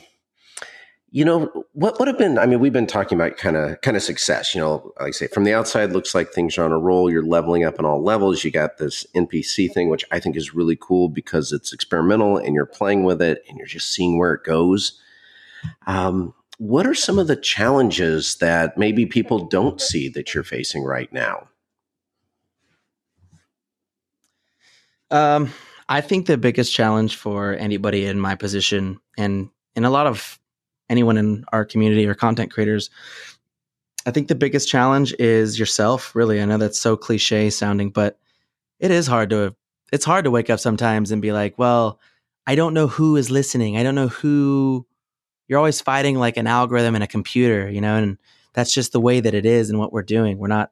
you 1.11 1.25
know 1.25 1.65
what 1.73 1.99
would 1.99 2.09
have 2.09 2.19
been 2.19 2.39
i 2.39 2.45
mean 2.45 2.61
we've 2.61 2.73
been 2.73 2.87
talking 2.87 3.17
about 3.17 3.37
kind 3.37 3.57
of 3.57 3.81
kind 3.81 3.97
of 3.97 4.03
success 4.03 4.55
you 4.55 4.61
know 4.61 4.93
like 5.01 5.09
i 5.09 5.11
say 5.11 5.27
from 5.29 5.45
the 5.45 5.55
outside 5.55 5.93
looks 5.93 6.15
like 6.15 6.33
things 6.33 6.59
are 6.59 6.65
on 6.65 6.73
a 6.73 6.79
roll 6.79 7.11
you're 7.11 7.25
leveling 7.25 7.65
up 7.65 7.79
on 7.79 7.87
all 7.87 8.03
levels 8.03 8.45
you 8.45 8.51
got 8.51 8.77
this 8.79 9.07
npc 9.15 9.73
thing 9.73 9.89
which 9.89 10.05
i 10.13 10.21
think 10.21 10.37
is 10.37 10.55
really 10.55 10.77
cool 10.81 11.09
because 11.09 11.53
it's 11.53 11.73
experimental 11.73 12.37
and 12.37 12.55
you're 12.55 12.67
playing 12.67 13.05
with 13.05 13.23
it 13.23 13.43
and 13.49 13.59
you're 13.59 13.67
just 13.67 13.93
seeing 13.93 14.19
where 14.19 14.35
it 14.35 14.45
goes. 14.45 15.01
Um, 15.87 16.35
what 16.59 16.87
are 16.87 16.95
some 16.95 17.19
of 17.19 17.27
the 17.27 17.37
challenges 17.37 18.37
that 18.37 18.77
maybe 18.77 19.07
people 19.07 19.47
don't 19.47 19.81
see 19.81 20.09
that 20.11 20.35
you're 20.35 20.45
facing 20.45 20.83
right 20.83 21.13
now? 21.13 21.49
Um, 25.11 25.53
i 25.89 26.03
think 26.03 26.27
the 26.27 26.37
biggest 26.37 26.73
challenge 26.73 27.17
for 27.17 27.55
anybody 27.55 28.05
in 28.05 28.21
my 28.21 28.35
position 28.35 29.01
and 29.17 29.49
in 29.75 29.87
a 29.87 29.91
lot 29.91 30.07
of 30.07 30.38
anyone 30.89 31.17
in 31.17 31.45
our 31.53 31.65
community 31.65 32.07
or 32.07 32.15
content 32.15 32.53
creators. 32.53 32.91
I 34.07 34.11
think 34.11 34.29
the 34.29 34.35
biggest 34.35 34.69
challenge 34.69 35.15
is 35.19 35.59
yourself, 35.59 36.15
really. 36.15 36.41
I 36.41 36.45
know 36.45 36.59
that's 36.59 36.81
so 36.81 36.97
cliche 36.97 37.51
sounding, 37.51 37.91
but 37.91 38.19
it 38.81 38.91
is 38.91 39.07
hard 39.07 39.31
to 39.31 39.55
it's 39.93 40.05
hard 40.05 40.25
to 40.25 40.31
wake 40.31 40.51
up 40.51 40.61
sometimes 40.61 41.11
and 41.11 41.23
be 41.23 41.33
like, 41.33 41.59
well, 41.59 41.99
I 42.47 42.55
don't 42.55 42.75
know 42.75 42.87
who 42.87 43.17
is 43.17 43.31
listening. 43.31 43.77
I 43.77 43.83
don't 43.83 43.95
know 43.95 44.09
who 44.09 44.87
you're 45.47 45.59
always 45.59 45.81
fighting 45.81 46.19
like 46.19 46.37
an 46.37 46.47
algorithm 46.47 46.95
and 46.95 47.05
a 47.05 47.09
computer, 47.09 47.71
you 47.71 47.81
know, 47.81 47.97
and 47.97 48.19
that's 48.53 48.73
just 48.73 48.93
the 48.93 49.01
way 49.01 49.21
that 49.21 49.35
it 49.35 49.47
is 49.47 49.71
and 49.71 49.79
what 49.79 49.93
we're 49.93 50.03
doing. 50.03 50.39
We're 50.39 50.49
not 50.49 50.71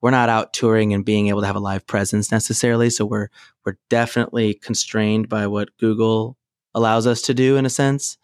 we're 0.00 0.10
not 0.10 0.28
out 0.28 0.52
touring 0.52 0.92
and 0.92 1.04
being 1.04 1.28
able 1.28 1.42
to 1.42 1.46
have 1.46 1.56
a 1.56 1.60
live 1.60 1.86
presence 1.86 2.32
necessarily, 2.32 2.90
so 2.90 3.04
we're 3.04 3.28
we're 3.64 3.78
definitely 3.88 4.54
constrained 4.54 5.28
by 5.28 5.46
what 5.46 5.76
Google 5.78 6.36
allows 6.74 7.06
us 7.06 7.22
to 7.22 7.34
do 7.34 7.56
in 7.56 7.66
a 7.66 7.70
sense 7.70 8.16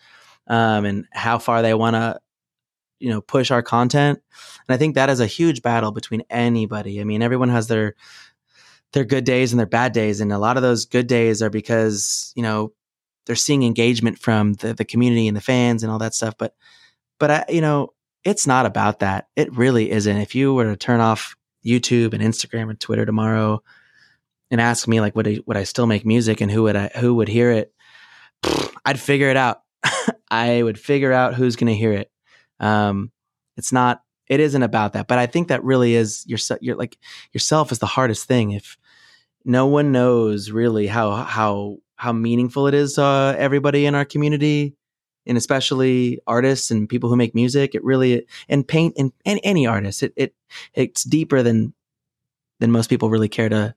um, 0.49 0.85
and 0.85 1.07
how 1.13 1.39
far 1.39 1.63
they 1.63 1.75
want 1.75 1.95
to 1.95 2.19
you 2.99 3.11
know 3.11 3.21
push 3.21 3.51
our 3.51 3.63
content. 3.63 4.21
And 4.67 4.75
i 4.75 4.77
think 4.77 4.95
that 4.95 5.11
is 5.11 5.21
a 5.21 5.27
huge 5.27 5.63
battle 5.63 5.93
between 5.93 6.23
anybody. 6.31 7.01
I 7.01 7.05
mean 7.05 7.23
everyone 7.23 7.51
has 7.51 7.69
their 7.69 7.95
their 8.93 9.05
good 9.05 9.25
days 9.25 9.53
and 9.53 9.59
their 9.59 9.67
bad 9.67 9.93
days. 9.93 10.21
And 10.21 10.33
a 10.33 10.39
lot 10.39 10.57
of 10.57 10.63
those 10.63 10.87
good 10.87 11.07
days 11.07 11.43
are 11.43 11.51
because 11.51 12.33
you 12.35 12.43
know 12.43 12.73
they're 13.27 13.37
seeing 13.37 13.63
engagement 13.63 14.19
from 14.19 14.55
the, 14.55 14.73
the 14.73 14.85
community 14.85 15.29
and 15.29 15.37
the 15.37 15.43
fans 15.43 15.83
and 15.83 15.93
all 15.93 15.99
that 15.99 16.15
stuff. 16.15 16.35
But 16.39 16.55
but 17.19 17.31
I, 17.31 17.45
you 17.49 17.61
know 17.61 17.93
it's 18.25 18.47
not 18.47 18.67
about 18.67 18.99
that. 18.99 19.29
It 19.37 19.57
really 19.57 19.91
isn't. 19.91 20.17
If 20.17 20.35
you 20.35 20.55
were 20.55 20.65
to 20.65 20.77
turn 20.77 21.01
off 21.01 21.37
youtube 21.65 22.15
and 22.15 22.23
instagram 22.23 22.71
and 22.71 22.79
twitter 22.79 23.05
tomorrow 23.05 23.61
and 24.51 24.61
ask 24.61 24.87
me 24.89 25.01
like 25.01 25.15
would 25.17 25.29
I, 25.29 25.41
would 25.47 25.57
I 25.57 25.65
still 25.65 25.87
make 25.87 26.07
music 26.07 26.41
and 26.41 26.51
who 26.51 26.63
would 26.65 26.77
I 26.77 26.89
who 26.97 27.15
would 27.17 27.29
hear 27.29 27.51
it? 27.51 27.73
I'd 28.85 29.01
figure 29.01 29.29
it 29.29 29.37
out 29.37 29.63
I 30.31 30.63
would 30.63 30.79
figure 30.79 31.13
out 31.13 31.35
who's 31.35 31.57
going 31.57 31.73
to 31.73 31.79
hear 31.79 31.93
it. 31.93 32.11
Um, 32.61 33.13
it's 33.57 33.73
not, 33.73 34.03
it 34.27 34.41
isn't 34.41 34.63
about 34.63 34.93
that, 34.93 35.09
but 35.09 35.19
I 35.19 35.27
think 35.27 35.49
that 35.49 35.65
really 35.65 35.95
is 35.95 36.25
your, 36.27 36.39
your 36.61 36.77
like 36.77 36.99
yourself 37.33 37.73
is 37.73 37.79
the 37.79 37.87
hardest 37.87 38.27
thing. 38.27 38.51
If 38.51 38.77
no 39.45 39.67
one 39.67 39.91
knows 39.93 40.51
really 40.51 40.87
how, 40.87 41.13
how, 41.13 41.79
how 41.97 42.13
meaningful 42.13 42.67
it 42.67 42.75
is 42.75 42.95
to 42.95 43.03
uh, 43.03 43.35
everybody 43.39 43.87
in 43.87 43.95
our 43.95 44.05
community 44.05 44.75
and 45.27 45.39
especially 45.39 46.21
artists 46.27 46.71
and 46.71 46.89
people 46.89 47.09
who 47.09 47.17
make 47.17 47.35
music, 47.35 47.75
it 47.75 47.83
really, 47.83 48.27
and 48.49 48.69
paint 48.69 48.95
and, 48.99 49.13
and 49.25 49.41
any 49.43 49.67
artist, 49.67 50.03
it, 50.03 50.13
it, 50.17 50.35
it's 50.75 51.05
deeper 51.05 51.43
than, 51.43 51.73
than 52.61 52.71
most 52.71 52.91
people 52.91 53.11
really 53.11 53.29
care 53.29 53.49
to, 53.49 53.75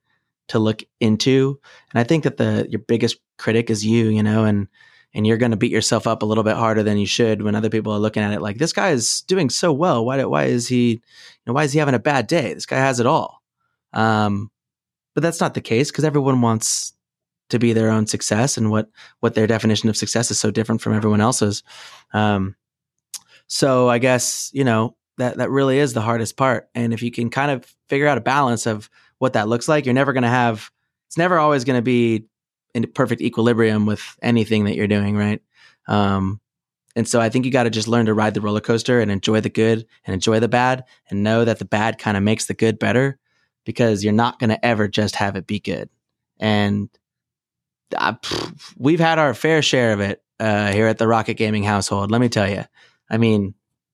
to 0.50 0.60
look 0.60 0.84
into. 1.00 1.60
And 1.94 2.00
I 2.00 2.04
think 2.04 2.24
that 2.26 2.38
the, 2.38 2.68
your 2.70 2.80
biggest 2.80 3.18
critic 3.38 3.70
is 3.70 3.86
you, 3.86 4.10
you 4.10 4.24
know, 4.24 4.44
and, 4.44 4.68
and 5.14 5.28
you're 5.28 5.38
going 5.38 5.52
to 5.52 5.58
beat 5.58 5.72
yourself 5.72 6.08
up 6.08 6.22
a 6.22 6.26
little 6.26 6.44
bit 6.44 6.56
harder 6.56 6.84
than 6.84 6.98
you 6.98 7.06
should 7.06 7.42
when 7.42 7.56
other 7.56 7.70
people 7.70 7.92
are 7.92 8.00
looking 8.00 8.24
at 8.24 8.34
it 8.34 8.42
like 8.42 8.58
this 8.58 8.74
guy 8.74 8.92
is 8.92 9.22
doing 9.22 9.50
so 9.50 9.72
well. 9.74 10.06
Why 10.06 10.24
why 10.26 10.46
is 10.46 10.68
he 10.68 10.92
you 10.92 11.00
know 11.46 11.54
why 11.54 11.64
is 11.64 11.74
he 11.74 11.80
having 11.80 11.96
a 11.96 12.00
bad 12.00 12.28
day? 12.28 12.54
This 12.54 12.66
guy 12.66 12.78
has 12.78 13.00
it 13.00 13.06
all. 13.06 13.42
Um, 13.94 14.52
but 15.14 15.22
that's 15.22 15.42
not 15.42 15.54
the 15.54 15.62
case 15.62 15.92
because 15.92 16.06
everyone 16.06 16.42
wants 16.42 16.94
to 17.50 17.60
be 17.60 17.74
their 17.74 17.90
own 17.90 18.08
success 18.08 18.58
and 18.58 18.72
what 18.72 18.90
what 19.20 19.36
their 19.36 19.48
definition 19.48 19.90
of 19.90 19.98
success 19.98 20.32
is 20.32 20.40
so 20.40 20.52
different 20.52 20.82
from 20.82 20.94
everyone 20.94 21.22
else's. 21.22 21.64
Um, 22.14 22.56
so 23.48 23.90
i 23.90 23.98
guess 23.98 24.50
you 24.54 24.64
know 24.64 24.96
that 25.18 25.38
that 25.38 25.50
really 25.50 25.78
is 25.78 25.94
the 25.94 26.02
hardest 26.02 26.38
part. 26.38 26.70
And 26.74 26.94
if 26.94 27.04
you 27.04 27.12
can 27.12 27.30
kind 27.30 27.52
of 27.52 27.66
figure 27.90 28.08
out 28.08 28.18
a 28.18 28.22
balance 28.22 28.66
of 28.66 28.90
what 29.20 29.34
that 29.34 29.48
looks 29.48 29.68
like 29.68 29.86
you're 29.86 29.94
never 29.94 30.14
going 30.14 30.24
to 30.24 30.30
have 30.30 30.72
it's 31.08 31.18
never 31.18 31.38
always 31.38 31.66
going 31.66 31.78
to 31.78 31.82
be 31.82 32.26
in 32.74 32.90
perfect 32.92 33.22
equilibrium 33.22 33.86
with 33.86 34.18
anything 34.22 34.66
that 34.66 34.76
you're 34.76 34.88
doing, 34.88 35.16
right? 35.16 35.42
Um, 35.88 36.40
and 36.96 37.08
so 37.08 37.22
I 37.22 37.30
think 37.30 37.46
you 37.46 37.52
got 37.52 37.64
to 37.64 37.70
just 37.70 37.88
learn 37.88 38.06
to 38.08 38.14
ride 38.14 38.34
the 38.34 38.42
roller 38.42 38.60
coaster 38.60 39.00
and 39.00 39.12
enjoy 39.12 39.42
the 39.42 39.50
good 39.50 39.86
and 40.06 40.14
enjoy 40.14 40.40
the 40.40 40.48
bad 40.48 40.86
and 41.10 41.24
know 41.24 41.46
that 41.46 41.60
the 41.60 41.66
bad 41.66 41.98
kind 41.98 42.18
of 42.18 42.24
makes 42.24 42.46
the 42.46 42.54
good 42.54 42.80
better 42.80 43.18
because 43.66 44.04
you're 44.04 44.14
not 44.14 44.40
going 44.40 44.50
to 44.50 44.66
ever 44.66 44.88
just 44.88 45.16
have 45.16 45.36
it 45.36 45.48
be 45.48 45.60
good. 45.60 45.90
And 46.40 46.90
I, 47.98 48.14
pff, 48.14 48.74
we've 48.78 49.00
had 49.00 49.20
our 49.20 49.34
fair 49.34 49.62
share 49.62 49.94
of 49.94 50.00
it 50.00 50.22
uh, 50.40 50.72
here 50.72 50.88
at 50.88 50.98
the 50.98 51.06
Rockit 51.06 51.38
Gaming 51.38 51.64
household. 51.64 52.12
Let 52.12 52.22
me 52.22 52.30
tell 52.30 52.50
you. 52.50 52.66
I 53.10 53.18
mean, 53.18 53.54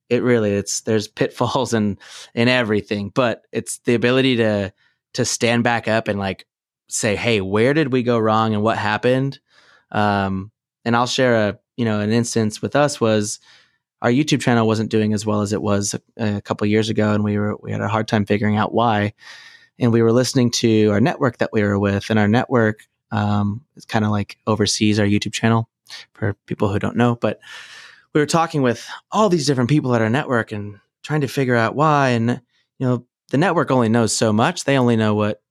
it 0.10 0.24
really 0.24 0.54
it's 0.54 0.82
there's 0.82 1.08
pitfalls 1.08 1.74
and 1.74 2.00
in 2.34 2.48
everything, 2.48 3.10
but 3.10 3.46
it's 3.52 3.80
the 3.80 3.96
ability 3.96 4.38
to 4.38 4.74
to 5.14 5.26
stand 5.26 5.64
back 5.64 5.88
up 5.88 6.08
and 6.08 6.20
like 6.20 6.46
say, 6.88 7.16
hey, 7.16 7.42
where 7.42 7.74
did 7.74 7.92
we 7.92 8.04
go 8.04 8.18
wrong 8.18 8.54
and 8.54 8.64
what 8.64 8.78
happened? 8.78 9.40
Um, 9.92 10.52
and 10.86 10.96
I'll 10.96 11.08
share 11.08 11.50
a 11.50 11.60
you 11.76 11.86
know 11.86 12.00
an 12.00 12.12
instance 12.12 12.62
with 12.62 12.76
us 12.76 13.00
was 13.00 13.40
our 14.02 14.10
YouTube 14.10 14.42
channel 14.42 14.68
wasn't 14.68 14.92
doing 14.92 15.14
as 15.14 15.26
well 15.26 15.42
as 15.42 15.54
it 15.54 15.62
was 15.62 15.96
a, 16.18 16.38
a 16.38 16.42
couple 16.42 16.68
years 16.68 16.90
ago, 16.90 17.14
and 17.14 17.24
we 17.24 17.38
were 17.38 17.56
we 17.58 17.72
had 17.72 17.82
a 17.82 17.88
hard 17.88 18.08
time 18.08 18.26
figuring 18.26 18.58
out 18.58 18.74
why. 18.74 19.14
And 19.80 19.94
we 19.94 20.02
were 20.02 20.12
listening 20.12 20.50
to 20.52 20.88
our 20.88 21.00
network 21.00 21.38
that 21.38 21.52
we 21.54 21.62
were 21.62 21.78
with, 21.78 22.10
and 22.10 22.18
our 22.18 22.28
network 22.28 22.88
um, 23.12 23.64
is 23.76 23.86
kind 23.86 24.06
of 24.06 24.12
like 24.12 24.38
oversees 24.48 25.00
our 25.00 25.06
YouTube 25.06 25.34
channel 25.34 25.70
for 26.14 26.34
people 26.46 26.70
who 26.70 26.80
don't 26.80 26.98
know. 26.98 27.16
But 27.16 27.40
we 28.14 28.20
were 28.20 28.26
talking 28.26 28.62
with 28.62 28.88
all 29.12 29.30
these 29.30 29.46
different 29.46 29.70
people 29.70 29.94
at 29.94 30.02
our 30.02 30.10
network 30.10 30.52
and 30.52 30.80
trying 31.04 31.22
to 31.22 31.28
figure 31.28 31.56
out 31.56 31.76
why. 31.76 32.10
And 32.10 32.42
you 32.80 32.88
know, 32.88 33.06
the 33.30 33.38
network 33.38 33.72
only 33.72 33.90
knows 33.90 34.16
so 34.16 34.34
much; 34.34 34.64
they 34.64 34.78
only 34.78 34.96
know 34.96 35.16
what 35.16 35.42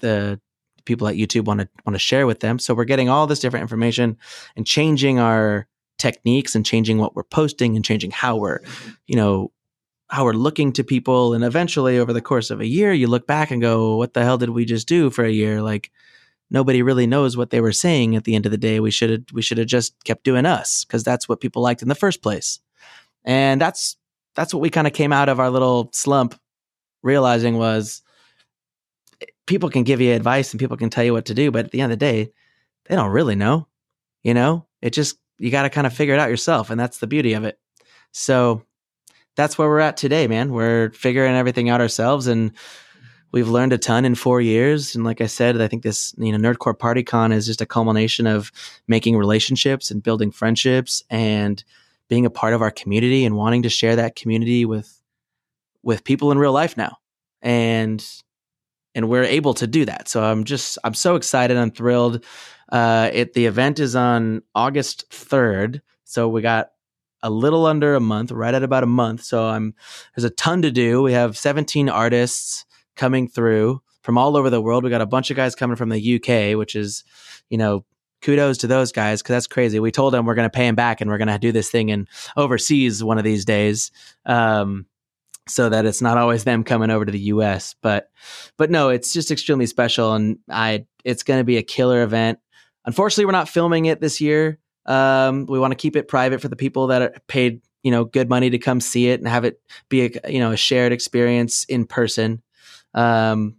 the 0.00 0.40
people 0.88 1.06
at 1.06 1.14
YouTube 1.14 1.44
want 1.44 1.60
to 1.60 1.68
want 1.86 1.94
to 1.94 2.00
share 2.00 2.26
with 2.26 2.40
them. 2.40 2.58
So 2.58 2.74
we're 2.74 2.84
getting 2.84 3.08
all 3.08 3.28
this 3.28 3.38
different 3.38 3.62
information 3.62 4.16
and 4.56 4.66
changing 4.66 5.20
our 5.20 5.68
techniques 5.98 6.54
and 6.54 6.66
changing 6.66 6.98
what 6.98 7.14
we're 7.14 7.22
posting 7.22 7.76
and 7.76 7.84
changing 7.84 8.10
how 8.10 8.36
we're, 8.36 8.60
you 9.06 9.14
know, 9.14 9.52
how 10.08 10.24
we're 10.24 10.32
looking 10.32 10.72
to 10.72 10.82
people. 10.82 11.34
And 11.34 11.44
eventually, 11.44 11.98
over 11.98 12.12
the 12.12 12.22
course 12.22 12.50
of 12.50 12.60
a 12.60 12.66
year, 12.66 12.92
you 12.92 13.06
look 13.06 13.26
back 13.26 13.50
and 13.50 13.62
go, 13.62 13.96
"What 13.96 14.14
the 14.14 14.24
hell 14.24 14.38
did 14.38 14.50
we 14.50 14.64
just 14.64 14.88
do 14.88 15.10
for 15.10 15.24
a 15.24 15.30
year?" 15.30 15.62
Like 15.62 15.92
nobody 16.50 16.82
really 16.82 17.06
knows 17.06 17.36
what 17.36 17.50
they 17.50 17.60
were 17.60 17.72
saying. 17.72 18.16
At 18.16 18.24
the 18.24 18.34
end 18.34 18.46
of 18.46 18.52
the 18.52 18.58
day, 18.58 18.80
we 18.80 18.90
should 18.90 19.10
have 19.10 19.24
we 19.32 19.42
should 19.42 19.58
have 19.58 19.66
just 19.66 20.02
kept 20.04 20.24
doing 20.24 20.46
us 20.46 20.84
because 20.84 21.04
that's 21.04 21.28
what 21.28 21.40
people 21.40 21.62
liked 21.62 21.82
in 21.82 21.88
the 21.88 21.94
first 21.94 22.22
place. 22.22 22.60
And 23.24 23.60
that's 23.60 23.96
that's 24.34 24.54
what 24.54 24.60
we 24.60 24.70
kind 24.70 24.86
of 24.86 24.92
came 24.92 25.12
out 25.12 25.28
of 25.28 25.40
our 25.40 25.50
little 25.50 25.90
slump 25.92 26.34
realizing 27.02 27.58
was 27.58 28.02
people 29.48 29.70
can 29.70 29.82
give 29.82 30.00
you 30.00 30.14
advice 30.14 30.52
and 30.52 30.60
people 30.60 30.76
can 30.76 30.90
tell 30.90 31.02
you 31.02 31.12
what 31.12 31.24
to 31.24 31.34
do, 31.34 31.50
but 31.50 31.64
at 31.64 31.70
the 31.72 31.80
end 31.80 31.90
of 31.90 31.98
the 31.98 32.04
day, 32.04 32.30
they 32.84 32.94
don't 32.94 33.10
really 33.10 33.34
know. 33.34 33.66
You 34.22 34.34
know, 34.34 34.66
it 34.82 34.90
just 34.90 35.18
you 35.38 35.50
got 35.50 35.62
to 35.62 35.70
kind 35.70 35.86
of 35.86 35.92
figure 35.92 36.14
it 36.14 36.20
out 36.20 36.30
yourself, 36.30 36.70
and 36.70 36.78
that's 36.78 36.98
the 36.98 37.06
beauty 37.06 37.32
of 37.32 37.44
it. 37.44 37.58
So 38.12 38.62
that's 39.36 39.56
where 39.56 39.68
we're 39.68 39.80
at 39.80 39.96
today, 39.96 40.26
man. 40.26 40.52
We're 40.52 40.90
figuring 40.90 41.34
everything 41.34 41.70
out 41.70 41.80
ourselves, 41.80 42.26
and 42.26 42.52
we've 43.32 43.48
learned 43.48 43.72
a 43.72 43.78
ton 43.78 44.04
in 44.04 44.14
four 44.14 44.40
years. 44.40 44.94
And 44.94 45.04
like 45.04 45.20
I 45.20 45.26
said, 45.26 45.60
I 45.60 45.68
think 45.68 45.82
this 45.82 46.14
you 46.18 46.36
know 46.36 46.38
Nerdcore 46.38 46.76
PartyCon 46.76 47.32
is 47.32 47.46
just 47.46 47.60
a 47.60 47.66
culmination 47.66 48.26
of 48.26 48.52
making 48.86 49.16
relationships 49.16 49.90
and 49.90 50.02
building 50.02 50.30
friendships 50.30 51.02
and 51.10 51.62
being 52.08 52.26
a 52.26 52.30
part 52.30 52.54
of 52.54 52.62
our 52.62 52.70
community 52.70 53.24
and 53.24 53.36
wanting 53.36 53.62
to 53.62 53.70
share 53.70 53.96
that 53.96 54.16
community 54.16 54.64
with 54.64 55.00
with 55.82 56.04
people 56.04 56.32
in 56.32 56.38
real 56.38 56.52
life 56.52 56.76
now. 56.76 56.98
And 57.40 58.04
and 58.98 59.08
we're 59.08 59.22
able 59.22 59.54
to 59.54 59.66
do 59.68 59.84
that. 59.84 60.08
So 60.08 60.24
I'm 60.24 60.42
just 60.42 60.76
I'm 60.82 60.92
so 60.92 61.14
excited. 61.14 61.56
I'm 61.56 61.70
thrilled. 61.70 62.24
Uh, 62.68 63.08
it 63.12 63.32
the 63.32 63.46
event 63.46 63.78
is 63.78 63.94
on 63.94 64.42
August 64.56 65.04
third, 65.10 65.80
so 66.02 66.28
we 66.28 66.42
got 66.42 66.72
a 67.22 67.30
little 67.30 67.64
under 67.64 67.94
a 67.94 68.00
month, 68.00 68.32
right 68.32 68.52
at 68.52 68.64
about 68.64 68.82
a 68.82 68.86
month. 68.86 69.22
So 69.22 69.46
I'm 69.46 69.72
there's 70.14 70.24
a 70.24 70.30
ton 70.30 70.62
to 70.62 70.72
do. 70.72 71.00
We 71.00 71.12
have 71.12 71.38
17 71.38 71.88
artists 71.88 72.66
coming 72.96 73.28
through 73.28 73.80
from 74.02 74.18
all 74.18 74.36
over 74.36 74.50
the 74.50 74.60
world. 74.60 74.82
We 74.82 74.90
got 74.90 75.00
a 75.00 75.06
bunch 75.06 75.30
of 75.30 75.36
guys 75.36 75.54
coming 75.54 75.76
from 75.76 75.90
the 75.90 76.16
UK, 76.16 76.58
which 76.58 76.74
is 76.74 77.04
you 77.50 77.56
know 77.56 77.84
kudos 78.20 78.58
to 78.58 78.66
those 78.66 78.90
guys 78.90 79.22
because 79.22 79.34
that's 79.34 79.46
crazy. 79.46 79.78
We 79.78 79.92
told 79.92 80.12
them 80.12 80.26
we're 80.26 80.34
going 80.34 80.50
to 80.50 80.56
pay 80.56 80.66
them 80.66 80.74
back 80.74 81.00
and 81.00 81.08
we're 81.08 81.18
going 81.18 81.28
to 81.28 81.38
do 81.38 81.52
this 81.52 81.70
thing 81.70 81.90
in 81.90 82.08
overseas 82.36 83.04
one 83.04 83.16
of 83.16 83.22
these 83.22 83.44
days. 83.44 83.92
Um, 84.26 84.86
so 85.48 85.68
that 85.68 85.86
it's 85.86 86.02
not 86.02 86.18
always 86.18 86.44
them 86.44 86.64
coming 86.64 86.90
over 86.90 87.04
to 87.04 87.12
the 87.12 87.18
US. 87.20 87.74
But 87.82 88.10
but 88.56 88.70
no, 88.70 88.88
it's 88.88 89.12
just 89.12 89.30
extremely 89.30 89.66
special 89.66 90.14
and 90.14 90.38
I 90.50 90.86
it's 91.04 91.22
going 91.22 91.40
to 91.40 91.44
be 91.44 91.56
a 91.56 91.62
killer 91.62 92.02
event. 92.02 92.38
Unfortunately, 92.84 93.26
we're 93.26 93.32
not 93.32 93.48
filming 93.48 93.86
it 93.86 94.00
this 94.00 94.20
year. 94.20 94.58
Um, 94.86 95.46
we 95.46 95.58
want 95.58 95.72
to 95.72 95.76
keep 95.76 95.96
it 95.96 96.08
private 96.08 96.40
for 96.40 96.48
the 96.48 96.56
people 96.56 96.88
that 96.88 97.02
are 97.02 97.14
paid, 97.26 97.60
you 97.82 97.90
know, 97.90 98.04
good 98.04 98.28
money 98.28 98.50
to 98.50 98.58
come 98.58 98.80
see 98.80 99.08
it 99.08 99.20
and 99.20 99.28
have 99.28 99.44
it 99.44 99.60
be 99.88 100.06
a 100.06 100.30
you 100.30 100.40
know 100.40 100.52
a 100.52 100.56
shared 100.56 100.92
experience 100.92 101.64
in 101.64 101.86
person. 101.86 102.42
Um, 102.94 103.56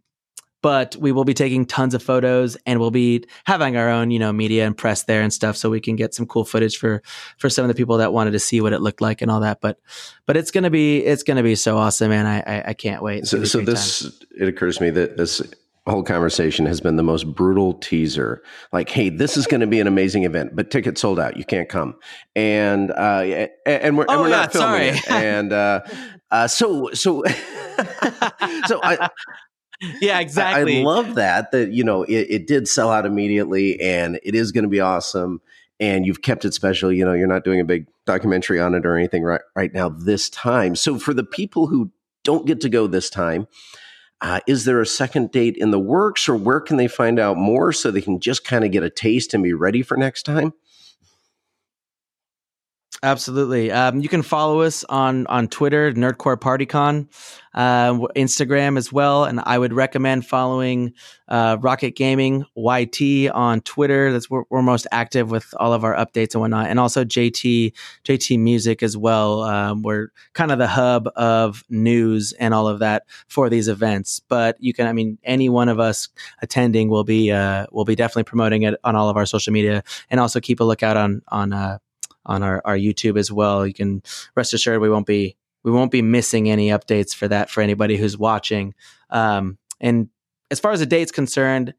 but 0.61 0.95
we 0.97 1.11
will 1.11 1.23
be 1.23 1.33
taking 1.33 1.65
tons 1.65 1.93
of 1.93 2.03
photos 2.03 2.57
and 2.65 2.79
we'll 2.79 2.91
be 2.91 3.23
having 3.45 3.77
our 3.77 3.89
own 3.89 4.11
you 4.11 4.19
know 4.19 4.31
media 4.31 4.65
and 4.65 4.77
press 4.77 5.03
there 5.03 5.21
and 5.21 5.31
stuff 5.31 5.55
so 5.55 5.69
we 5.69 5.79
can 5.79 5.95
get 5.95 6.13
some 6.13 6.25
cool 6.25 6.45
footage 6.45 6.77
for 6.77 7.01
for 7.37 7.49
some 7.49 7.63
of 7.63 7.67
the 7.69 7.75
people 7.75 7.97
that 7.97 8.13
wanted 8.13 8.31
to 8.31 8.39
see 8.39 8.61
what 8.61 8.73
it 8.73 8.81
looked 8.81 9.01
like 9.01 9.21
and 9.21 9.31
all 9.31 9.39
that. 9.39 9.61
But 9.61 9.79
but 10.25 10.37
it's 10.37 10.51
gonna 10.51 10.69
be 10.69 10.99
it's 10.99 11.23
gonna 11.23 11.43
be 11.43 11.55
so 11.55 11.77
awesome 11.77 12.11
and 12.11 12.27
i 12.27 12.43
i, 12.45 12.69
I 12.69 12.73
can't 12.73 13.01
wait. 13.01 13.25
So, 13.27 13.43
so 13.43 13.61
this 13.61 14.01
time. 14.01 14.11
it 14.39 14.47
occurs 14.47 14.77
to 14.77 14.83
me 14.83 14.89
that 14.91 15.17
this 15.17 15.41
whole 15.87 16.03
conversation 16.03 16.67
has 16.67 16.79
been 16.81 16.97
the 16.97 17.03
most 17.03 17.23
brutal 17.33 17.73
teaser. 17.73 18.43
Like 18.71 18.89
hey 18.89 19.09
this 19.09 19.37
is 19.37 19.47
going 19.47 19.61
to 19.61 19.67
be 19.67 19.79
an 19.79 19.87
amazing 19.87 20.23
event 20.23 20.55
but 20.55 20.71
tickets 20.71 21.01
sold 21.01 21.19
out. 21.19 21.37
You 21.37 21.45
can't 21.45 21.69
come. 21.69 21.95
And 22.35 22.91
uh 22.91 23.47
and 23.65 23.97
we're, 23.97 24.05
oh, 24.07 24.13
and 24.13 24.21
we're 24.21 24.29
yeah, 24.29 24.35
not 24.35 24.51
filming 24.51 24.95
sorry. 24.95 24.97
it 24.97 25.11
and 25.11 25.53
uh 25.53 25.81
uh 26.31 26.47
so 26.47 26.91
so 26.93 27.23
so 28.65 28.79
I, 28.83 29.09
yeah, 30.01 30.19
exactly. 30.19 30.77
I, 30.77 30.79
I, 30.81 30.83
love 30.83 31.15
that 31.15 31.51
that 31.51 31.71
you 31.71 31.83
know 31.83 32.03
it, 32.03 32.27
it 32.29 32.47
did 32.47 32.67
sell 32.67 32.91
out 32.91 33.05
immediately, 33.05 33.79
and 33.79 34.19
it 34.23 34.35
is 34.35 34.51
going 34.51 34.63
to 34.63 34.69
be 34.69 34.79
awesome. 34.79 35.41
And 35.81 36.05
you've 36.05 36.21
kept 36.21 36.43
it 36.43 36.53
special. 36.53 36.91
You 36.91 37.05
know, 37.05 37.13
you're 37.13 37.27
not 37.27 37.45
doing 37.45 37.61
a 37.61 37.65
big 37.65 37.87
documentary 38.05 38.59
on 38.59 38.75
it 38.75 38.85
or 38.85 38.97
anything 38.97 39.23
right 39.23 39.41
right 39.55 39.73
now 39.73 39.89
this 39.89 40.29
time. 40.29 40.75
So 40.75 40.99
for 40.99 41.13
the 41.13 41.23
people 41.23 41.67
who 41.67 41.91
don't 42.23 42.45
get 42.45 42.61
to 42.61 42.69
go 42.69 42.87
this 42.87 43.09
time, 43.09 43.47
uh, 44.21 44.41
is 44.47 44.65
there 44.65 44.81
a 44.81 44.85
second 44.85 45.31
date 45.31 45.55
in 45.55 45.71
the 45.71 45.79
works, 45.79 46.27
or 46.27 46.35
where 46.35 46.59
can 46.59 46.77
they 46.77 46.87
find 46.87 47.19
out 47.19 47.37
more 47.37 47.71
so 47.71 47.89
they 47.89 48.01
can 48.01 48.19
just 48.19 48.43
kind 48.43 48.65
of 48.65 48.71
get 48.71 48.83
a 48.83 48.89
taste 48.89 49.33
and 49.33 49.43
be 49.43 49.53
ready 49.53 49.81
for 49.81 49.95
next 49.95 50.23
time? 50.23 50.53
Absolutely. 53.01 53.71
Um, 53.71 54.01
you 54.01 54.09
can 54.09 54.21
follow 54.21 54.59
us 54.59 54.83
on 54.89 55.25
on 55.27 55.47
Twitter, 55.47 55.93
Nerdcore 55.93 56.35
PartyCon, 56.35 57.07
uh, 57.53 57.93
Instagram 58.17 58.77
as 58.77 58.91
well, 58.91 59.23
and 59.23 59.39
I 59.45 59.57
would 59.57 59.71
recommend 59.71 60.25
following 60.25 60.93
uh, 61.29 61.55
Rockit 61.57 61.95
Gaming 61.95 62.43
YT 62.57 63.31
on 63.31 63.61
Twitter. 63.61 64.11
That's 64.11 64.29
where 64.29 64.43
we're 64.49 64.61
most 64.63 64.85
active 64.91 65.31
with 65.31 65.53
all 65.61 65.71
of 65.71 65.85
our 65.85 65.95
updates 65.95 66.33
and 66.33 66.41
whatnot, 66.41 66.67
and 66.67 66.77
also 66.77 67.05
JT 67.05 67.73
JT 68.03 68.37
Music 68.37 68.83
as 68.83 68.97
well. 68.97 69.43
Um, 69.43 69.81
we're 69.81 70.09
kind 70.33 70.51
of 70.51 70.57
the 70.57 70.67
hub 70.67 71.07
of 71.15 71.63
news 71.69 72.33
and 72.33 72.53
all 72.53 72.67
of 72.67 72.79
that 72.79 73.03
for 73.29 73.49
these 73.49 73.69
events. 73.69 74.19
But 74.27 74.57
you 74.59 74.73
can, 74.73 74.87
I 74.87 74.91
mean, 74.91 75.17
any 75.23 75.47
one 75.47 75.69
of 75.69 75.79
us 75.79 76.09
attending 76.41 76.89
will 76.89 77.05
be 77.05 77.31
uh, 77.31 77.67
will 77.71 77.85
be 77.85 77.95
definitely 77.95 78.23
promoting 78.23 78.63
it 78.63 78.75
on 78.83 78.97
all 78.97 79.07
of 79.07 79.15
our 79.15 79.25
social 79.25 79.53
media, 79.53 79.83
and 80.09 80.19
also 80.19 80.41
keep 80.41 80.59
a 80.59 80.65
lookout 80.65 80.97
on 80.97 81.21
on 81.29 81.53
uh, 81.53 81.77
on 82.25 82.43
our, 82.43 82.61
our 82.65 82.77
YouTube 82.77 83.17
as 83.17 83.31
well. 83.31 83.65
You 83.65 83.73
can 83.73 84.03
rest 84.35 84.53
assured 84.53 84.81
we 84.81 84.89
won't 84.89 85.07
be 85.07 85.35
we 85.63 85.71
won't 85.71 85.91
be 85.91 86.01
missing 86.01 86.49
any 86.49 86.69
updates 86.69 87.13
for 87.13 87.27
that 87.27 87.49
for 87.49 87.61
anybody 87.61 87.97
who's 87.97 88.17
watching. 88.17 88.73
Um, 89.09 89.57
and 89.81 90.09
as 90.51 90.59
far 90.59 90.71
as 90.71 90.79
the 90.79 90.85
date's 90.85 91.11
concerned, 91.11 91.73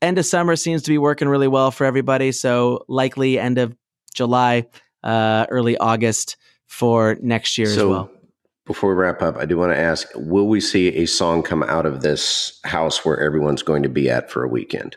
end 0.00 0.18
of 0.18 0.26
summer 0.26 0.56
seems 0.56 0.82
to 0.82 0.90
be 0.90 0.98
working 0.98 1.28
really 1.28 1.48
well 1.48 1.70
for 1.70 1.84
everybody. 1.84 2.32
So 2.32 2.84
likely 2.88 3.38
end 3.38 3.58
of 3.58 3.76
July, 4.14 4.66
uh, 5.02 5.46
early 5.48 5.76
August 5.78 6.36
for 6.66 7.16
next 7.20 7.56
year 7.56 7.68
so, 7.68 7.72
as 7.72 7.86
well. 7.86 8.10
Before 8.64 8.90
we 8.90 8.96
wrap 8.96 9.22
up, 9.22 9.36
I 9.36 9.44
do 9.44 9.56
want 9.56 9.72
to 9.72 9.78
ask: 9.78 10.08
Will 10.14 10.46
we 10.46 10.60
see 10.60 10.88
a 10.96 11.06
song 11.06 11.42
come 11.42 11.62
out 11.62 11.86
of 11.86 12.02
this 12.02 12.60
house 12.64 13.04
where 13.04 13.20
everyone's 13.20 13.62
going 13.62 13.82
to 13.82 13.88
be 13.88 14.08
at 14.08 14.30
for 14.30 14.44
a 14.44 14.48
weekend? 14.48 14.96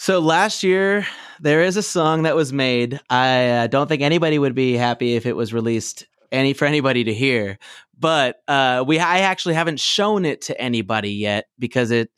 So 0.00 0.20
last 0.20 0.62
year, 0.62 1.04
there 1.40 1.60
is 1.60 1.76
a 1.76 1.82
song 1.82 2.22
that 2.22 2.36
was 2.36 2.52
made. 2.52 3.00
I 3.10 3.48
uh, 3.48 3.66
don't 3.66 3.88
think 3.88 4.00
anybody 4.00 4.38
would 4.38 4.54
be 4.54 4.74
happy 4.74 5.16
if 5.16 5.26
it 5.26 5.34
was 5.34 5.52
released 5.52 6.06
any 6.30 6.52
for 6.52 6.66
anybody 6.66 7.02
to 7.02 7.12
hear. 7.12 7.58
But 7.98 8.40
uh, 8.46 8.84
we 8.86 9.00
I 9.00 9.18
actually 9.18 9.54
haven't 9.54 9.80
shown 9.80 10.24
it 10.24 10.42
to 10.42 10.60
anybody 10.60 11.10
yet 11.10 11.48
because 11.58 11.90
it 11.90 12.12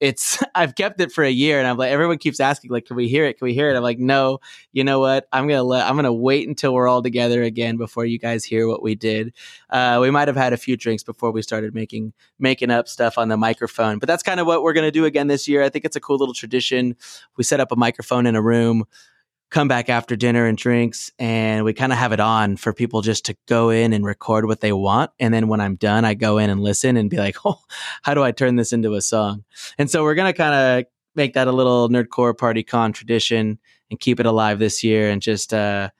it's 0.00 0.42
I've 0.54 0.74
kept 0.74 1.00
it 1.00 1.12
for 1.12 1.24
a 1.24 1.30
year 1.30 1.58
and 1.58 1.66
I'm 1.66 1.76
like 1.76 1.90
everyone 1.90 2.18
keeps 2.18 2.40
asking 2.40 2.70
like 2.70 2.86
can 2.86 2.96
we 2.96 3.08
hear 3.08 3.24
it? 3.24 3.38
Can 3.38 3.46
we 3.46 3.54
hear 3.54 3.70
it? 3.70 3.76
I'm 3.76 3.82
like 3.82 3.98
no. 3.98 4.38
You 4.72 4.84
know 4.84 5.00
what? 5.00 5.26
I'm 5.32 5.48
gonna 5.48 5.62
let 5.62 5.88
I'm 5.88 5.96
gonna 5.96 6.12
wait 6.12 6.48
until 6.48 6.74
we're 6.74 6.88
all 6.88 7.02
together 7.02 7.42
again 7.42 7.76
before 7.76 8.04
you 8.04 8.18
guys 8.18 8.44
hear 8.44 8.68
what 8.68 8.82
we 8.82 8.94
did. 8.94 9.32
Uh, 9.70 9.98
we 10.00 10.10
might 10.10 10.28
have 10.28 10.36
had 10.36 10.52
a 10.52 10.56
few 10.56 10.76
drinks 10.76 11.02
before 11.02 11.30
we 11.30 11.42
started 11.42 11.74
making 11.74 12.12
making 12.38 12.70
up 12.70 12.88
stuff 12.88 13.18
on 13.18 13.28
the 13.28 13.36
microphone 13.36 13.98
but 13.98 14.06
that's 14.06 14.22
kind 14.22 14.40
of 14.40 14.46
what 14.46 14.62
we're 14.62 14.72
gonna 14.72 14.90
do 14.90 15.04
again 15.04 15.28
this 15.28 15.48
year. 15.48 15.62
I 15.62 15.68
think 15.68 15.84
it's 15.84 15.96
a 15.96 16.00
cool 16.00 16.18
little 16.18 16.34
tradition. 16.34 16.96
We 17.36 17.44
set 17.44 17.60
up 17.60 17.72
a 17.72 17.76
microphone 17.76 18.26
in 18.26 18.36
a 18.36 18.42
room 18.42 18.84
come 19.50 19.68
back 19.68 19.88
after 19.88 20.16
dinner 20.16 20.46
and 20.46 20.58
drinks 20.58 21.10
and 21.18 21.64
we 21.64 21.72
kind 21.72 21.92
of 21.92 21.98
have 21.98 22.12
it 22.12 22.20
on 22.20 22.56
for 22.56 22.72
people 22.72 23.00
just 23.00 23.24
to 23.26 23.36
go 23.46 23.70
in 23.70 23.92
and 23.92 24.04
record 24.04 24.46
what 24.46 24.60
they 24.60 24.72
want 24.72 25.10
and 25.20 25.32
then 25.32 25.46
when 25.46 25.60
i'm 25.60 25.76
done 25.76 26.04
i 26.04 26.14
go 26.14 26.36
in 26.38 26.50
and 26.50 26.60
listen 26.60 26.96
and 26.96 27.10
be 27.10 27.16
like 27.16 27.36
oh 27.44 27.60
how 28.02 28.12
do 28.12 28.24
i 28.24 28.32
turn 28.32 28.56
this 28.56 28.72
into 28.72 28.94
a 28.94 29.00
song? 29.00 29.44
And 29.78 29.90
so 29.90 30.02
we're 30.02 30.14
going 30.14 30.32
to 30.32 30.36
kind 30.36 30.54
of 30.54 30.86
make 31.14 31.34
that 31.34 31.48
a 31.48 31.52
little 31.52 31.88
nerdcore 31.88 32.36
party 32.36 32.62
con 32.62 32.92
tradition 32.92 33.58
and 33.90 34.00
keep 34.00 34.20
it 34.20 34.26
alive 34.26 34.58
this 34.58 34.84
year 34.84 35.10
and 35.10 35.22
just 35.22 35.54
uh, 35.54 35.90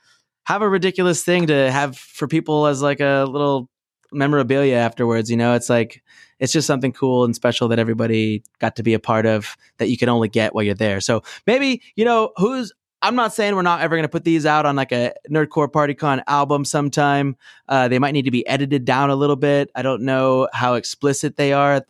have 0.44 0.62
a 0.62 0.68
ridiculous 0.68 1.22
thing 1.22 1.46
to 1.46 1.70
have 1.70 1.96
for 1.96 2.28
people 2.28 2.66
as 2.66 2.82
like 2.82 3.00
a 3.00 3.24
little 3.28 3.68
memorabilia 4.12 4.76
afterwards 4.76 5.30
you 5.30 5.36
know? 5.36 5.54
It's 5.54 5.70
like 5.70 6.02
it's 6.38 6.52
just 6.52 6.66
something 6.66 6.92
cool 6.92 7.24
and 7.24 7.34
special 7.34 7.68
that 7.68 7.78
everybody 7.78 8.42
got 8.58 8.76
to 8.76 8.82
be 8.82 8.94
a 8.94 9.00
part 9.00 9.26
of 9.26 9.56
that 9.78 9.88
you 9.88 9.96
can 9.96 10.08
only 10.08 10.28
get 10.28 10.54
while 10.54 10.64
you're 10.64 10.74
there. 10.74 11.00
So 11.00 11.22
maybe 11.46 11.82
you 11.94 12.04
know 12.04 12.32
who's 12.36 12.72
I'm 13.02 13.14
not 13.14 13.32
saying 13.32 13.54
we're 13.54 13.62
not 13.62 13.80
ever 13.80 13.94
going 13.94 14.04
to 14.04 14.08
put 14.08 14.24
these 14.24 14.46
out 14.46 14.66
on 14.66 14.76
like 14.76 14.92
a 14.92 15.12
Nerdcore 15.30 15.68
PartyCon 15.68 16.22
album 16.26 16.64
sometime. 16.64 17.36
Uh, 17.68 17.88
they 17.88 17.98
might 17.98 18.12
need 18.12 18.24
to 18.24 18.30
be 18.30 18.46
edited 18.46 18.84
down 18.84 19.10
a 19.10 19.16
little 19.16 19.36
bit. 19.36 19.70
I 19.74 19.82
don't 19.82 20.02
know 20.02 20.48
how 20.52 20.74
explicit 20.74 21.36
they 21.36 21.52
are 21.52 21.84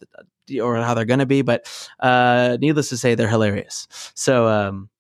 or 0.61 0.77
how 0.77 0.95
they're 0.95 1.05
going 1.05 1.21
to 1.21 1.27
be, 1.27 1.43
but 1.43 1.67
uh, 2.01 2.59
needless 2.61 2.89
to 2.91 2.97
say, 2.97 3.15
they're 3.15 3.29
hilarious. 3.29 3.89
So, 4.15 4.49
um, 4.49 4.91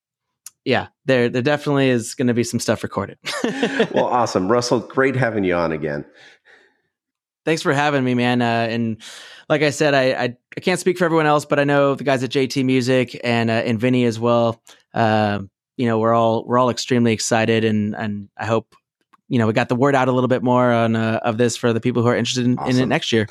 yeah, 0.64 0.88
there 1.04 1.28
there 1.28 1.42
definitely 1.42 1.90
is 1.90 2.14
going 2.14 2.26
to 2.26 2.34
be 2.34 2.42
some 2.42 2.58
stuff 2.58 2.82
recorded. 2.82 3.18
well, 3.94 4.06
awesome, 4.06 4.50
Russell. 4.50 4.80
Great 4.80 5.14
having 5.14 5.44
you 5.44 5.54
on 5.54 5.70
again. 5.70 6.04
thanks 7.44 7.62
for 7.62 7.72
having 7.72 8.02
me, 8.02 8.14
man. 8.14 8.42
Uh, 8.42 8.66
and 8.68 9.00
like 9.48 9.62
I 9.62 9.70
said, 9.70 9.94
I, 9.94 10.12
I, 10.12 10.36
I 10.56 10.60
can't 10.60 10.80
speak 10.80 10.98
for 10.98 11.04
everyone 11.04 11.26
else, 11.26 11.44
but 11.44 11.60
I 11.60 11.64
know 11.64 11.94
the 11.94 12.02
guys 12.02 12.24
at 12.24 12.30
JT 12.30 12.64
Music 12.64 13.18
and 13.22 13.48
uh, 13.48 13.62
and 13.64 13.78
Vinny 13.78 14.04
as 14.04 14.18
well. 14.18 14.60
Uh, 14.92 15.40
you 15.76 15.86
know, 15.86 15.98
we're 15.98 16.14
all 16.14 16.44
we're 16.44 16.58
all 16.58 16.70
extremely 16.70 17.12
excited, 17.12 17.64
and 17.64 17.94
and 17.96 18.28
I 18.36 18.46
hope 18.46 18.74
you 19.28 19.38
know 19.38 19.46
we 19.46 19.52
got 19.52 19.68
the 19.68 19.76
word 19.76 19.94
out 19.94 20.08
a 20.08 20.12
little 20.12 20.28
bit 20.28 20.42
more 20.42 20.72
on 20.72 20.96
uh, 20.96 21.20
of 21.22 21.38
this 21.38 21.56
for 21.56 21.72
the 21.72 21.80
people 21.80 22.02
who 22.02 22.08
are 22.08 22.16
interested 22.16 22.44
in, 22.44 22.58
awesome. 22.58 22.76
in 22.76 22.82
it 22.82 22.86
next 22.86 23.12
year. 23.12 23.28